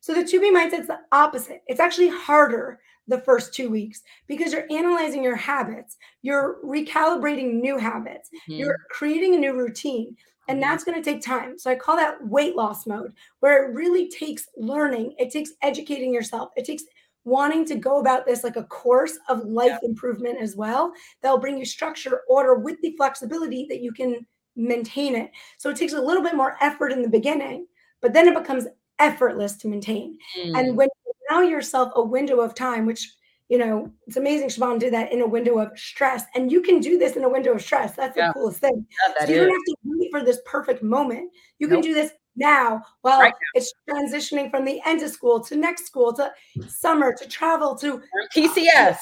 So 0.01 0.15
the 0.15 0.23
2B 0.23 0.51
mindset's 0.51 0.87
the 0.87 0.99
opposite. 1.11 1.61
It's 1.67 1.79
actually 1.79 2.09
harder 2.09 2.79
the 3.07 3.21
first 3.21 3.53
two 3.53 3.69
weeks 3.69 4.01
because 4.25 4.51
you're 4.51 4.71
analyzing 4.71 5.23
your 5.23 5.35
habits, 5.35 5.97
you're 6.23 6.57
recalibrating 6.63 7.61
new 7.61 7.77
habits, 7.77 8.29
Mhm. 8.49 8.59
you're 8.59 8.77
creating 8.89 9.35
a 9.35 9.37
new 9.37 9.53
routine. 9.53 10.17
And 10.47 10.61
that's 10.61 10.83
going 10.83 11.01
to 11.01 11.03
take 11.03 11.21
time. 11.21 11.57
So 11.59 11.69
I 11.69 11.75
call 11.75 11.97
that 11.97 12.25
weight 12.25 12.55
loss 12.55 12.87
mode, 12.87 13.13
where 13.41 13.65
it 13.65 13.75
really 13.75 14.09
takes 14.09 14.47
learning, 14.55 15.13
it 15.17 15.31
takes 15.31 15.51
educating 15.61 16.13
yourself, 16.13 16.51
it 16.55 16.65
takes 16.65 16.83
wanting 17.25 17.65
to 17.65 17.75
go 17.75 17.99
about 17.99 18.25
this 18.25 18.43
like 18.43 18.55
a 18.55 18.63
course 18.63 19.19
of 19.27 19.43
life 19.43 19.77
improvement 19.83 20.37
as 20.39 20.55
well. 20.55 20.93
That'll 21.21 21.37
bring 21.37 21.57
you 21.57 21.65
structure, 21.65 22.21
order 22.29 22.55
with 22.55 22.77
the 22.81 22.95
flexibility 22.95 23.65
that 23.69 23.81
you 23.81 23.91
can 23.91 24.25
maintain 24.55 25.15
it. 25.15 25.31
So 25.57 25.69
it 25.69 25.75
takes 25.75 25.93
a 25.93 26.01
little 26.01 26.23
bit 26.23 26.35
more 26.35 26.55
effort 26.61 26.93
in 26.93 27.01
the 27.01 27.09
beginning, 27.09 27.67
but 28.01 28.13
then 28.13 28.27
it 28.27 28.33
becomes 28.33 28.67
effortless 28.99 29.57
to 29.57 29.67
maintain. 29.67 30.17
Mm. 30.39 30.57
And 30.57 30.77
when 30.77 30.87
you 31.05 31.13
allow 31.29 31.41
yourself 31.41 31.91
a 31.95 32.01
window 32.01 32.39
of 32.39 32.55
time, 32.55 32.85
which 32.85 33.13
you 33.49 33.57
know, 33.57 33.89
it's 34.05 34.17
amazing 34.17 34.49
Siobhan 34.49 34.79
did 34.79 34.93
that 34.93 35.11
in 35.11 35.21
a 35.21 35.27
window 35.27 35.57
of 35.59 35.77
stress. 35.79 36.25
And 36.35 36.51
you 36.51 36.61
can 36.61 36.79
do 36.79 36.97
this 36.97 37.15
in 37.15 37.23
a 37.23 37.29
window 37.29 37.53
of 37.53 37.61
stress. 37.61 37.95
That's 37.95 38.17
Yeah. 38.17 38.27
the 38.27 38.33
coolest 38.33 38.59
thing. 38.59 38.85
Yeah, 38.89 39.25
So 39.25 39.31
you 39.31 39.37
don't 39.39 39.49
have 39.49 39.63
to 39.65 39.75
wait 39.85 40.11
for 40.11 40.23
this 40.23 40.39
perfect 40.45 40.83
moment. 40.83 41.31
You 41.59 41.67
can 41.69 41.79
do 41.81 41.93
this 41.93 42.11
now 42.35 42.83
while 43.01 43.19
Right 43.21 43.33
it's 43.55 43.73
transitioning 43.89 44.51
from 44.51 44.63
the 44.63 44.79
end 44.85 45.01
of 45.01 45.09
school 45.09 45.39
to 45.45 45.55
next 45.55 45.85
school 45.87 46.13
to 46.13 46.31
summer 46.67 47.13
to 47.13 47.27
travel 47.27 47.75
to 47.77 48.01
PCS. 48.35 48.97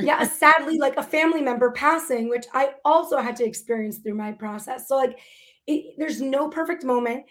yeah 0.00 0.24
sadly 0.24 0.76
like 0.78 0.96
a 0.96 1.02
family 1.02 1.40
member 1.40 1.70
passing 1.70 2.28
which 2.28 2.46
i 2.52 2.72
also 2.84 3.18
had 3.18 3.36
to 3.36 3.44
experience 3.44 3.98
through 3.98 4.16
my 4.16 4.32
process 4.32 4.88
so 4.88 4.96
like 4.96 5.20
it, 5.68 5.94
there's 5.98 6.20
no 6.20 6.48
perfect 6.48 6.82
moment 6.82 7.24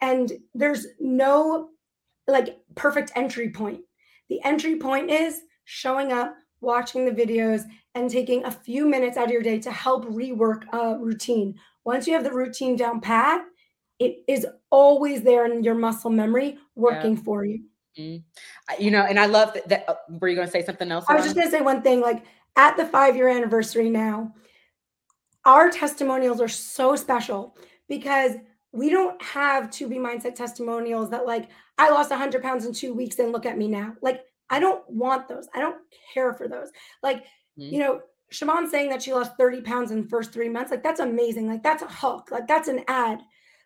and 0.00 0.32
there's 0.52 0.84
no 0.98 1.68
like 2.26 2.58
perfect 2.74 3.12
entry 3.14 3.50
point 3.50 3.82
the 4.30 4.42
entry 4.42 4.74
point 4.74 5.12
is 5.12 5.42
showing 5.70 6.12
up 6.12 6.34
watching 6.62 7.04
the 7.04 7.10
videos 7.10 7.64
and 7.94 8.08
taking 8.10 8.42
a 8.46 8.50
few 8.50 8.86
minutes 8.88 9.18
out 9.18 9.26
of 9.26 9.30
your 9.30 9.42
day 9.42 9.58
to 9.58 9.70
help 9.70 10.06
rework 10.06 10.62
a 10.72 10.98
routine 10.98 11.54
once 11.84 12.06
you 12.06 12.14
have 12.14 12.24
the 12.24 12.32
routine 12.32 12.74
down 12.74 13.00
pat 13.02 13.44
it 13.98 14.24
is 14.26 14.46
always 14.70 15.20
there 15.22 15.44
in 15.44 15.62
your 15.62 15.74
muscle 15.74 16.10
memory 16.10 16.56
working 16.74 17.16
for 17.16 17.44
you 17.44 17.60
I- 17.98 18.76
You 18.78 18.90
know, 18.90 19.02
and 19.02 19.18
I 19.20 19.26
love 19.26 19.52
that. 19.54 19.68
that 19.68 19.84
uh, 19.88 19.96
were 20.20 20.28
you 20.28 20.36
going 20.36 20.46
to 20.46 20.52
say 20.52 20.64
something 20.64 20.90
else? 20.90 21.04
I 21.08 21.14
was 21.14 21.24
just 21.24 21.34
going 21.36 21.48
to 21.48 21.50
say 21.50 21.60
one 21.60 21.82
thing 21.82 22.00
like 22.00 22.24
at 22.56 22.76
the 22.76 22.86
five 22.86 23.16
year 23.16 23.28
anniversary 23.28 23.90
now, 23.90 24.32
our 25.44 25.68
testimonials 25.68 26.40
are 26.40 26.48
so 26.48 26.94
special 26.96 27.56
because 27.88 28.32
we 28.72 28.88
don't 28.88 29.20
have 29.20 29.64
2B 29.64 29.94
mindset 29.98 30.34
testimonials 30.36 31.10
that 31.10 31.26
like 31.26 31.48
I 31.76 31.90
lost 31.90 32.10
100 32.10 32.40
pounds 32.42 32.64
in 32.66 32.72
two 32.72 32.94
weeks 32.94 33.18
and 33.18 33.32
look 33.32 33.46
at 33.46 33.58
me 33.58 33.66
now. 33.66 33.94
Like 34.00 34.20
I 34.50 34.60
don't 34.60 34.88
want 34.90 35.28
those. 35.28 35.48
I 35.54 35.60
don't 35.60 35.78
care 36.14 36.32
for 36.34 36.48
those. 36.48 36.70
Like, 37.02 37.24
Mhm. 37.58 37.72
you 37.72 37.78
know, 37.80 38.00
Siobhan 38.32 38.68
saying 38.68 38.90
that 38.90 39.02
she 39.02 39.12
lost 39.14 39.36
30 39.38 39.62
pounds 39.62 39.90
in 39.90 40.02
the 40.02 40.08
first 40.08 40.32
three 40.32 40.48
months, 40.48 40.70
like 40.70 40.82
that's 40.82 41.00
amazing. 41.00 41.46
Like 41.48 41.62
that's 41.62 41.82
a 41.82 41.88
hook. 41.88 42.30
Like 42.30 42.46
that's 42.46 42.68
an 42.68 42.84
ad. 42.88 43.20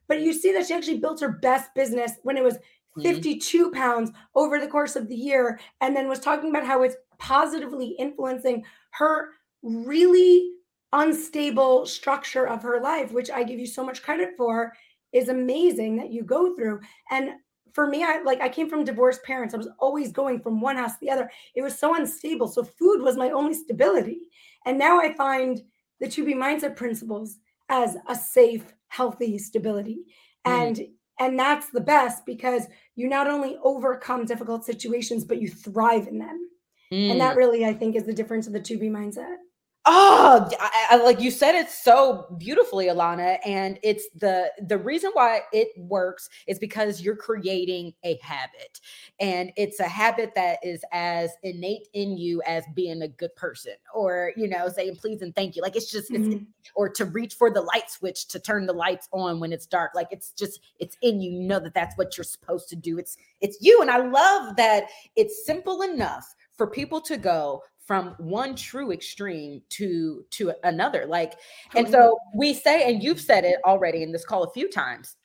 But 0.09 0.21
you 0.21 0.33
see 0.33 0.53
that 0.53 0.67
she 0.67 0.75
actually 0.75 0.99
built 0.99 1.21
her 1.21 1.29
best 1.29 1.75
business 1.75 2.13
when 2.23 2.37
it 2.37 2.45
was 2.45 2.59
Mhm. 2.97 3.03
52 3.03 3.71
pounds 3.73 4.11
over 4.35 4.61
the 4.61 4.69
course 4.69 4.97
of 4.97 5.09
the 5.09 5.17
year 5.17 5.59
and 5.81 5.97
then 5.97 6.09
was 6.09 6.21
talking 6.21 6.51
about 6.51 6.67
how 6.67 6.83
it's 6.83 6.97
positively 7.19 7.89
influencing 7.99 8.65
her 8.91 9.31
really 9.63 10.53
unstable 10.93 11.87
structure 11.87 12.47
of 12.47 12.63
her 12.63 12.79
life 12.81 13.13
which 13.13 13.31
i 13.31 13.43
give 13.43 13.59
you 13.59 13.67
so 13.67 13.83
much 13.83 14.03
credit 14.03 14.31
for 14.37 14.73
is 15.13 15.29
amazing 15.31 15.97
that 15.97 16.11
you 16.11 16.23
go 16.23 16.55
through 16.55 16.79
and 17.11 17.31
for 17.73 17.87
me 17.87 18.05
i 18.05 18.23
like 18.23 18.41
i 18.41 18.49
came 18.49 18.69
from 18.69 18.85
divorced 18.85 19.23
parents. 19.23 19.55
I 19.55 19.59
was 19.59 19.69
always 19.79 20.13
going 20.13 20.41
from 20.41 20.61
one 20.61 20.77
house 20.77 20.93
to 20.93 20.99
the 21.01 21.11
other. 21.11 21.31
It 21.55 21.63
was 21.63 21.79
so 21.79 21.95
unstable. 21.95 22.49
So 22.49 22.63
food 22.65 23.03
was 23.03 23.17
my 23.17 23.31
only 23.31 23.55
stability. 23.55 24.29
And 24.67 24.79
now 24.79 25.01
i 25.01 25.13
find 25.15 25.61
the 26.01 26.07
2B 26.07 26.35
mindset 26.35 26.77
principles 26.77 27.39
as 27.69 27.97
a 28.09 28.15
safe 28.15 28.73
healthy 28.89 29.39
stability. 29.39 30.05
Mm. 30.47 30.51
and 30.51 30.81
and 31.21 31.39
that's 31.39 31.71
the 31.71 31.81
best 31.81 32.27
because 32.27 32.67
you 32.97 33.09
not 33.09 33.29
only 33.29 33.57
overcome 33.63 34.25
difficult 34.25 34.65
situations 34.65 35.25
but 35.25 35.41
you 35.41 35.49
thrive 35.49 36.09
in 36.09 36.19
them. 36.19 36.49
Mm. 36.93 37.13
and 37.13 37.21
that 37.21 37.37
really 37.37 37.65
i 37.65 37.73
think 37.73 37.97
is 37.97 38.05
the 38.05 38.13
difference 38.13 38.47
of 38.47 38.53
the 38.53 38.61
2B 38.61 38.91
mindset 38.91 39.37
Oh, 39.85 40.49
I, 40.61 40.87
I, 40.93 40.97
like 41.03 41.21
you 41.21 41.33
said 41.33 41.57
it 41.57 41.69
so 41.69 42.27
beautifully, 42.39 42.87
Ilana. 42.87 43.39
And 43.45 43.81
it's 43.83 44.09
the 44.15 44.49
the 44.69 44.79
reason 44.79 45.11
why 45.15 45.41
it 45.53 45.69
works 45.77 46.29
is 46.47 46.61
because 46.61 47.01
you're 47.01 47.17
creating 47.17 47.93
a 48.05 48.17
habit, 48.23 48.81
and 49.19 49.53
it's 49.57 49.81
a 49.81 49.89
habit 49.89 50.33
that 50.37 50.59
is 50.63 50.85
as 50.93 51.31
innate 51.43 51.89
in 51.95 52.17
you 52.17 52.41
as 52.47 52.63
being 52.77 53.03
a 53.03 53.09
good 53.09 53.35
person, 53.35 53.75
or 53.93 54.33
you 54.37 54.47
know, 54.49 54.69
saying 54.69 54.97
please 54.97 55.21
and 55.21 55.35
thank 55.35 55.57
you. 55.57 55.63
Like 55.63 55.75
it's 55.75 55.91
just 55.91 56.13
it's 56.13 56.29
Mhm. 56.29 56.47
or 56.77 56.89
to 56.91 57.05
reach 57.07 57.35
for 57.35 57.51
the 57.51 57.61
light 57.63 57.91
switch 57.91 58.29
to 58.29 58.39
turn 58.39 58.67
the 58.67 58.73
lights 58.73 59.09
on 59.13 59.41
when 59.41 59.53
it's 59.53 59.67
dark 59.67 59.93
like 59.95 60.07
it's 60.11 60.31
just 60.31 60.61
it's 60.79 60.97
in 61.03 61.21
you 61.21 61.31
you 61.33 61.41
know 61.41 61.59
that 61.59 61.75
that's 61.75 61.97
what 61.99 62.17
you're 62.17 62.25
supposed 62.25 62.69
to 62.69 62.77
do 62.77 62.99
it's 62.99 63.17
it's 63.41 63.59
you 63.61 63.81
and 63.83 63.91
i 63.91 63.99
love 63.99 64.57
that 64.57 64.85
it's 65.17 65.45
simple 65.45 65.83
enough 65.83 66.35
for 66.57 66.67
people 66.67 67.01
to 67.01 67.17
go 67.17 67.63
from 67.93 68.15
one 68.17 68.55
true 68.55 68.91
extreme 68.91 69.61
to 69.69 70.25
to 70.31 70.51
another 70.65 71.05
like 71.05 71.35
and 71.77 71.87
so 71.91 72.17
we 72.35 72.55
say 72.55 72.91
and 72.91 73.03
you've 73.03 73.21
said 73.21 73.45
it 73.45 73.59
already 73.67 74.03
in 74.03 74.11
this 74.11 74.25
call 74.25 74.45
a 74.45 74.51
few 74.53 74.67
times 74.71 75.17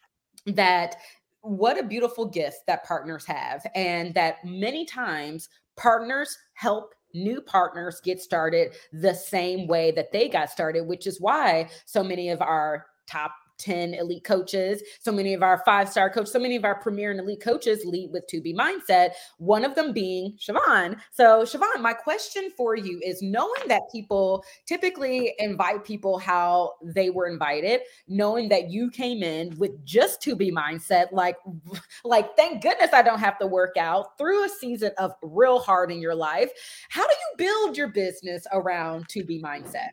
that 0.46 0.98
what 1.40 1.80
a 1.80 1.84
beautiful 1.84 2.26
gift 2.26 2.58
that 2.68 2.84
partners 2.84 3.26
have 3.26 3.66
and 3.74 4.14
that 4.14 4.44
many 4.44 4.84
times 4.84 5.48
partners 5.78 6.38
help 6.56 6.94
new 7.14 7.40
partners 7.40 8.02
get 8.04 8.20
started 8.20 8.74
the 8.92 9.14
same 9.14 9.66
way 9.66 9.90
that 9.92 10.12
they 10.12 10.28
got 10.28 10.50
started 10.50 10.86
which 10.86 11.08
is 11.08 11.22
why 11.22 11.70
so 11.86 12.04
many 12.04 12.28
of 12.28 12.42
our 12.42 12.86
top 13.10 13.32
10 13.58 13.94
elite 13.94 14.24
coaches, 14.24 14.82
so 15.00 15.12
many 15.12 15.34
of 15.34 15.44
our 15.44 15.62
five 15.66 15.90
star 15.90 16.10
coaches, 16.10 16.32
so 16.32 16.40
many 16.40 16.56
of 16.56 16.66
our 16.66 16.76
premier 16.76 17.12
and 17.12 17.20
elite 17.20 17.42
coaches 17.42 17.84
lead 17.86 18.12
with 18.12 18.28
2B 18.28 18.56
mindset, 18.56 19.12
one 19.38 19.66
of 19.66 19.76
them 19.76 19.94
being 19.94 20.38
Siobhan. 20.40 20.98
So, 21.12 21.44
Siobhan, 21.44 21.82
my 21.82 21.94
question 21.94 22.50
for 22.56 22.76
you 22.76 23.00
is 23.04 23.22
knowing 23.22 23.68
that 23.68 23.82
people 23.92 24.44
typically 24.66 25.34
invite 25.40 25.84
people 25.84 26.18
how 26.18 26.74
they 26.84 27.10
were 27.10 27.28
invited, 27.28 27.82
knowing 28.08 28.50
that 28.50 28.70
you 28.70 28.90
came 28.90 29.24
in 29.24 29.58
with 29.58 29.84
just 29.86 30.22
2B 30.22 30.52
mindset, 30.52 31.12
like, 31.12 31.38
like 32.06 32.36
thank 32.36 32.62
goodness 32.62 32.92
I 32.94 33.02
don't 33.02 33.20
have 33.20 33.40
to 33.40 33.48
work 33.48 33.78
out 33.78 34.18
through 34.18 34.46
a 34.46 34.50
season 34.50 34.92
of 34.98 35.14
real 35.22 35.60
hard 35.60 35.92
in 35.92 36.00
your 36.00 36.16
life. 36.16 36.52
How 36.90 37.06
do 37.06 37.14
you 37.14 37.38
build 37.38 37.78
your 37.78 37.90
business 37.90 38.46
around 38.52 39.08
2B 39.08 39.42
mindset? 39.42 39.90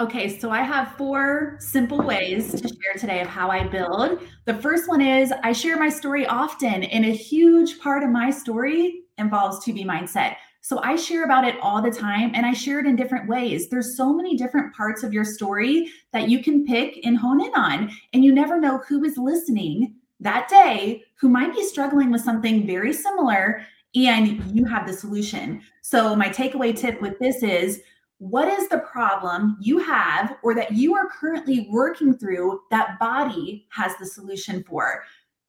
Okay, 0.00 0.38
so 0.38 0.50
I 0.50 0.62
have 0.62 0.96
four 0.96 1.56
simple 1.58 2.00
ways 2.00 2.58
to 2.58 2.66
share 2.66 2.94
today 2.98 3.20
of 3.20 3.26
how 3.26 3.50
I 3.50 3.68
build. 3.68 4.22
The 4.46 4.54
first 4.54 4.88
one 4.88 5.02
is 5.02 5.30
I 5.42 5.52
share 5.52 5.78
my 5.78 5.90
story 5.90 6.24
often, 6.24 6.84
and 6.84 7.04
a 7.04 7.10
huge 7.10 7.78
part 7.80 8.02
of 8.02 8.08
my 8.08 8.30
story 8.30 9.02
involves 9.18 9.62
2B 9.62 9.84
mindset. 9.84 10.36
So 10.62 10.80
I 10.82 10.96
share 10.96 11.24
about 11.24 11.44
it 11.44 11.56
all 11.60 11.82
the 11.82 11.90
time 11.90 12.32
and 12.34 12.46
I 12.46 12.54
share 12.54 12.80
it 12.80 12.86
in 12.86 12.96
different 12.96 13.28
ways. 13.28 13.68
There's 13.68 13.94
so 13.94 14.14
many 14.14 14.38
different 14.38 14.74
parts 14.74 15.02
of 15.02 15.12
your 15.12 15.24
story 15.24 15.90
that 16.14 16.30
you 16.30 16.42
can 16.42 16.64
pick 16.64 16.98
and 17.04 17.18
hone 17.18 17.44
in 17.44 17.54
on, 17.54 17.90
and 18.14 18.24
you 18.24 18.32
never 18.32 18.58
know 18.58 18.78
who 18.88 19.04
is 19.04 19.18
listening 19.18 19.96
that 20.18 20.48
day 20.48 21.02
who 21.16 21.28
might 21.28 21.54
be 21.54 21.62
struggling 21.62 22.10
with 22.10 22.22
something 22.22 22.66
very 22.66 22.94
similar 22.94 23.66
and 23.94 24.56
you 24.56 24.64
have 24.64 24.86
the 24.86 24.94
solution. 24.94 25.60
So 25.82 26.16
my 26.16 26.30
takeaway 26.30 26.74
tip 26.74 27.02
with 27.02 27.18
this 27.18 27.42
is 27.42 27.82
what 28.20 28.48
is 28.48 28.68
the 28.68 28.78
problem 28.78 29.56
you 29.60 29.78
have 29.78 30.36
or 30.42 30.54
that 30.54 30.72
you 30.72 30.94
are 30.94 31.08
currently 31.08 31.66
working 31.70 32.12
through 32.12 32.60
that 32.70 32.98
BODi 33.00 33.64
has 33.70 33.96
the 33.98 34.04
solution 34.04 34.62
for? 34.62 35.02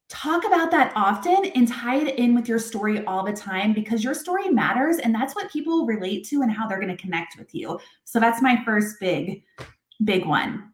Talk 0.08 0.46
about 0.46 0.70
that 0.70 0.90
often 0.96 1.44
and 1.54 1.68
tie 1.68 1.96
it 1.96 2.18
in 2.18 2.34
with 2.34 2.48
your 2.48 2.58
story 2.58 3.04
all 3.04 3.24
the 3.24 3.32
time 3.32 3.74
because 3.74 4.02
your 4.02 4.14
story 4.14 4.48
matters 4.48 4.96
and 4.96 5.14
that's 5.14 5.34
what 5.34 5.52
people 5.52 5.84
relate 5.84 6.26
to 6.28 6.40
and 6.40 6.50
how 6.50 6.66
they're 6.66 6.80
going 6.80 6.88
to 6.88 7.02
connect 7.02 7.36
with 7.38 7.54
you. 7.54 7.78
So 8.04 8.18
that's 8.18 8.40
my 8.40 8.62
first 8.64 8.98
big, 8.98 9.42
big 10.04 10.24
one. 10.24 10.72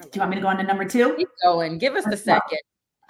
Do 0.00 0.08
you 0.14 0.20
want 0.20 0.30
me 0.30 0.36
to 0.36 0.42
go 0.42 0.48
on 0.48 0.56
to 0.58 0.62
number 0.62 0.84
two? 0.84 1.14
Keep 1.16 1.28
going. 1.42 1.78
Give 1.78 1.94
us 1.94 2.04
the 2.04 2.16
second. 2.16 2.60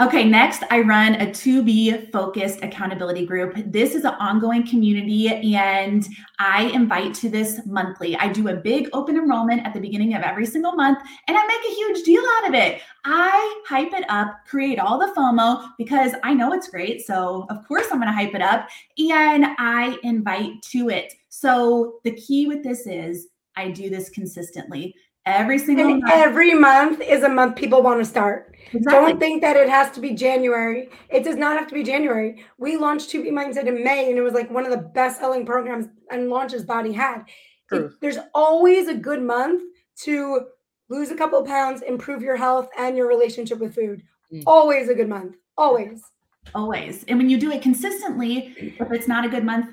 Okay, 0.00 0.24
next, 0.24 0.64
I 0.72 0.80
run 0.80 1.14
a 1.20 1.26
2B 1.26 2.10
focused 2.10 2.64
accountability 2.64 3.24
group. 3.24 3.54
This 3.70 3.94
is 3.94 4.04
an 4.04 4.14
ongoing 4.14 4.66
community, 4.66 5.28
and 5.28 6.04
I 6.40 6.64
invite 6.74 7.14
to 7.14 7.28
this 7.28 7.60
monthly. 7.64 8.16
I 8.16 8.26
do 8.26 8.48
a 8.48 8.56
big 8.56 8.88
open 8.92 9.16
enrollment 9.16 9.64
at 9.64 9.72
the 9.72 9.78
beginning 9.78 10.14
of 10.14 10.22
every 10.22 10.46
single 10.46 10.72
month, 10.72 10.98
and 11.28 11.38
I 11.38 11.46
make 11.46 11.70
a 11.70 11.74
huge 11.76 12.02
deal 12.02 12.24
out 12.38 12.48
of 12.48 12.54
it. 12.54 12.82
I 13.04 13.62
hype 13.68 13.92
it 13.92 14.04
up, 14.08 14.38
create 14.48 14.80
all 14.80 14.98
the 14.98 15.14
FOMO 15.16 15.70
because 15.78 16.10
I 16.24 16.34
know 16.34 16.52
it's 16.52 16.70
great. 16.70 17.06
So, 17.06 17.46
of 17.48 17.64
course, 17.68 17.86
I'm 17.92 18.00
going 18.00 18.08
to 18.08 18.12
hype 18.12 18.34
it 18.34 18.42
up, 18.42 18.68
and 18.98 19.46
I 19.60 19.96
invite 20.02 20.60
to 20.72 20.88
it. 20.88 21.14
So, 21.28 22.00
the 22.02 22.16
key 22.16 22.48
with 22.48 22.64
this 22.64 22.88
is 22.88 23.28
I 23.54 23.70
do 23.70 23.90
this 23.90 24.10
consistently. 24.10 24.96
Every 25.26 25.58
single 25.58 25.86
and 25.86 26.02
month. 26.02 26.12
every 26.14 26.52
month 26.54 27.00
is 27.00 27.22
a 27.22 27.28
month 27.28 27.56
people 27.56 27.82
want 27.82 27.98
to 28.00 28.04
start 28.04 28.54
Exactly. 28.72 28.82
don't 28.92 29.18
think 29.18 29.40
that 29.42 29.56
it 29.56 29.68
has 29.70 29.90
to 29.92 30.00
be 30.00 30.10
january 30.12 30.88
it 31.08 31.22
does 31.24 31.36
not 31.36 31.58
have 31.58 31.66
to 31.68 31.74
be 31.74 31.82
january 31.82 32.44
we 32.58 32.76
launched 32.76 33.10
2b 33.10 33.28
mindset 33.30 33.66
in 33.66 33.82
may 33.82 34.08
and 34.10 34.18
it 34.18 34.22
was 34.22 34.34
like 34.34 34.50
one 34.50 34.64
of 34.66 34.70
the 34.70 34.82
best 34.94 35.20
selling 35.20 35.46
programs 35.46 35.86
and 36.10 36.28
launches 36.28 36.64
BODi 36.64 36.92
had 36.94 37.24
It- 37.72 37.92
there's 38.02 38.18
always 38.34 38.88
a 38.88 38.94
good 38.94 39.22
month 39.22 39.62
to 40.02 40.42
lose 40.90 41.10
a 41.10 41.14
couple 41.16 41.38
of 41.38 41.46
pounds 41.46 41.80
improve 41.82 42.20
your 42.20 42.36
health 42.36 42.68
and 42.76 42.96
your 42.96 43.08
relationship 43.08 43.58
with 43.58 43.74
food 43.74 44.02
Mm. 44.32 44.42
always 44.46 44.88
a 44.88 44.94
good 44.94 45.08
month 45.08 45.36
always 45.56 46.02
Always. 46.54 47.04
And 47.08 47.16
when 47.16 47.30
you 47.30 47.38
do 47.38 47.50
it 47.50 47.62
consistently, 47.62 48.54
if 48.78 48.92
it's 48.92 49.08
not 49.08 49.24
a 49.24 49.30
good 49.30 49.44
month 49.44 49.66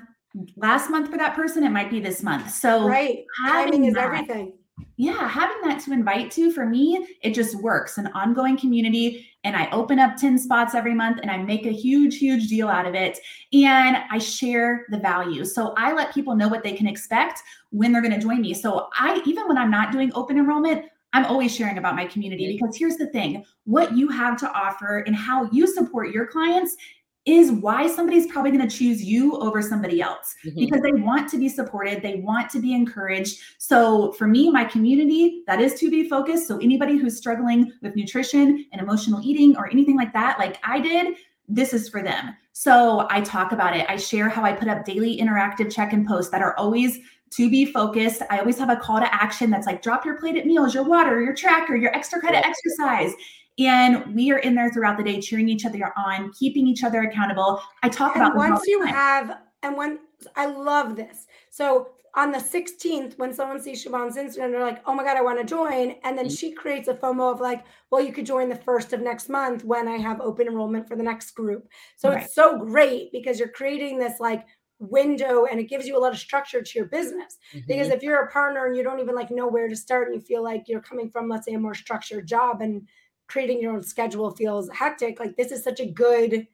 last 0.56 0.88
month 0.88 1.10
for 1.10 1.18
that 1.18 1.34
person, 1.34 1.64
it 1.64 1.68
might 1.68 1.90
be 1.90 2.00
this 2.00 2.22
month. 2.22 2.50
So 2.50 2.88
right 2.88 3.24
timing 3.46 3.84
is 3.84 3.92
that- 3.94 4.04
everything 4.06 4.54
yeah, 5.02 5.26
having 5.26 5.56
that 5.64 5.80
to 5.80 5.92
invite 5.92 6.30
to 6.30 6.52
for 6.52 6.64
me, 6.64 7.08
it 7.22 7.34
just 7.34 7.56
works. 7.56 7.98
An 7.98 8.06
ongoing 8.14 8.56
community, 8.56 9.26
and 9.42 9.56
I 9.56 9.68
open 9.72 9.98
up 9.98 10.16
10 10.16 10.38
spots 10.38 10.76
every 10.76 10.94
month 10.94 11.18
and 11.20 11.28
I 11.28 11.38
make 11.38 11.66
a 11.66 11.72
huge, 11.72 12.18
huge 12.18 12.46
deal 12.46 12.68
out 12.68 12.86
of 12.86 12.94
it. 12.94 13.18
And 13.52 13.96
I 14.12 14.18
share 14.18 14.86
the 14.90 14.98
value. 14.98 15.44
So 15.44 15.74
I 15.76 15.92
let 15.92 16.14
people 16.14 16.36
know 16.36 16.46
what 16.46 16.62
they 16.62 16.74
can 16.74 16.86
expect 16.86 17.42
when 17.70 17.90
they're 17.90 18.00
going 18.00 18.14
to 18.14 18.20
join 18.20 18.42
me. 18.42 18.54
So 18.54 18.90
I, 18.96 19.20
even 19.26 19.48
when 19.48 19.58
I'm 19.58 19.72
not 19.72 19.90
doing 19.90 20.12
open 20.14 20.38
enrollment, 20.38 20.84
I'm 21.12 21.24
always 21.24 21.52
sharing 21.52 21.78
about 21.78 21.96
my 21.96 22.06
community 22.06 22.46
mm-hmm. 22.46 22.64
because 22.64 22.76
here's 22.76 22.96
the 22.96 23.08
thing 23.08 23.44
what 23.64 23.96
you 23.96 24.08
have 24.08 24.38
to 24.38 24.52
offer 24.52 24.98
and 24.98 25.16
how 25.16 25.50
you 25.50 25.66
support 25.66 26.10
your 26.10 26.26
clients 26.28 26.76
is 27.24 27.52
why 27.52 27.86
somebody's 27.86 28.26
probably 28.26 28.50
going 28.50 28.68
to 28.68 28.76
choose 28.76 29.02
you 29.02 29.36
over 29.36 29.62
somebody 29.62 30.00
else 30.00 30.34
mm-hmm. 30.44 30.58
because 30.58 30.80
they 30.80 30.92
want 30.92 31.30
to 31.30 31.38
be 31.38 31.48
supported, 31.48 32.02
they 32.02 32.16
want 32.16 32.50
to 32.50 32.60
be 32.60 32.74
encouraged. 32.74 33.40
So, 33.58 34.12
for 34.12 34.26
me, 34.26 34.50
my 34.50 34.64
community, 34.64 35.44
that 35.46 35.60
is 35.60 35.74
2B 35.74 36.08
focused. 36.08 36.48
So, 36.48 36.58
anybody 36.58 36.98
who's 36.98 37.16
struggling 37.16 37.72
with 37.80 37.94
nutrition 37.94 38.66
and 38.72 38.80
emotional 38.80 39.20
eating 39.22 39.56
or 39.56 39.70
anything 39.70 39.96
like 39.96 40.12
that, 40.14 40.38
like 40.38 40.58
I 40.64 40.80
did, 40.80 41.16
this 41.48 41.72
is 41.72 41.88
for 41.88 42.02
them. 42.02 42.36
So, 42.52 43.06
I 43.08 43.20
talk 43.20 43.52
about 43.52 43.76
it. 43.76 43.86
I 43.88 43.96
share 43.96 44.28
how 44.28 44.42
I 44.42 44.52
put 44.52 44.68
up 44.68 44.84
daily 44.84 45.18
interactive 45.18 45.72
check 45.72 45.92
in 45.92 46.04
posts 46.04 46.32
that 46.32 46.42
are 46.42 46.56
always 46.56 46.98
2B 47.30 47.72
focused. 47.72 48.22
I 48.30 48.38
always 48.40 48.58
have 48.58 48.68
a 48.68 48.76
call 48.76 48.98
to 48.98 49.14
action 49.14 49.48
that's 49.50 49.66
like 49.66 49.80
drop 49.80 50.04
your 50.04 50.18
plate 50.18 50.36
at 50.36 50.44
meals, 50.44 50.74
your 50.74 50.84
water, 50.84 51.22
your 51.22 51.34
tracker, 51.34 51.76
your 51.76 51.94
extra 51.94 52.20
credit 52.20 52.44
exercise. 52.44 53.12
And 53.58 54.14
we 54.14 54.30
are 54.32 54.38
in 54.38 54.54
there 54.54 54.70
throughout 54.70 54.96
the 54.96 55.04
day 55.04 55.20
cheering 55.20 55.48
each 55.48 55.66
other 55.66 55.92
on, 55.96 56.32
keeping 56.32 56.66
each 56.66 56.84
other 56.84 57.02
accountable. 57.02 57.60
I 57.82 57.88
talk 57.88 58.16
and 58.16 58.24
about 58.24 58.36
once 58.36 58.66
you 58.66 58.82
have, 58.82 59.38
and 59.62 59.76
when 59.76 59.98
I 60.36 60.46
love 60.46 60.96
this. 60.96 61.26
So 61.50 61.88
on 62.14 62.30
the 62.30 62.38
16th, 62.38 63.18
when 63.18 63.32
someone 63.32 63.60
sees 63.60 63.84
Siobhan's 63.84 64.16
Instagram, 64.16 64.50
they're 64.50 64.60
like, 64.60 64.82
oh 64.86 64.94
my 64.94 65.02
God, 65.02 65.16
I 65.16 65.22
want 65.22 65.38
to 65.38 65.44
join. 65.44 65.96
And 66.04 66.16
then 66.16 66.26
mm-hmm. 66.26 66.34
she 66.34 66.52
creates 66.52 66.88
a 66.88 66.94
FOMO 66.94 67.32
of 67.32 67.40
like, 67.40 67.64
well, 67.90 68.02
you 68.02 68.12
could 68.12 68.26
join 68.26 68.48
the 68.48 68.56
first 68.56 68.92
of 68.92 69.00
next 69.00 69.28
month 69.28 69.64
when 69.64 69.88
I 69.88 69.96
have 69.96 70.20
open 70.20 70.46
enrollment 70.46 70.86
for 70.86 70.96
the 70.96 71.02
next 71.02 71.30
group. 71.32 71.68
So 71.96 72.10
right. 72.10 72.22
it's 72.22 72.34
so 72.34 72.58
great 72.58 73.12
because 73.12 73.38
you're 73.38 73.48
creating 73.48 73.98
this 73.98 74.20
like 74.20 74.44
window 74.78 75.46
and 75.46 75.60
it 75.60 75.64
gives 75.64 75.86
you 75.86 75.96
a 75.96 76.00
lot 76.00 76.12
of 76.12 76.18
structure 76.18 76.60
to 76.60 76.78
your 76.78 76.86
business 76.86 77.38
mm-hmm. 77.54 77.66
because 77.66 77.88
if 77.88 78.02
you're 78.02 78.24
a 78.24 78.30
partner 78.30 78.66
and 78.66 78.76
you 78.76 78.82
don't 78.82 78.98
even 78.98 79.14
like 79.14 79.30
know 79.30 79.46
where 79.46 79.68
to 79.68 79.76
start 79.76 80.08
and 80.08 80.16
you 80.16 80.20
feel 80.20 80.42
like 80.42 80.64
you're 80.66 80.80
coming 80.80 81.08
from 81.08 81.28
let's 81.28 81.46
say 81.46 81.54
a 81.54 81.58
more 81.58 81.74
structured 81.74 82.26
job 82.26 82.60
and 82.60 82.88
creating 83.32 83.62
your 83.62 83.72
own 83.72 83.82
schedule 83.82 84.30
feels 84.30 84.68
hectic 84.70 85.18
like 85.18 85.34
this 85.38 85.50
is 85.50 85.64
such 85.64 85.80
a 85.80 85.86
good 85.86 86.46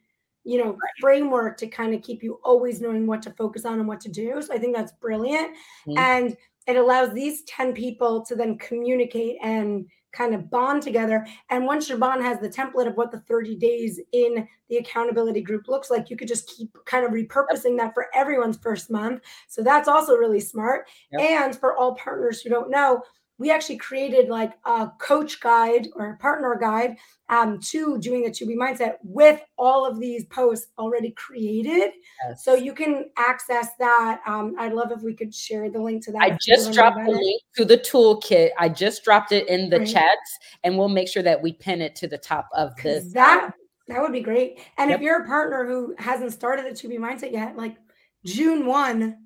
you 0.45 0.57
know 0.57 0.69
right. 0.69 0.77
framework 1.01 1.57
to 1.57 1.67
kind 1.67 1.93
of 1.93 2.01
keep 2.01 2.23
you 2.23 2.39
always 2.41 2.79
knowing 2.79 3.05
what 3.05 3.21
to 3.21 3.31
focus 3.31 3.65
on 3.65 3.79
and 3.79 3.87
what 3.87 3.99
to 3.99 4.09
do 4.09 4.41
so 4.41 4.53
i 4.53 4.57
think 4.57 4.73
that's 4.73 4.93
brilliant 4.93 5.51
mm-hmm. 5.85 5.97
and 5.97 6.37
it 6.67 6.77
allows 6.77 7.13
these 7.13 7.43
10 7.43 7.73
people 7.73 8.23
to 8.23 8.33
then 8.35 8.57
communicate 8.57 9.37
and 9.43 9.87
kind 10.11 10.33
of 10.33 10.49
bond 10.49 10.81
together. 10.81 11.25
And 11.49 11.65
once 11.65 11.87
your 11.87 11.97
bond 11.97 12.23
has 12.23 12.39
the 12.39 12.49
template 12.49 12.87
of 12.87 12.95
what 12.95 13.11
the 13.11 13.19
30 13.19 13.55
days 13.55 13.99
in 14.11 14.47
the 14.69 14.77
accountability 14.77 15.41
group 15.41 15.67
looks 15.67 15.89
like, 15.89 16.09
you 16.09 16.17
could 16.17 16.27
just 16.27 16.47
keep 16.47 16.75
kind 16.85 17.05
of 17.05 17.11
repurposing 17.11 17.77
that 17.77 17.93
for 17.93 18.07
everyone's 18.13 18.57
first 18.57 18.89
month. 18.89 19.21
So 19.47 19.61
that's 19.61 19.87
also 19.87 20.15
really 20.15 20.39
smart. 20.39 20.87
Yep. 21.11 21.21
And 21.21 21.55
for 21.55 21.77
all 21.77 21.95
partners 21.95 22.41
who 22.41 22.49
don't 22.49 22.71
know, 22.71 23.01
we 23.39 23.49
actually 23.49 23.77
created 23.77 24.27
like 24.27 24.53
a 24.65 24.91
coach 24.99 25.39
guide 25.39 25.87
or 25.95 26.11
a 26.11 26.17
partner 26.17 26.55
guide 26.59 26.97
um, 27.29 27.59
to 27.59 27.97
doing 27.99 28.23
the 28.23 28.29
2B 28.29 28.55
mindset 28.55 28.95
with 29.01 29.41
all 29.57 29.85
of 29.85 29.99
these 29.99 30.25
posts 30.25 30.67
already 30.77 31.11
created. 31.11 31.91
Yes. 32.27 32.43
So 32.43 32.53
you 32.53 32.73
can 32.73 33.09
access 33.17 33.69
that. 33.79 34.21
Um, 34.27 34.55
I'd 34.59 34.73
love 34.73 34.91
if 34.91 35.01
we 35.01 35.13
could 35.13 35.33
share 35.33 35.69
the 35.69 35.81
link 35.81 36.03
to 36.05 36.11
that. 36.11 36.21
I 36.21 36.37
just 36.45 36.73
dropped 36.73 36.97
the 36.97 37.11
link 37.11 37.41
to 37.55 37.65
the 37.65 37.77
toolkit. 37.77 38.49
I 38.59 38.67
just 38.67 39.03
dropped 39.05 39.31
it 39.31 39.47
in 39.47 39.69
the 39.69 39.85
chats 39.85 40.37
and 40.63 40.77
we'll 40.77 40.89
make 40.89 41.07
sure 41.07 41.23
that 41.23 41.41
we 41.41 41.53
pin 41.53 41.81
it 41.81 41.95
to 41.95 42.07
the 42.07 42.17
top 42.17 42.49
of 42.53 42.75
this. 42.83 43.13
That 43.13 43.53
that 43.87 44.01
would 44.01 44.11
be 44.11 44.21
great. 44.21 44.59
And 44.77 44.89
yep. 44.89 44.99
if 44.99 45.03
you're 45.03 45.23
a 45.23 45.25
partner 45.25 45.65
who 45.65 45.95
hasn't 45.97 46.31
started 46.31 46.65
the 46.65 46.71
2B 46.71 46.99
mindset 46.99 47.31
yet, 47.31 47.57
like 47.57 47.77
June 48.23 48.67
1, 48.67 49.17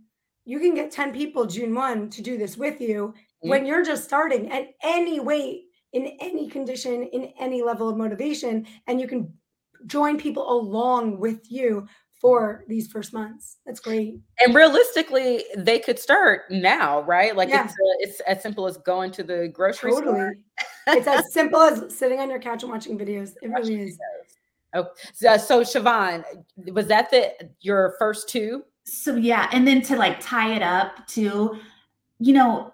you 0.46 0.60
can 0.60 0.74
get 0.74 0.92
10 0.92 1.14
people 1.14 1.46
June 1.46 1.74
1 1.74 2.10
to 2.12 2.22
do 2.22 2.38
this 2.38 2.58
with 2.58 2.80
you 2.80 3.14
mm-hmm. 3.44 3.50
when 3.50 3.66
you're 3.66 3.84
just 3.84 4.04
starting 4.04 4.52
at 4.52 4.70
any 4.82 5.20
weight, 5.20 5.66
in 5.92 6.08
any 6.20 6.50
condition, 6.50 7.04
in 7.04 7.34
any 7.40 7.62
level 7.62 7.90
of 7.90 7.98
motivation, 7.98 8.66
and 8.88 9.00
you 9.00 9.08
can 9.08 9.32
join 9.86 10.18
people 10.18 10.52
along 10.52 11.20
with 11.20 11.52
you 11.52 11.88
for 12.24 12.64
these 12.70 12.88
first 12.88 13.12
months. 13.12 13.58
That's 13.66 13.82
great. 13.82 14.16
And 14.40 14.56
realistically, 14.56 15.44
they 15.58 15.78
could 15.78 16.00
start 16.00 16.44
now, 16.50 17.02
right? 17.02 17.36
Like 17.36 17.50
yeah. 17.50 17.66
it's, 17.66 17.74
uh, 17.74 18.00
it's 18.00 18.20
as 18.22 18.42
simple 18.42 18.66
as 18.66 18.78
going 18.78 19.12
to 19.12 19.24
the 19.24 19.50
grocery 19.50 19.92
totally. 19.92 20.16
store. 20.16 20.36
it's 20.88 21.08
as 21.08 21.34
simple 21.34 21.60
as 21.60 21.94
sitting 21.94 22.20
on 22.20 22.30
your 22.30 22.40
couch 22.40 22.64
and 22.64 22.72
watching 22.72 22.98
videos. 22.98 23.34
It 23.42 23.50
really 23.50 23.82
is. 23.82 24.00
Oh, 24.74 24.88
so, 25.14 25.38
so 25.38 25.62
Siobhan, 25.62 26.24
was 26.72 26.88
that 26.88 27.12
the 27.12 27.34
your 27.60 27.96
first 28.00 28.30
two? 28.30 28.64
So 28.86 29.16
yeah, 29.16 29.50
and 29.52 29.68
then 29.68 29.82
to 29.84 29.98
like 29.98 30.20
tie 30.20 30.56
it 30.56 30.62
up 30.62 31.06
to, 31.08 31.60
you 32.20 32.34
know, 32.34 32.73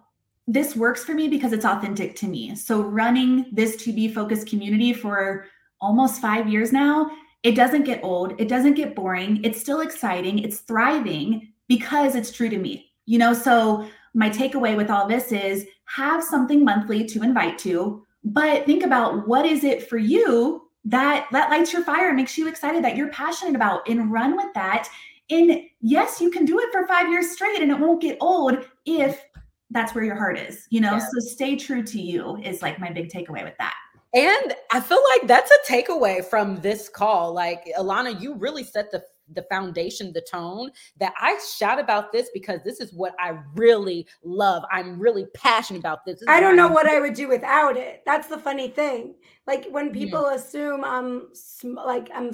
this 0.49 0.75
works 0.75 1.03
for 1.03 1.13
me 1.13 1.27
because 1.27 1.53
it's 1.53 1.63
authentic 1.63 2.15
to 2.15 2.27
me. 2.27 2.55
So 2.55 2.81
running 2.81 3.45
this 3.51 3.75
2B 3.75 4.15
focused 4.15 4.47
community 4.47 4.93
for 4.93 5.45
almost 5.79 6.19
five 6.19 6.49
years 6.49 6.73
now, 6.73 7.11
it 7.43 7.51
doesn't 7.51 7.83
get 7.83 8.03
old. 8.03 8.33
It 8.41 8.47
doesn't 8.47 8.73
get 8.73 8.95
boring. 8.95 9.41
It's 9.43 9.61
still 9.61 9.81
exciting. 9.81 10.39
It's 10.39 10.61
thriving 10.61 11.53
because 11.67 12.15
it's 12.15 12.31
true 12.31 12.49
to 12.49 12.57
me. 12.57 12.91
You 13.05 13.19
know, 13.19 13.31
so 13.31 13.87
my 14.15 14.27
takeaway 14.27 14.75
with 14.75 14.89
all 14.89 15.07
this 15.07 15.31
is 15.31 15.67
have 15.85 16.23
something 16.23 16.65
monthly 16.65 17.05
to 17.05 17.21
invite 17.21 17.59
to, 17.59 18.03
but 18.23 18.65
think 18.65 18.83
about 18.83 19.27
what 19.27 19.45
is 19.45 19.63
it 19.63 19.87
for 19.87 19.97
you 19.97 20.63
that 20.85 21.27
that 21.31 21.51
lights 21.51 21.71
your 21.71 21.83
fire, 21.83 22.11
makes 22.11 22.39
you 22.39 22.47
excited 22.47 22.83
that 22.83 22.97
you're 22.97 23.09
passionate 23.09 23.55
about 23.55 23.87
and 23.87 24.11
run 24.11 24.35
with 24.35 24.51
that. 24.55 24.89
And 25.29 25.61
yes, 25.79 26.19
you 26.19 26.31
can 26.31 26.43
do 26.43 26.59
it 26.59 26.71
for 26.71 26.87
5 26.87 27.09
years 27.11 27.29
straight 27.29 27.61
and 27.61 27.71
it 27.71 27.79
won't 27.79 28.01
get 28.01 28.17
old 28.19 28.65
if 28.85 29.21
that's 29.71 29.93
where 29.93 30.03
your 30.03 30.15
heart 30.15 30.37
is, 30.37 30.67
you 30.69 30.81
know? 30.81 30.93
Yeah. 30.93 30.99
So 30.99 31.19
stay 31.19 31.55
true 31.55 31.83
to 31.83 32.01
you 32.01 32.37
is 32.37 32.61
like 32.61 32.79
my 32.79 32.91
big 32.91 33.09
takeaway 33.09 33.43
with 33.43 33.57
that. 33.59 33.75
And 34.13 34.55
I 34.71 34.79
feel 34.79 35.01
like 35.13 35.27
that's 35.27 35.51
a 35.51 35.71
takeaway 35.71 36.25
from 36.25 36.59
this 36.61 36.89
call. 36.89 37.33
Like 37.33 37.71
Ilana, 37.77 38.19
you 38.19 38.35
really 38.35 38.63
set 38.63 38.91
the 38.91 39.03
the 39.35 39.43
foundation, 39.43 40.11
the 40.11 40.21
tone 40.21 40.71
that 40.97 41.13
I 41.19 41.39
shout 41.55 41.79
about 41.79 42.11
this 42.11 42.31
because 42.33 42.61
this 42.63 42.79
is 42.79 42.91
what 42.93 43.13
I 43.19 43.37
really 43.53 44.07
love. 44.23 44.63
I'm 44.71 44.99
really 44.99 45.27
passionate 45.35 45.79
about 45.79 46.03
this. 46.05 46.19
this 46.19 46.27
I 46.27 46.39
don't 46.39 46.55
know 46.55 46.63
I'm- 46.63 46.73
what 46.73 46.87
I 46.87 46.99
would 46.99 47.13
do 47.13 47.27
without 47.27 47.77
it. 47.77 48.01
That's 48.07 48.27
the 48.27 48.39
funny 48.39 48.69
thing. 48.69 49.15
Like 49.45 49.67
when 49.69 49.91
people 49.91 50.23
mm. 50.23 50.35
assume 50.35 50.83
I'm 50.83 51.27
like 51.75 52.09
I'm 52.13 52.31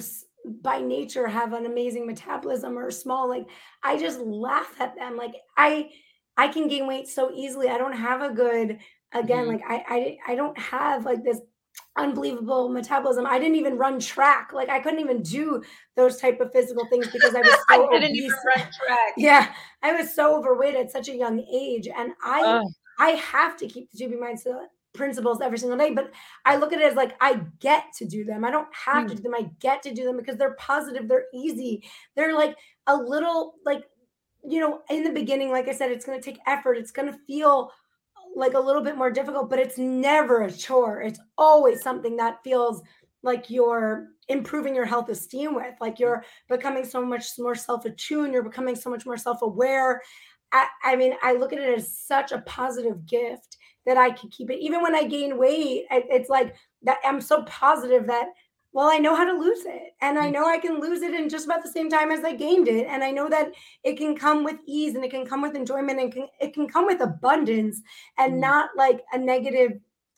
by 0.62 0.80
nature 0.80 1.26
have 1.26 1.52
an 1.52 1.66
amazing 1.66 2.06
metabolism 2.06 2.78
or 2.78 2.90
small, 2.90 3.28
like 3.28 3.46
I 3.82 3.98
just 3.98 4.20
laugh 4.20 4.80
at 4.80 4.96
them. 4.96 5.16
Like 5.16 5.34
I 5.56 5.90
I 6.36 6.48
can 6.48 6.68
gain 6.68 6.86
weight 6.86 7.08
so 7.08 7.30
easily. 7.34 7.68
I 7.68 7.78
don't 7.78 7.96
have 7.96 8.22
a 8.22 8.32
good 8.32 8.78
again 9.12 9.46
mm-hmm. 9.46 9.48
like 9.48 9.62
I, 9.66 10.18
I 10.26 10.32
I 10.32 10.34
don't 10.34 10.58
have 10.58 11.04
like 11.04 11.24
this 11.24 11.40
unbelievable 11.96 12.68
metabolism. 12.68 13.26
I 13.26 13.38
didn't 13.38 13.56
even 13.56 13.78
run 13.78 13.98
track. 13.98 14.50
Like 14.52 14.68
I 14.68 14.80
couldn't 14.80 15.00
even 15.00 15.22
do 15.22 15.62
those 15.96 16.20
type 16.20 16.40
of 16.40 16.52
physical 16.52 16.86
things 16.86 17.08
because 17.08 17.34
I 17.34 17.40
was 17.40 17.50
so 17.70 17.92
I 17.92 17.96
obese. 17.96 18.34
Yeah, 19.16 19.52
I 19.82 19.92
was 19.92 20.14
so 20.14 20.36
overweight 20.36 20.74
at 20.74 20.90
such 20.90 21.08
a 21.08 21.16
young 21.16 21.40
age, 21.40 21.88
and 21.88 22.12
I 22.22 22.42
uh. 22.42 22.62
I 22.98 23.10
have 23.10 23.56
to 23.58 23.66
keep 23.66 23.90
the 23.92 24.04
2B 24.04 24.14
mindset 24.18 24.66
principles 24.94 25.40
every 25.40 25.58
single 25.58 25.78
day. 25.78 25.92
But 25.92 26.10
I 26.44 26.56
look 26.56 26.72
at 26.72 26.80
it 26.80 26.84
as 26.84 26.94
like 26.94 27.14
I 27.20 27.42
get 27.60 27.84
to 27.98 28.06
do 28.06 28.24
them. 28.24 28.44
I 28.44 28.50
don't 28.50 28.68
have 28.72 29.06
mm. 29.06 29.10
to 29.10 29.14
do 29.14 29.22
them. 29.22 29.34
I 29.34 29.48
get 29.60 29.82
to 29.82 29.94
do 29.94 30.04
them 30.04 30.16
because 30.16 30.36
they're 30.36 30.54
positive. 30.54 31.08
They're 31.08 31.26
easy. 31.34 31.84
They're 32.14 32.34
like 32.34 32.56
a 32.86 32.96
little 32.96 33.54
like 33.64 33.84
you 34.48 34.60
know, 34.60 34.80
in 34.90 35.02
the 35.02 35.10
mm. 35.10 35.14
beginning, 35.14 35.50
like 35.50 35.68
I 35.68 35.72
said, 35.72 35.90
it's 35.90 36.06
going 36.06 36.20
to 36.20 36.24
take 36.24 36.40
effort. 36.46 36.74
It's 36.74 36.92
going 36.92 37.10
to 37.10 37.18
feel 37.26 37.70
like 38.34 38.54
a 38.54 38.60
little 38.60 38.82
bit 38.82 38.96
more 38.96 39.10
difficult, 39.10 39.48
but 39.48 39.58
it's 39.58 39.78
never 39.78 40.42
a 40.42 40.52
chore. 40.52 41.00
It's 41.00 41.20
always 41.38 41.82
something 41.82 42.16
that 42.16 42.42
feels 42.44 42.82
like 43.22 43.50
you're 43.50 44.08
improving 44.28 44.74
your 44.74 44.84
health 44.84 45.08
esteem 45.08 45.54
with, 45.54 45.74
like 45.80 45.98
you're 45.98 46.24
becoming 46.48 46.84
so 46.84 47.04
much 47.04 47.26
more 47.38 47.54
self 47.54 47.84
attuned, 47.84 48.32
you're 48.32 48.42
becoming 48.42 48.76
so 48.76 48.90
much 48.90 49.06
more 49.06 49.16
self 49.16 49.42
aware. 49.42 50.02
I, 50.52 50.66
I, 50.84 50.96
mean, 50.96 51.14
I 51.22 51.32
look 51.32 51.52
at 51.52 51.58
it 51.58 51.76
as 51.76 51.96
such 51.96 52.30
a 52.30 52.42
positive 52.42 53.04
gift 53.06 53.56
that 53.84 53.96
I 53.96 54.10
can 54.10 54.30
keep 54.30 54.50
it. 54.50 54.60
Even 54.60 54.82
when 54.82 54.94
I 54.94 55.04
gain 55.04 55.38
weight, 55.38 55.86
it's 55.90 56.28
like 56.28 56.54
that 56.82 56.98
I'm 57.04 57.20
so 57.20 57.42
positive 57.44 58.06
that 58.06 58.26
well, 58.72 58.88
I 58.88 58.98
know 58.98 59.14
how 59.14 59.24
to 59.24 59.32
lose 59.32 59.64
it. 59.64 59.94
And 60.02 60.18
I 60.18 60.28
mm. 60.28 60.34
know 60.34 60.46
I 60.46 60.58
can 60.58 60.80
lose 60.80 61.02
it 61.02 61.14
in 61.14 61.28
just 61.28 61.46
about 61.46 61.62
the 61.62 61.70
same 61.70 61.88
time 61.88 62.10
as 62.10 62.24
I 62.24 62.34
gained 62.34 62.68
it. 62.68 62.86
And 62.86 63.02
I 63.02 63.10
know 63.10 63.28
that 63.28 63.52
it 63.84 63.96
can 63.96 64.14
come 64.14 64.44
with 64.44 64.56
ease 64.66 64.94
and 64.94 65.04
it 65.04 65.10
can 65.10 65.26
come 65.26 65.40
with 65.40 65.54
enjoyment 65.54 65.98
and 65.98 66.12
can, 66.12 66.26
it 66.40 66.52
can 66.52 66.68
come 66.68 66.86
with 66.86 67.00
abundance 67.00 67.80
and 68.18 68.34
mm 68.34 68.36
not 68.36 68.68
like 68.76 69.02
a 69.12 69.18
negative 69.18 69.72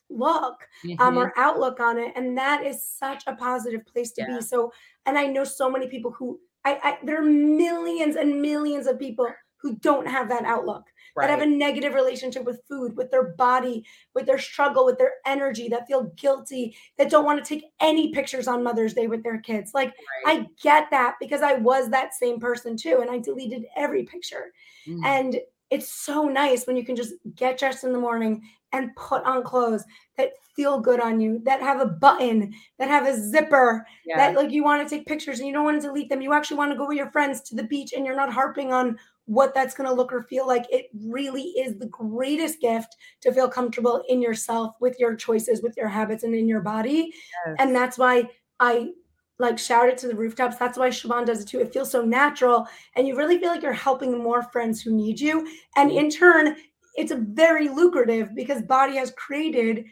look 0.09 0.67
mm-hmm. 0.85 1.01
um, 1.01 1.17
or 1.17 1.31
outlook 1.37 1.79
on 1.79 1.97
it. 1.97 2.11
And 2.15 2.37
that 2.37 2.65
is 2.65 2.85
such 2.85 3.23
a 3.27 3.35
positive 3.35 3.85
place 3.85 4.11
to 4.13 4.21
yeah. 4.21 4.35
be. 4.35 4.41
So, 4.41 4.73
and 5.05 5.17
I 5.17 5.25
know 5.25 5.43
so 5.43 5.69
many 5.69 5.87
people 5.87 6.11
who 6.11 6.39
I, 6.65 6.79
I 6.83 6.97
there 7.03 7.21
are 7.21 7.25
millions 7.25 8.17
and 8.17 8.41
millions 8.41 8.87
of 8.87 8.99
people 8.99 9.27
who 9.61 9.75
don't 9.77 10.07
have 10.07 10.29
that 10.29 10.43
outlook 10.43 10.83
Right. 11.15 11.27
that 11.27 11.39
have 11.39 11.47
a 11.47 11.51
negative 11.51 11.93
relationship 11.93 12.43
with 12.43 12.61
food, 12.67 12.95
with 12.95 13.11
their 13.11 13.29
body, 13.35 13.85
with 14.13 14.25
their 14.25 14.39
struggle, 14.39 14.85
with 14.85 14.97
their 14.97 15.13
energy, 15.25 15.67
that 15.69 15.87
feel 15.87 16.05
guilty, 16.15 16.75
that 16.97 17.09
don't 17.09 17.25
want 17.25 17.43
to 17.43 17.47
take 17.47 17.65
any 17.79 18.11
pictures 18.13 18.47
on 18.47 18.63
Mother's 18.63 18.93
Day 18.93 19.07
with 19.07 19.23
their 19.23 19.39
kids. 19.39 19.73
Like, 19.73 19.93
Right. 20.25 20.39
I 20.41 20.47
get 20.61 20.89
that 20.91 21.15
because 21.19 21.41
I 21.41 21.53
was 21.53 21.89
that 21.89 22.13
same 22.13 22.39
person 22.39 22.77
too. 22.77 22.99
And 23.01 23.09
I 23.09 23.19
deleted 23.19 23.65
every 23.75 24.03
picture. 24.03 24.53
Mm. 24.87 25.05
And 25.05 25.39
it's 25.69 25.91
so 25.91 26.23
nice 26.23 26.65
when 26.65 26.75
you 26.75 26.85
can 26.85 26.95
just 26.95 27.13
get 27.35 27.59
dressed 27.59 27.83
in 27.83 27.93
the 27.93 27.99
morning 27.99 28.41
and 28.71 28.95
put 28.95 29.23
on 29.23 29.43
clothes 29.43 29.83
that 30.17 30.31
feel 30.55 30.79
good 30.79 30.99
on 30.99 31.19
you, 31.19 31.41
that 31.45 31.61
have 31.61 31.79
a 31.79 31.85
button, 31.85 32.53
that 32.77 32.87
have 32.87 33.07
a 33.07 33.19
zipper, 33.19 33.85
yeah. 34.05 34.17
that 34.17 34.35
like 34.35 34.51
you 34.51 34.63
want 34.63 34.87
to 34.87 34.95
take 34.95 35.07
pictures 35.07 35.39
and 35.39 35.47
you 35.47 35.53
don't 35.53 35.63
want 35.63 35.81
to 35.81 35.87
delete 35.87 36.09
them. 36.09 36.21
You 36.21 36.33
actually 36.33 36.57
want 36.57 36.71
to 36.71 36.77
go 36.77 36.87
with 36.87 36.97
your 36.97 37.11
friends 37.11 37.41
to 37.41 37.55
the 37.55 37.63
beach 37.63 37.93
and 37.93 38.05
you're 38.05 38.15
not 38.15 38.33
harping 38.33 38.73
on 38.73 38.97
what 39.29 39.53
that's 39.53 39.75
going 39.75 39.87
to 39.87 39.93
look 39.95 40.11
or 40.11 40.23
feel 40.23 40.47
like. 40.47 40.65
It 40.71 40.87
really 41.05 41.43
is 41.43 41.77
the 41.77 41.85
greatest 41.85 42.59
gift 42.59 42.95
to 43.21 43.31
feel 43.31 43.47
comfortable 43.47 44.03
in 44.09 44.21
yourself 44.21 44.75
with 44.81 44.99
your 44.99 45.15
choices, 45.15 45.61
with 45.61 45.77
your 45.77 45.87
habits, 45.87 46.23
and 46.23 46.33
in 46.33 46.47
your 46.47 46.61
body. 46.61 47.13
Yes. 47.45 47.55
And 47.59 47.75
that's 47.75 47.97
why 47.99 48.27
I 48.59 48.89
like 49.37 49.59
shout 49.59 49.87
it 49.87 49.97
to 49.99 50.07
the 50.07 50.15
rooftops. 50.15 50.57
That's 50.57 50.77
why 50.79 50.89
Siobhan 50.89 51.25
does 51.27 51.41
it 51.41 51.47
too. 51.47 51.59
It 51.59 51.71
feels 51.71 51.91
so 51.91 52.03
natural. 52.03 52.67
And 52.95 53.07
you 53.07 53.15
really 53.15 53.37
feel 53.37 53.49
like 53.49 53.61
you're 53.61 53.71
helping 53.71 54.17
more 54.17 54.41
friends 54.41 54.81
who 54.81 54.91
need 54.91 55.19
you. 55.19 55.47
And 55.77 55.91
in 55.91 56.09
turn, 56.09 56.55
it's 56.95 57.11
a 57.11 57.17
very 57.17 57.69
lucrative 57.69 58.35
because 58.35 58.63
BODi 58.63 58.95
has 58.95 59.11
created 59.11 59.85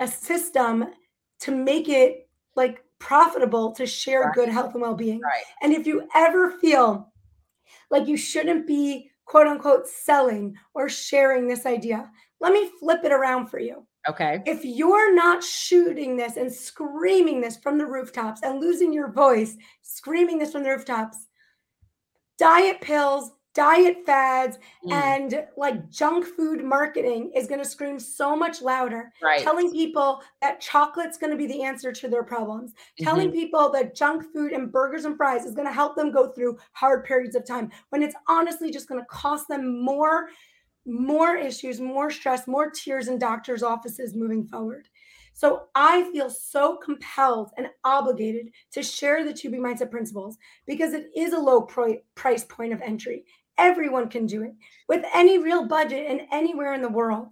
a 0.00 0.06
system 0.06 0.84
to 1.40 1.50
make 1.50 1.88
it 1.88 2.28
like 2.56 2.84
profitable 2.98 3.72
to 3.72 3.86
share 3.86 4.20
Right. 4.24 4.34
good 4.34 4.48
health 4.50 4.74
and 4.74 4.82
well-being. 4.82 5.20
Right. 5.20 5.42
And 5.62 5.72
if 5.72 5.86
you 5.86 6.06
ever 6.14 6.52
feel 6.60 7.11
like 7.92 8.08
you 8.08 8.16
shouldn't 8.16 8.66
be 8.66 9.10
quote 9.26 9.46
unquote 9.46 9.86
selling 9.86 10.56
or 10.74 10.88
sharing 10.88 11.46
this 11.46 11.66
idea, 11.66 12.10
let 12.40 12.52
me 12.52 12.70
flip 12.80 13.04
it 13.04 13.12
around 13.12 13.46
for 13.46 13.60
you. 13.60 13.86
Okay. 14.08 14.42
If 14.46 14.64
you're 14.64 15.14
not 15.14 15.44
shooting 15.44 16.16
this 16.16 16.36
and 16.36 16.52
screaming 16.52 17.40
this 17.40 17.56
from 17.56 17.78
the 17.78 17.86
rooftops 17.86 18.42
and 18.42 18.60
losing 18.60 18.92
your 18.92 19.12
voice, 19.12 19.56
screaming 19.82 20.38
this 20.38 20.50
from 20.50 20.64
the 20.64 20.70
rooftops, 20.70 21.28
diet 22.36 22.80
pills, 22.80 23.30
diet 23.54 23.98
fads, 24.06 24.58
Mm. 24.84 24.92
and 24.92 25.46
like 25.56 25.90
junk 25.90 26.24
food 26.24 26.64
marketing 26.64 27.30
is 27.34 27.46
going 27.46 27.60
to 27.62 27.68
scream 27.68 27.98
so 27.98 28.34
much 28.34 28.62
louder 28.62 29.12
Right. 29.22 29.40
telling 29.42 29.70
people 29.70 30.22
that 30.40 30.60
chocolate's 30.60 31.18
going 31.18 31.30
to 31.30 31.36
be 31.36 31.46
the 31.46 31.62
answer 31.62 31.92
to 31.92 32.08
their 32.08 32.24
problems 32.24 32.72
telling 33.00 33.28
Mm-hmm. 33.28 33.36
people 33.36 33.70
that 33.72 33.94
junk 33.94 34.24
food 34.32 34.52
and 34.52 34.72
burgers 34.72 35.04
and 35.04 35.16
fries 35.16 35.44
is 35.44 35.54
going 35.54 35.66
to 35.68 35.72
help 35.72 35.96
them 35.96 36.10
go 36.10 36.28
through 36.32 36.58
hard 36.72 37.04
periods 37.04 37.36
of 37.36 37.44
time 37.44 37.70
when 37.90 38.02
it's 38.02 38.16
honestly 38.28 38.70
just 38.70 38.88
going 38.88 39.00
to 39.00 39.06
cost 39.06 39.48
them 39.48 39.82
more 39.84 40.28
more 40.84 41.36
issues 41.36 41.80
more 41.80 42.10
stress 42.10 42.48
more 42.48 42.68
tears 42.70 43.06
in 43.08 43.16
doctors 43.18 43.62
offices 43.62 44.16
moving 44.16 44.44
forward 44.44 44.88
so 45.32 45.68
i 45.76 46.02
feel 46.10 46.28
so 46.28 46.76
compelled 46.78 47.50
and 47.56 47.68
obligated 47.84 48.48
to 48.72 48.82
share 48.82 49.22
the 49.24 49.32
2b 49.32 49.54
mindset 49.58 49.90
principles 49.92 50.36
because 50.66 50.92
it 50.92 51.06
is 51.16 51.34
a 51.34 51.38
low 51.38 51.62
pro- 51.62 51.98
price 52.16 52.42
point 52.44 52.72
of 52.72 52.82
entry 52.82 53.24
everyone 53.68 54.08
can 54.08 54.26
do 54.26 54.42
it 54.42 54.52
with 54.88 55.04
any 55.14 55.38
real 55.38 55.66
budget 55.66 56.06
and 56.10 56.22
anywhere 56.30 56.74
in 56.74 56.82
the 56.82 56.88
world 56.88 57.28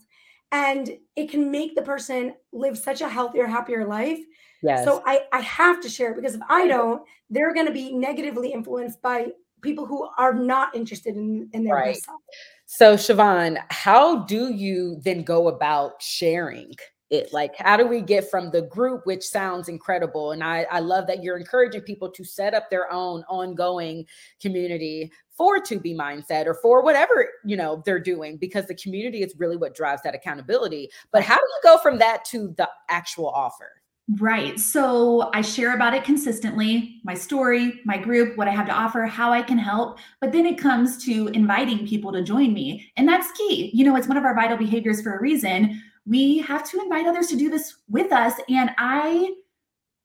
and 0.53 0.91
it 1.17 1.31
can 1.31 1.51
make 1.51 1.75
the 1.75 1.83
person 1.83 2.35
live 2.53 2.77
such 2.79 3.01
a 3.01 3.09
healthier 3.09 3.47
happier 3.47 3.87
life 3.87 4.21
Yes. 4.63 4.85
so 4.85 5.03
I, 5.07 5.23
I 5.33 5.41
have 5.41 5.81
to 5.81 5.89
share 5.89 6.13
it 6.13 6.17
because 6.17 6.35
if 6.35 6.43
I 6.49 6.67
don't, 6.67 7.03
they're 7.31 7.55
going 7.55 7.67
to 7.67 7.73
be 7.73 7.93
negatively 7.93 8.53
influenced 8.53 9.01
by 9.01 9.29
people 9.63 9.87
who 9.87 10.09
are 10.19 10.35
not 10.35 10.75
interested 10.75 11.17
in, 11.17 11.49
in 11.53 11.65
their 11.65 11.75
Right. 11.75 11.97
self. 11.97 12.21
So, 12.67 12.95
Siobhan, 12.95 13.59
how 13.71 14.25
do 14.25 14.53
you 14.53 15.01
then 15.03 15.23
go 15.23 15.49
about 15.49 16.03
sharing 16.03 16.75
it? 17.11 17.33
Like, 17.33 17.57
how 17.57 17.77
do 17.77 17.87
we 17.87 18.01
get 18.01 18.31
from 18.31 18.51
the 18.51 18.63
group, 18.63 19.07
which 19.07 19.25
sounds 19.25 19.69
incredible? 19.69 20.33
And 20.33 20.43
I, 20.43 20.67
I 20.71 20.81
love 20.81 21.07
that 21.09 21.23
you're 21.23 21.37
encouraging 21.37 21.83
people 21.83 22.11
to 22.11 22.25
set 22.25 22.55
up 22.55 22.71
their 22.71 22.91
own 22.93 23.25
ongoing 23.29 24.07
community 24.41 25.13
for 25.37 25.59
2B 25.59 25.97
mindset 25.97 26.47
or 26.47 26.53
for 26.53 26.83
whatever 26.83 27.27
you 27.47 27.57
know 27.57 27.83
they're 27.87 27.99
doing 27.99 28.37
because 28.37 28.67
the 28.67 28.75
community 28.75 29.23
is 29.23 29.35
really 29.39 29.57
what 29.57 29.75
drives 29.75 30.03
that 30.03 30.15
accountability 30.15 30.91
but 31.13 31.23
how 31.23 31.35
do 31.35 31.41
you 31.41 31.61
go 31.63 31.79
from 31.79 31.99
that 31.99 32.27
to 32.27 32.53
the 32.59 32.69
actual 32.91 33.29
offer 33.31 33.81
Right. 34.19 34.59
So 34.59 35.31
I 35.35 35.41
share 35.41 35.75
about 35.75 35.95
it 35.95 36.03
consistently 36.03 37.01
my 37.05 37.15
story, 37.15 37.81
my 37.85 37.97
group, 37.97 38.37
what 38.37 38.49
I 38.49 38.51
have 38.51 38.67
to 38.67 38.73
offer, 38.73 39.03
how 39.03 39.33
I 39.33 39.41
can 39.41 39.59
help. 39.59 39.99
But 40.21 40.33
then 40.33 40.47
it 40.47 40.59
comes 40.59 41.03
to 41.05 41.29
inviting 41.29 41.87
people 41.87 42.11
to 42.13 42.23
join 42.23 42.53
me. 42.53 42.91
And 42.97 43.07
that's 43.07 43.31
key. 43.33 43.71
You 43.73 43.85
know, 43.85 43.95
it's 43.95 44.09
one 44.09 44.17
of 44.17 44.25
our 44.25 44.35
vital 44.35 44.57
behaviors 44.57 45.01
for 45.01 45.17
a 45.17 45.21
reason. 45.21 45.81
We 46.11 46.39
have 46.39 46.69
to 46.71 46.81
invite 46.81 47.07
others 47.07 47.29
to 47.29 47.37
do 47.37 47.49
this 47.49 47.77
with 47.89 48.13
us. 48.13 48.35
And 48.49 48.73
I 48.77 49.33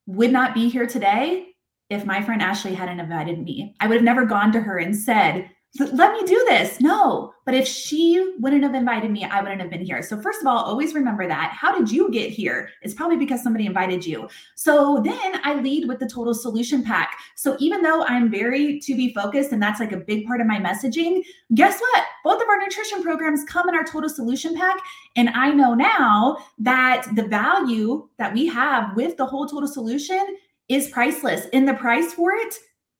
would 0.05 0.31
not 0.31 0.53
be 0.53 0.69
here 0.69 0.85
today 0.85 1.47
if 1.89 2.05
my 2.05 2.21
friend 2.21 2.43
Ashley 2.43 2.75
hadn't 2.75 2.99
invited 2.99 3.43
me. 3.43 3.75
I 3.79 3.87
would 3.87 3.95
have 3.95 4.03
never 4.03 4.25
gone 4.25 4.51
to 4.51 4.61
her 4.61 4.77
and 4.77 4.95
said, 4.95 5.49
let 5.79 6.13
me 6.13 6.23
do 6.25 6.45
this. 6.47 6.79
No. 6.79 7.33
But 7.45 7.53
if 7.53 7.67
she 7.67 8.33
wouldn't 8.39 8.63
have 8.63 8.73
invited 8.73 9.11
me, 9.11 9.23
I 9.23 9.41
wouldn't 9.41 9.61
have 9.61 9.69
been 9.69 9.85
here. 9.85 10.01
So, 10.01 10.19
first 10.19 10.41
of 10.41 10.47
all, 10.47 10.57
always 10.57 10.95
remember 10.95 11.27
that. 11.27 11.51
How 11.51 11.77
did 11.77 11.91
you 11.91 12.09
get 12.11 12.31
here? 12.31 12.69
It's 12.81 12.93
probably 12.93 13.17
because 13.17 13.43
somebody 13.43 13.65
invited 13.65 14.05
you. 14.05 14.27
So, 14.55 15.01
then 15.03 15.39
I 15.43 15.55
lead 15.61 15.87
with 15.87 15.99
the 15.99 16.07
total 16.07 16.33
solution 16.33 16.81
pack. 16.81 17.17
So, 17.35 17.55
even 17.59 17.81
though 17.81 18.03
I'm 18.05 18.31
very 18.31 18.79
2B 18.79 19.13
focused 19.13 19.51
and 19.51 19.61
that's 19.61 19.79
like 19.79 19.91
a 19.91 19.97
big 19.97 20.25
part 20.25 20.41
of 20.41 20.47
my 20.47 20.59
messaging, 20.59 21.21
guess 21.53 21.79
what? 21.79 22.03
Both 22.23 22.41
of 22.41 22.47
our 22.47 22.57
nutrition 22.57 23.03
programs 23.03 23.43
come 23.43 23.69
in 23.69 23.75
our 23.75 23.83
total 23.83 24.09
solution 24.09 24.55
pack. 24.55 24.77
And 25.15 25.29
I 25.29 25.51
know 25.51 25.75
now 25.75 26.37
that 26.59 27.07
the 27.15 27.27
value 27.27 28.07
that 28.17 28.33
we 28.33 28.47
have 28.47 28.95
with 28.95 29.17
the 29.17 29.25
whole 29.25 29.45
total 29.45 29.67
solution 29.67 30.37
is 30.67 30.89
priceless. 30.89 31.47
And 31.53 31.67
the 31.67 31.75
price 31.75 32.13
for 32.13 32.31
it 32.31 32.55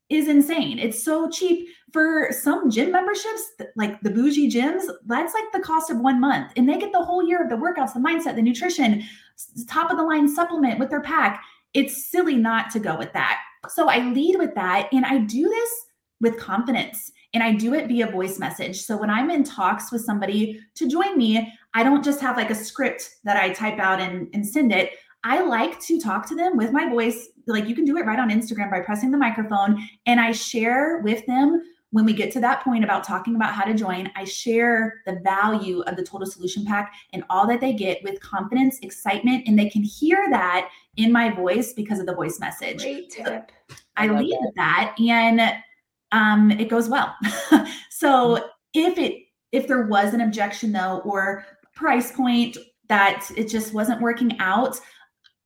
is 0.10 0.28
insane. 0.28 0.80
It's 0.80 1.04
so 1.04 1.30
cheap 1.30 1.68
for 1.92 2.30
some 2.32 2.70
gym 2.70 2.92
memberships, 2.92 3.44
like 3.76 4.00
the 4.02 4.10
bougie 4.10 4.52
gyms. 4.52 4.84
That's 5.06 5.34
like 5.34 5.52
the 5.54 5.62
cost 5.62 5.90
of 5.90 6.00
one 6.00 6.20
month, 6.20 6.52
and 6.56 6.68
they 6.68 6.78
get 6.78 6.92
the 6.92 7.04
whole 7.04 7.28
year 7.28 7.42
of 7.44 7.50
the 7.50 7.56
workouts, 7.56 7.94
the 7.94 8.00
mindset, 8.00 8.36
the 8.36 8.42
nutrition, 8.42 9.04
top 9.68 9.92
of 9.92 9.98
the 9.98 10.04
line 10.04 10.28
supplement 10.28 10.80
with 10.80 10.90
their 10.90 11.02
pack. 11.02 11.44
It's 11.74 12.10
silly 12.10 12.36
not 12.36 12.70
to 12.72 12.80
go 12.80 12.98
with 12.98 13.12
that. 13.14 13.40
So 13.70 13.90
I 13.90 14.00
lead 14.12 14.38
with 14.38 14.54
that, 14.56 14.90
and 14.92 15.06
I 15.06 15.20
do 15.20 15.48
this 15.50 15.70
with 16.22 16.40
confidence. 16.40 17.12
And 17.34 17.44
I 17.44 17.52
do 17.52 17.74
it 17.74 17.90
via 17.90 18.08
voice 18.08 18.40
message. 18.40 18.82
So 18.84 18.96
when 18.96 19.10
I'm 19.10 19.30
in 19.30 19.44
talks 19.44 19.92
with 19.92 20.06
somebody 20.06 20.62
to 20.76 20.88
join 20.88 21.18
me, 21.18 21.52
I 21.74 21.84
don't 21.84 22.02
just 22.02 22.22
have 22.22 22.38
like 22.38 22.50
a 22.50 22.56
script 22.56 23.16
that 23.26 23.36
I 23.36 23.50
type 23.50 23.78
out 23.78 24.00
and, 24.00 24.30
and 24.34 24.48
send 24.48 24.72
it. 24.72 24.92
I 25.26 25.42
like 25.42 25.80
to 25.82 26.00
talk 26.00 26.28
to 26.28 26.36
them 26.36 26.56
with 26.56 26.72
my 26.72 26.88
voice. 26.88 27.30
Like 27.48 27.68
you 27.68 27.76
can 27.76 27.84
do 27.84 27.98
it 27.98 28.06
right 28.06 28.20
on 28.20 28.30
Instagram 28.30 28.70
by 28.70 28.80
pressing 28.82 29.10
the 29.10 29.18
microphone. 29.18 29.90
And 30.06 30.20
I 30.20 30.32
share 30.32 31.00
with 31.00 31.26
them 31.26 31.64
when 31.90 32.06
we 32.06 32.14
get 32.14 32.32
to 32.34 32.40
that 32.42 32.64
point 32.64 32.84
about 32.84 33.04
talking 33.04 33.36
about 33.36 33.54
how 33.54 33.64
to 33.64 33.74
join. 33.74 34.12
I 34.16 34.24
share 34.24 35.02
the 35.08 35.20
value 35.24 35.82
of 35.82 35.96
the 35.96 36.04
total 36.04 36.28
solution 36.28 36.64
pack 36.64 36.94
and 37.12 37.24
all 37.30 37.48
that 37.48 37.60
they 37.60 37.74
get 37.74 38.04
with 38.04 38.20
confidence, 38.20 38.78
excitement, 38.84 39.48
and 39.48 39.58
they 39.58 39.68
can 39.68 39.82
hear 39.82 40.28
that 40.30 40.70
in 40.98 41.12
my 41.12 41.34
voice 41.34 41.74
because 41.74 42.00
of 42.00 42.06
the 42.06 42.14
voice 42.14 42.40
message. 42.40 42.84
Great 42.84 43.10
tip. 43.10 43.52
I, 43.98 44.06
I 44.06 44.08
love 44.08 44.20
lead 44.20 44.38
that. 44.56 44.94
that 44.96 44.96
and 45.00 45.42
um, 46.12 46.52
it 46.52 46.70
goes 46.70 46.88
well. 46.88 47.16
so 47.90 48.48
if 48.76 49.00
it 49.00 49.24
if 49.52 49.68
there 49.68 49.88
was 49.88 50.14
an 50.14 50.22
objection 50.22 50.72
though 50.72 51.02
or 51.04 51.46
price 51.74 52.12
point 52.12 52.58
that 52.90 53.28
it 53.36 53.48
just 53.48 53.74
wasn't 53.74 54.02
working 54.02 54.38
out, 54.40 54.80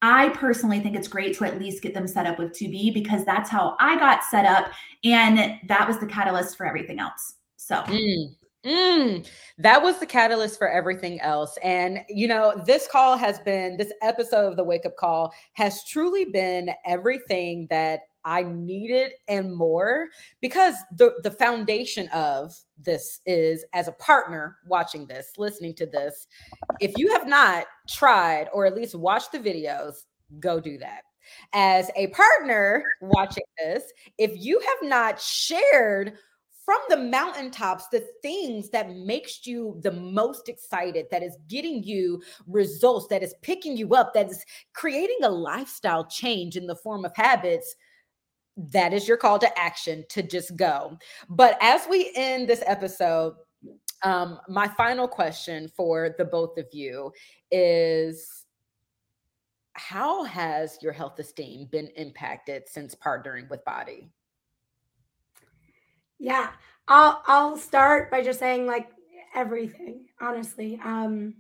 I 0.02 0.30
personally 0.30 0.80
think 0.80 0.96
it's 0.96 1.08
great 1.08 1.36
to 1.38 1.46
at 1.46 1.60
least 1.60 1.84
get 1.84 1.94
them 1.94 2.08
set 2.08 2.26
up 2.26 2.40
with 2.40 2.54
2B 2.54 2.94
because 2.94 3.26
that's 3.26 3.50
how 3.50 3.76
I 3.80 3.98
got 4.00 4.24
set 4.24 4.46
up 4.46 4.72
and 5.04 5.60
that 5.68 5.88
was 5.88 6.00
the 6.00 6.06
catalyst 6.06 6.58
for 6.58 6.66
everything 6.66 7.00
else. 7.00 7.36
So 7.58 7.84
Mm. 7.84 8.36
Mm, 8.66 9.26
that 9.60 9.82
was 9.82 10.00
the 10.00 10.06
catalyst 10.06 10.58
for 10.58 10.70
everything 10.70 11.22
else. 11.22 11.58
And, 11.64 12.00
you 12.10 12.28
know, 12.28 12.62
this 12.66 12.90
call 12.92 13.18
has 13.18 13.40
been, 13.40 13.78
this 13.78 13.94
episode 14.02 14.50
of 14.50 14.58
the 14.58 14.66
Wake 14.66 14.86
Up 14.86 14.98
Call 14.98 15.34
has 15.54 15.86
truly 15.86 16.26
been 16.26 16.72
everything 16.86 17.68
that 17.70 18.02
I 18.26 18.44
needed 18.44 19.12
and 19.28 19.56
more 19.56 20.08
because 20.42 20.76
the, 20.96 21.14
the 21.24 21.32
foundation 21.32 22.08
of 22.10 22.56
this 22.78 23.22
is 23.26 23.66
as 23.74 23.88
a 23.88 23.94
partner 23.94 24.58
watching 24.68 25.08
this, 25.08 25.32
listening 25.38 25.76
to 25.76 25.86
this. 25.86 26.28
If 26.80 26.94
you 26.98 27.12
have 27.14 27.28
not 27.28 27.66
tried 27.88 28.48
or 28.54 28.66
at 28.66 28.76
least 28.76 28.96
watched 28.96 29.32
the 29.32 29.40
videos, 29.40 30.06
go 30.40 30.60
do 30.60 30.78
that. 30.78 31.02
As 31.54 31.92
a 31.96 32.08
partner 32.08 32.84
watching 33.02 33.44
this, 33.58 33.84
if 34.18 34.32
you 34.36 34.60
have 34.60 34.90
not 34.90 35.22
shared 35.22 36.18
from 36.70 36.82
the 36.90 36.98
mountaintops 36.98 37.88
the 37.88 38.06
things 38.22 38.70
that 38.70 38.96
makes 38.96 39.48
you 39.48 39.80
the 39.82 39.92
most 39.92 40.48
excited 40.50 41.08
that 41.10 41.24
is 41.24 41.36
getting 41.48 41.84
you 41.84 42.22
results 42.46 43.08
that 43.08 43.24
is 43.24 43.34
picking 43.42 43.76
you 43.76 43.96
up 43.96 44.14
that 44.14 44.30
is 44.30 44.46
creating 44.74 45.18
a 45.24 45.30
lifestyle 45.30 46.06
change 46.06 46.56
in 46.56 46.68
the 46.68 46.76
form 46.76 47.06
of 47.06 47.12
habits 47.16 47.76
that 48.72 48.94
is 48.94 49.08
your 49.08 49.18
call 49.18 49.40
to 49.40 49.60
action 49.60 50.04
to 50.10 50.22
just 50.22 50.56
go. 50.56 50.98
But 51.30 51.58
as 51.62 51.88
we 51.90 52.12
end 52.16 52.48
this 52.48 52.64
episode, 52.66 53.36
um, 54.04 54.40
my 54.48 54.68
final 54.68 55.08
question 55.08 55.70
for 55.76 56.16
the 56.18 56.26
both 56.26 56.58
of 56.58 56.68
you 56.72 57.12
is 57.52 58.46
how 59.74 60.24
has 60.26 60.78
your 60.82 60.92
health 60.92 61.18
esteem 61.20 61.68
been 61.72 61.88
impacted 61.96 62.68
since 62.68 62.96
partnering 62.96 63.50
with 63.50 63.64
BODi? 63.66 64.10
Yeah, 66.20 66.50
I'll 66.88 67.24
I'll 67.28 67.58
start 67.58 68.12
by 68.12 68.22
just 68.22 68.40
saying 68.40 68.68
like 68.68 68.90
everything, 69.34 70.08
honestly. 70.20 70.80
Um 70.84 71.36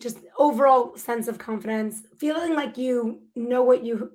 just 0.00 0.18
overall 0.38 0.96
sense 0.96 1.28
of 1.28 1.38
confidence, 1.38 2.02
feeling 2.18 2.54
like 2.54 2.78
you 2.78 3.20
know 3.34 3.62
what 3.62 3.84
you 3.84 4.12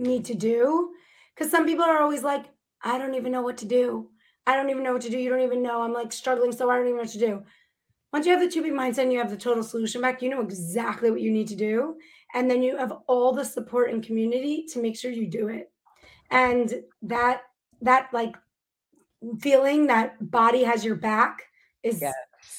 need 0.00 0.24
to 0.26 0.34
do. 0.34 0.90
Because 1.34 1.50
some 1.50 1.66
people 1.66 1.84
are 1.84 2.00
always 2.00 2.22
like, 2.22 2.46
I 2.82 2.98
don't 2.98 3.14
even 3.14 3.32
know 3.32 3.42
what 3.42 3.58
to 3.58 3.66
do. 3.66 4.08
I 4.46 4.56
don't 4.56 4.70
even 4.70 4.82
know 4.82 4.92
what 4.92 5.02
to 5.02 5.10
do. 5.10 5.18
You 5.18 5.30
don't 5.30 5.42
even 5.42 5.62
know. 5.62 5.82
I'm 5.82 5.92
like 5.92 6.12
struggling, 6.12 6.52
so 6.52 6.70
I 6.70 6.76
don't 6.76 6.86
even 6.86 6.96
know 6.96 7.02
what 7.02 7.12
to 7.12 7.18
do. 7.18 7.42
Once 8.12 8.26
you 8.26 8.36
have 8.36 8.40
the 8.40 8.60
2B 8.60 8.72
mindset 8.72 9.02
and 9.02 9.12
you 9.12 9.18
have 9.18 9.30
the 9.30 9.36
total 9.36 9.62
solution 9.62 10.02
pack, 10.02 10.20
you 10.20 10.30
know 10.30 10.40
exactly 10.40 11.10
what 11.10 11.20
you 11.20 11.30
need 11.30 11.46
to 11.48 11.54
do. 11.54 11.96
And 12.34 12.50
then 12.50 12.62
you 12.62 12.76
have 12.76 12.92
all 13.06 13.32
the 13.32 13.44
support 13.44 13.90
and 13.90 14.02
community 14.02 14.66
to 14.72 14.80
make 14.80 14.98
sure 14.98 15.10
you 15.10 15.28
do 15.28 15.48
it. 15.48 15.70
And 16.30 16.82
that, 17.02 17.42
that 17.82 18.08
like 18.12 18.36
feeling 19.40 19.86
that 19.88 20.20
BODi 20.20 20.64
has 20.64 20.84
your 20.84 20.96
back 20.96 21.42
is 21.82 22.00
yes. 22.00 22.14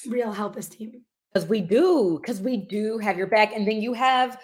real 0.08 0.32
help 0.32 0.56
esteem. 0.56 1.02
Because 1.32 1.48
we 1.48 1.60
do, 1.60 2.18
because 2.20 2.40
we 2.40 2.56
do 2.56 2.98
have 2.98 3.18
your 3.18 3.26
back. 3.26 3.52
And 3.54 3.66
then 3.66 3.80
you 3.80 3.92
have 3.92 4.38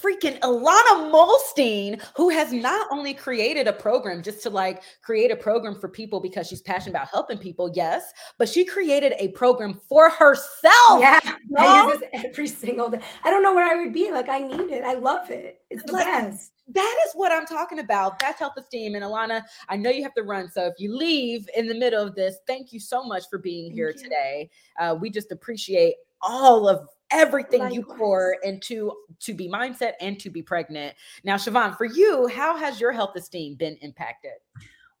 freaking 0.00 0.38
Ilana 0.40 1.12
Muhlstein, 1.12 2.02
who 2.16 2.28
has 2.30 2.52
not 2.52 2.86
only 2.90 3.14
created 3.14 3.68
a 3.68 3.72
program 3.72 4.22
just 4.22 4.42
to 4.42 4.50
like 4.50 4.82
create 5.02 5.30
a 5.30 5.36
program 5.36 5.78
for 5.78 5.88
people 5.88 6.20
because 6.20 6.48
she's 6.48 6.62
passionate 6.62 6.92
about 6.92 7.08
helping 7.08 7.38
people, 7.38 7.70
yes, 7.74 8.12
but 8.38 8.48
she 8.48 8.64
created 8.64 9.14
a 9.18 9.28
program 9.28 9.80
for 9.88 10.10
herself. 10.10 11.00
Yeah, 11.00 11.20
I 11.56 11.86
use 11.86 12.00
this 12.00 12.24
every 12.24 12.48
single 12.48 12.88
day. 12.88 13.00
I 13.24 13.30
don't 13.30 13.42
know 13.42 13.54
where 13.54 13.70
I 13.70 13.82
would 13.82 13.92
be. 13.92 14.10
Like, 14.10 14.28
I 14.28 14.38
need 14.38 14.70
it. 14.70 14.84
I 14.84 14.94
love 14.94 15.30
it. 15.30 15.60
It's 15.70 15.82
the 15.84 15.92
like, 15.92 16.06
best. 16.06 16.52
That 16.68 16.96
is 17.06 17.12
what 17.14 17.32
I'm 17.32 17.44
talking 17.44 17.80
about. 17.80 18.18
That's 18.18 18.38
health 18.38 18.54
esteem. 18.56 18.94
And 18.94 19.04
Ilana, 19.04 19.42
I 19.68 19.76
know 19.76 19.90
you 19.90 20.02
have 20.04 20.14
to 20.14 20.22
run. 20.22 20.50
So 20.50 20.66
if 20.66 20.74
you 20.78 20.96
leave 20.96 21.48
in 21.56 21.66
the 21.66 21.74
middle 21.74 22.02
of 22.02 22.14
this, 22.14 22.36
thank 22.46 22.72
you 22.72 22.80
so 22.80 23.04
much 23.04 23.24
for 23.28 23.38
being 23.38 23.66
thank 23.66 23.74
here 23.74 23.90
you. 23.90 24.02
today. 24.02 24.50
Uh, 24.78 24.96
we 24.98 25.10
just 25.10 25.32
appreciate 25.32 25.96
all 26.22 26.68
of 26.68 26.88
everything 27.12 27.60
Likewise. 27.60 27.76
you 27.76 27.96
pour 27.96 28.36
into 28.42 28.92
2B 29.20 29.50
mindset 29.50 29.92
and 30.00 30.16
2B 30.16 30.44
pregnant. 30.46 30.94
Now, 31.24 31.36
Siobhan, 31.36 31.76
for 31.76 31.84
you, 31.84 32.26
how 32.28 32.56
has 32.56 32.80
your 32.80 32.92
health 32.92 33.16
esteem 33.16 33.54
been 33.54 33.76
impacted? 33.80 34.32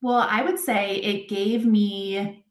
Well, 0.00 0.26
I 0.28 0.42
would 0.42 0.58
say 0.58 0.96
it 0.96 1.28
gave 1.28 1.64
me 1.64 2.44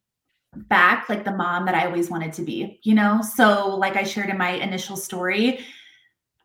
back 0.56 1.10
like 1.10 1.24
the 1.24 1.32
mom 1.32 1.66
that 1.66 1.76
I 1.76 1.86
always 1.86 2.10
wanted 2.10 2.34
to 2.34 2.42
be, 2.42 2.80
you 2.84 2.94
know? 2.94 3.22
So, 3.22 3.76
like 3.76 3.96
I 3.96 4.04
shared 4.04 4.30
in 4.30 4.38
my 4.38 4.52
initial 4.52 4.98
story, 4.98 5.60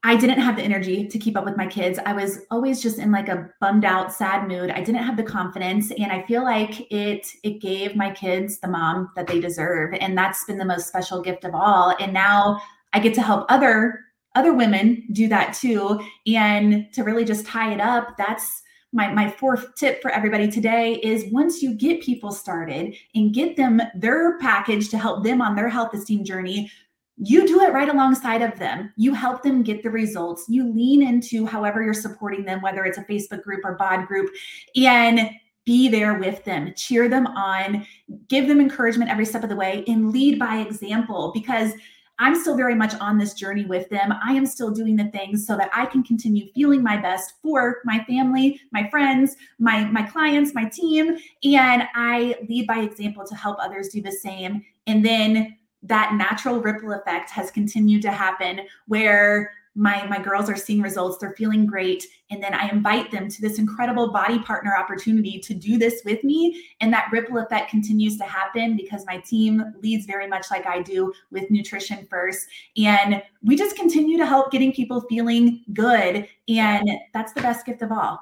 I 0.06 0.14
didn't 0.14 0.38
have 0.38 0.54
the 0.54 0.62
energy 0.62 1.08
to 1.08 1.18
keep 1.18 1.36
up 1.36 1.44
with 1.44 1.56
my 1.56 1.66
kids. 1.66 1.98
I 2.06 2.12
was 2.12 2.42
always 2.52 2.80
just 2.80 3.00
in 3.00 3.10
like 3.10 3.28
a 3.28 3.50
bummed 3.60 3.84
out, 3.84 4.12
sad 4.12 4.46
mood. 4.46 4.70
I 4.70 4.80
didn't 4.80 5.02
have 5.02 5.16
the 5.16 5.24
confidence 5.24 5.90
and 5.90 6.12
I 6.12 6.24
feel 6.26 6.44
like 6.44 6.92
it 6.92 7.26
it 7.42 7.60
gave 7.60 7.96
my 7.96 8.12
kids 8.12 8.60
the 8.60 8.68
mom 8.68 9.10
that 9.16 9.26
they 9.26 9.40
deserve 9.40 9.94
and 9.94 10.16
that's 10.16 10.44
been 10.44 10.58
the 10.58 10.64
most 10.64 10.86
special 10.86 11.20
gift 11.22 11.44
of 11.44 11.56
all. 11.56 11.96
And 11.98 12.12
now 12.12 12.60
I 12.96 12.98
get 12.98 13.12
to 13.14 13.22
help 13.22 13.44
other 13.50 14.00
other 14.34 14.54
women 14.54 15.06
do 15.12 15.28
that 15.28 15.54
too. 15.54 16.00
And 16.26 16.90
to 16.94 17.04
really 17.04 17.26
just 17.26 17.46
tie 17.46 17.72
it 17.72 17.80
up, 17.80 18.16
that's 18.16 18.62
my, 18.92 19.12
my 19.12 19.30
fourth 19.30 19.74
tip 19.76 20.00
for 20.00 20.10
everybody 20.10 20.50
today 20.50 20.94
is 21.02 21.30
once 21.30 21.62
you 21.62 21.74
get 21.74 22.02
people 22.02 22.32
started 22.32 22.94
and 23.14 23.34
get 23.34 23.56
them 23.56 23.82
their 23.94 24.38
package 24.38 24.88
to 24.90 24.98
help 24.98 25.24
them 25.24 25.42
on 25.42 25.56
their 25.56 25.68
health 25.68 25.92
esteem 25.92 26.24
journey, 26.24 26.70
you 27.18 27.46
do 27.46 27.60
it 27.62 27.72
right 27.72 27.88
alongside 27.88 28.40
of 28.40 28.58
them. 28.58 28.92
You 28.96 29.12
help 29.12 29.42
them 29.42 29.62
get 29.62 29.82
the 29.82 29.90
results. 29.90 30.46
You 30.48 30.70
lean 30.70 31.02
into 31.02 31.44
however 31.44 31.82
you're 31.82 31.94
supporting 31.94 32.44
them, 32.44 32.62
whether 32.62 32.84
it's 32.84 32.98
a 32.98 33.04
Facebook 33.04 33.42
group 33.42 33.60
or 33.64 33.74
BOD 33.74 34.06
group, 34.06 34.30
and 34.74 35.30
be 35.66 35.88
there 35.88 36.14
with 36.14 36.44
them, 36.44 36.72
cheer 36.76 37.08
them 37.08 37.26
on, 37.26 37.86
give 38.28 38.48
them 38.48 38.60
encouragement 38.60 39.10
every 39.10 39.26
step 39.26 39.42
of 39.42 39.48
the 39.48 39.56
way, 39.56 39.84
and 39.88 40.12
lead 40.12 40.38
by 40.38 40.58
example 40.58 41.32
because 41.34 41.72
I'm 42.18 42.34
still 42.40 42.56
very 42.56 42.74
much 42.74 42.94
on 42.94 43.18
this 43.18 43.34
journey 43.34 43.66
with 43.66 43.88
them. 43.90 44.14
I 44.24 44.32
am 44.32 44.46
still 44.46 44.70
doing 44.70 44.96
the 44.96 45.10
things 45.10 45.46
so 45.46 45.56
that 45.56 45.70
I 45.72 45.86
can 45.86 46.02
continue 46.02 46.50
feeling 46.54 46.82
my 46.82 46.96
best 46.96 47.34
for 47.42 47.82
my 47.84 48.02
family, 48.04 48.60
my 48.72 48.88
friends, 48.90 49.36
my 49.58 49.84
my 49.84 50.02
clients, 50.02 50.54
my 50.54 50.64
team, 50.64 51.18
and 51.44 51.84
I 51.94 52.36
lead 52.48 52.66
by 52.66 52.78
example 52.78 53.26
to 53.26 53.34
help 53.34 53.58
others 53.60 53.88
do 53.88 54.00
the 54.00 54.12
same. 54.12 54.64
And 54.86 55.04
then 55.04 55.56
that 55.82 56.14
natural 56.14 56.60
ripple 56.60 56.92
effect 56.92 57.30
has 57.30 57.50
continued 57.50 58.02
to 58.02 58.10
happen 58.10 58.60
where 58.86 59.52
my 59.76 60.06
my 60.06 60.18
girls 60.18 60.50
are 60.50 60.56
seeing 60.56 60.80
results 60.80 61.18
they're 61.18 61.34
feeling 61.36 61.66
great 61.66 62.04
and 62.30 62.42
then 62.42 62.54
i 62.54 62.68
invite 62.68 63.10
them 63.10 63.28
to 63.28 63.40
this 63.40 63.58
incredible 63.58 64.12
BODi 64.12 64.44
partner 64.44 64.74
opportunity 64.76 65.38
to 65.38 65.54
do 65.54 65.78
this 65.78 66.02
with 66.04 66.24
me 66.24 66.64
and 66.80 66.92
that 66.92 67.08
ripple 67.12 67.38
effect 67.38 67.70
continues 67.70 68.16
to 68.16 68.24
happen 68.24 68.76
because 68.76 69.04
my 69.06 69.18
team 69.18 69.62
leads 69.82 70.06
very 70.06 70.26
much 70.26 70.46
like 70.50 70.66
i 70.66 70.82
do 70.82 71.12
with 71.30 71.50
nutrition 71.50 72.06
first 72.10 72.46
and 72.76 73.22
we 73.42 73.54
just 73.54 73.76
continue 73.76 74.16
to 74.16 74.26
help 74.26 74.50
getting 74.50 74.72
people 74.72 75.02
feeling 75.02 75.62
good 75.72 76.26
and 76.48 76.88
that's 77.12 77.32
the 77.32 77.40
best 77.40 77.66
gift 77.66 77.82
of 77.82 77.92
all. 77.92 78.20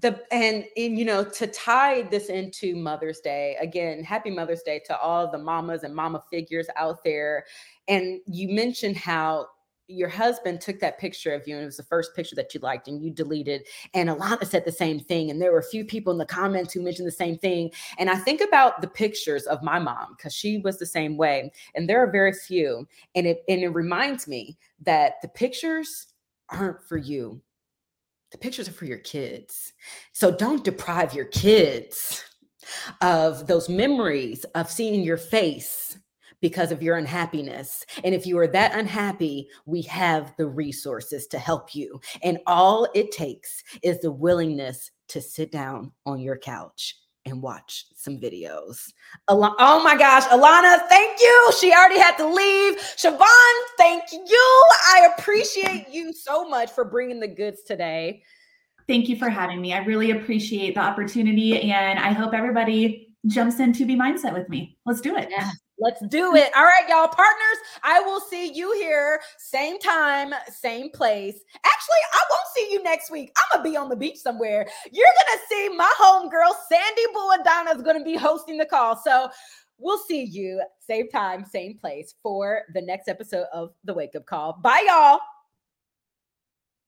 The 0.00 0.20
and, 0.32 0.64
and 0.76 0.98
you 0.98 1.04
know 1.04 1.22
to 1.22 1.46
tie 1.46 2.02
this 2.02 2.26
into 2.26 2.74
mother's 2.74 3.20
day 3.20 3.56
again 3.60 4.02
happy 4.02 4.30
mother's 4.30 4.62
day 4.62 4.80
to 4.86 4.98
all 4.98 5.30
the 5.30 5.38
mamas 5.38 5.84
and 5.84 5.94
mama 5.94 6.22
figures 6.30 6.66
out 6.76 7.04
there. 7.04 7.44
And 7.86 8.20
you 8.26 8.48
mentioned 8.48 8.96
how 8.96 9.46
your 9.88 10.08
husband 10.08 10.60
took 10.60 10.80
that 10.80 10.98
picture 10.98 11.34
of 11.34 11.46
you 11.46 11.54
and 11.54 11.62
it 11.62 11.66
was 11.66 11.76
the 11.76 11.82
first 11.82 12.14
picture 12.16 12.34
that 12.36 12.54
you 12.54 12.60
liked 12.60 12.88
and 12.88 13.02
you 13.02 13.10
deleted 13.10 13.66
and 13.92 14.08
Ilana 14.08 14.46
said 14.46 14.64
the 14.64 14.72
same 14.72 14.98
thing 14.98 15.30
and 15.30 15.40
there 15.40 15.52
were 15.52 15.58
a 15.58 15.64
few 15.64 15.84
people 15.84 16.12
in 16.12 16.18
the 16.18 16.24
comments 16.24 16.72
who 16.72 16.82
mentioned 16.82 17.06
the 17.06 17.12
same 17.12 17.36
thing. 17.38 17.70
And 17.98 18.08
I 18.08 18.16
think 18.16 18.40
about 18.40 18.80
the 18.80 18.88
pictures 18.88 19.44
of 19.44 19.62
my 19.62 19.78
mom 19.78 20.14
because 20.16 20.32
she 20.34 20.58
was 20.58 20.78
the 20.78 20.86
same 20.86 21.16
way 21.16 21.52
and 21.74 21.88
there 21.88 22.02
are 22.02 22.10
very 22.10 22.32
few 22.32 22.86
and 23.14 23.26
it 23.26 23.42
and 23.48 23.60
it 23.60 23.68
reminds 23.68 24.26
me 24.26 24.56
that 24.82 25.14
the 25.22 25.28
pictures 25.28 26.06
aren't 26.48 26.82
for 26.82 26.96
you. 26.96 27.40
The 28.32 28.38
pictures 28.38 28.68
are 28.68 28.72
for 28.72 28.86
your 28.86 28.98
kids. 28.98 29.72
So 30.12 30.30
don't 30.30 30.64
deprive 30.64 31.14
your 31.14 31.26
kids 31.26 32.24
of 33.00 33.46
those 33.46 33.68
memories 33.68 34.44
of 34.54 34.70
seeing 34.70 35.02
your 35.02 35.18
face 35.18 35.98
because 36.44 36.70
of 36.70 36.82
your 36.82 36.98
unhappiness. 36.98 37.86
And 38.04 38.14
if 38.14 38.26
you 38.26 38.38
are 38.38 38.46
that 38.48 38.76
unhappy, 38.76 39.48
we 39.64 39.80
have 39.80 40.34
the 40.36 40.46
resources 40.46 41.26
to 41.28 41.38
help 41.38 41.74
you. 41.74 41.98
And 42.22 42.38
all 42.46 42.86
it 42.94 43.12
takes 43.12 43.64
is 43.82 43.98
the 44.00 44.12
willingness 44.12 44.90
to 45.08 45.22
sit 45.22 45.50
down 45.50 45.92
on 46.04 46.20
your 46.20 46.36
couch 46.36 46.98
and 47.24 47.40
watch 47.40 47.86
some 47.96 48.18
videos. 48.18 48.92
Al- 49.30 49.56
oh 49.58 49.82
my 49.82 49.96
gosh, 49.96 50.24
Ilana, 50.24 50.86
thank 50.90 51.18
you. 51.18 51.52
She 51.58 51.72
already 51.72 51.98
had 51.98 52.18
to 52.18 52.26
leave. 52.26 52.76
Siobhan, 52.78 53.54
thank 53.78 54.02
you. 54.12 54.64
I 54.90 55.08
appreciate 55.16 55.86
you 55.90 56.12
so 56.12 56.46
much 56.46 56.70
for 56.70 56.84
bringing 56.84 57.20
the 57.20 57.28
goods 57.28 57.62
today. 57.62 58.22
Thank 58.86 59.08
you 59.08 59.16
for 59.16 59.30
having 59.30 59.62
me. 59.62 59.72
I 59.72 59.78
really 59.78 60.10
appreciate 60.10 60.74
the 60.74 60.82
opportunity 60.82 61.58
and 61.72 61.98
I 61.98 62.12
hope 62.12 62.34
everybody 62.34 63.14
jumps 63.28 63.60
into 63.60 63.86
2B 63.86 63.96
mindset 63.96 64.34
with 64.34 64.50
me. 64.50 64.76
Let's 64.84 65.00
do 65.00 65.16
it. 65.16 65.28
Yeah. 65.30 65.50
Let's 65.78 66.00
do 66.06 66.36
it. 66.36 66.50
All 66.56 66.62
right, 66.64 66.88
y'all, 66.88 67.08
partners. 67.08 67.58
I 67.82 68.00
will 68.00 68.20
see 68.20 68.52
you 68.52 68.72
here, 68.74 69.20
same 69.38 69.78
time, 69.80 70.32
same 70.48 70.90
place. 70.90 71.40
Actually, 71.64 72.02
I 72.12 72.20
won't 72.30 72.48
see 72.54 72.68
you 72.72 72.82
next 72.82 73.10
week. 73.10 73.32
I'm 73.36 73.58
gonna 73.58 73.70
be 73.70 73.76
on 73.76 73.88
the 73.88 73.96
beach 73.96 74.18
somewhere. 74.18 74.68
You're 74.92 75.06
gonna 75.26 75.42
see 75.48 75.76
my 75.76 75.92
homegirl, 76.00 76.52
Sandy 76.68 77.02
Buadana, 77.14 77.76
is 77.76 77.82
gonna 77.82 78.04
be 78.04 78.16
hosting 78.16 78.56
the 78.56 78.66
call. 78.66 78.96
So 78.96 79.28
we'll 79.78 79.98
see 79.98 80.22
you 80.22 80.62
same 80.78 81.08
time, 81.08 81.44
same 81.44 81.76
place 81.76 82.14
for 82.22 82.62
the 82.72 82.80
next 82.80 83.08
episode 83.08 83.46
of 83.52 83.70
the 83.82 83.94
Wake 83.94 84.14
Up 84.14 84.26
Call. 84.26 84.58
Bye, 84.62 84.84
y'all. 84.86 85.18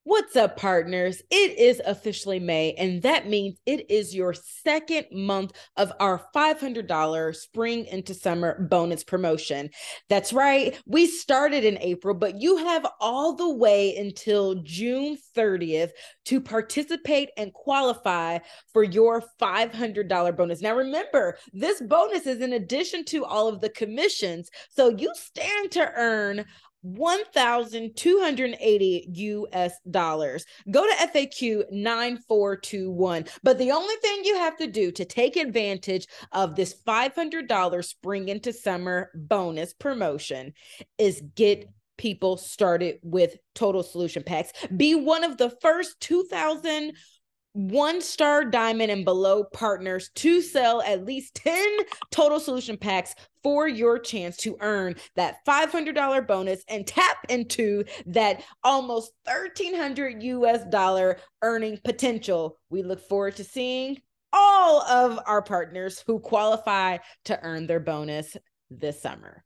What's 0.09 0.37
up, 0.37 0.57
partners? 0.57 1.21
It 1.33 1.59
is 1.59 1.83
officially 1.85 2.39
May, 2.39 2.75
and 2.75 3.03
that 3.03 3.27
means 3.29 3.59
it 3.67 3.91
is 3.91 4.15
your 4.15 4.35
second 4.35 5.07
month 5.11 5.51
of 5.77 5.93
our 5.99 6.23
$500 6.33 7.35
spring 7.35 7.87
into 7.87 8.15
summer 8.15 8.69
bonus 8.71 9.03
promotion. 9.03 9.69
That's 10.09 10.33
right, 10.33 10.81
we 10.87 11.09
started 11.09 11.65
in 11.65 11.77
April, 11.79 12.15
but 12.15 12.41
you 12.41 12.57
have 12.59 12.87
all 13.01 13.35
the 13.35 13.53
way 13.53 13.97
until 13.97 14.63
June 14.63 15.19
30th 15.37 15.91
to 16.27 16.41
participate 16.41 17.31
and 17.37 17.53
qualify 17.53 18.39
for 18.73 18.85
your 18.85 19.25
$500 19.43 20.37
bonus. 20.37 20.63
Now, 20.63 20.77
remember, 20.77 21.37
this 21.53 21.81
bonus 21.81 22.29
is 22.29 22.41
in 22.41 22.53
addition 22.53 23.05
to 23.07 23.25
all 23.25 23.49
of 23.49 23.61
the 23.61 23.71
commissions, 23.71 24.51
so 24.71 24.89
you 24.89 25.13
stand 25.17 25.73
to 25.73 25.91
earn 25.97 26.45
1,280 26.87 29.09
US 29.11 29.73
dollars. 29.91 30.47
Go 30.71 30.87
to 30.87 31.09
FAQ 31.09 31.65
9421. 31.73 33.25
But 33.43 33.59
the 33.59 33.73
only 33.73 33.97
thing 33.97 34.25
you 34.25 34.37
have 34.37 34.57
to 34.59 34.69
do 34.69 34.93
to 34.93 35.05
take 35.05 35.37
advantage 35.37 36.07
of 36.33 36.55
this 36.55 36.77
$500 36.87 37.85
spring 37.85 38.29
into 38.29 38.53
summer 38.53 39.11
bonus 39.15 39.73
promotion 39.73 40.53
is 40.99 41.23
get 41.35 41.67
people 41.99 42.37
started 42.37 42.99
with 43.03 43.39
total 43.55 43.83
solution 43.83 44.23
packs. 44.23 44.53
Be 44.77 44.95
one 44.95 45.25
of 45.25 45.39
the 45.39 45.49
first 45.63 45.99
2,000 46.01 46.93
one 47.57 48.03
star 48.03 48.45
diamond 48.45 48.91
and 48.91 49.03
below 49.03 49.43
partners 49.43 50.11
to 50.15 50.43
sell 50.43 50.83
at 50.83 51.07
least 51.07 51.35
10 51.37 51.79
total 52.11 52.39
solution 52.39 52.77
packs 52.77 53.15
for 53.43 53.67
your 53.67 53.99
chance 53.99 54.37
to 54.37 54.59
earn 54.61 54.95
that 55.15 55.37
$500 55.47 56.27
bonus 56.27 56.63
and 56.69 56.87
tap 56.87 57.17
into 57.31 57.83
that 58.05 58.43
almost 58.63 59.13
1300 59.25 60.23
US 60.23 60.65
dollar 60.67 61.19
earning 61.41 61.79
potential. 61.83 62.59
We 62.69 62.83
look 62.83 63.01
forward 63.09 63.37
to 63.37 63.45
seeing 63.45 64.03
all 64.35 64.83
of 64.83 65.19
our 65.25 65.41
partners 65.41 66.05
who 66.07 66.21
qualify 66.21 66.99
to 67.25 67.43
earn 67.43 67.67
their 67.67 67.81
bonus 67.81 68.37
this 68.71 69.01
summer. 69.01 69.45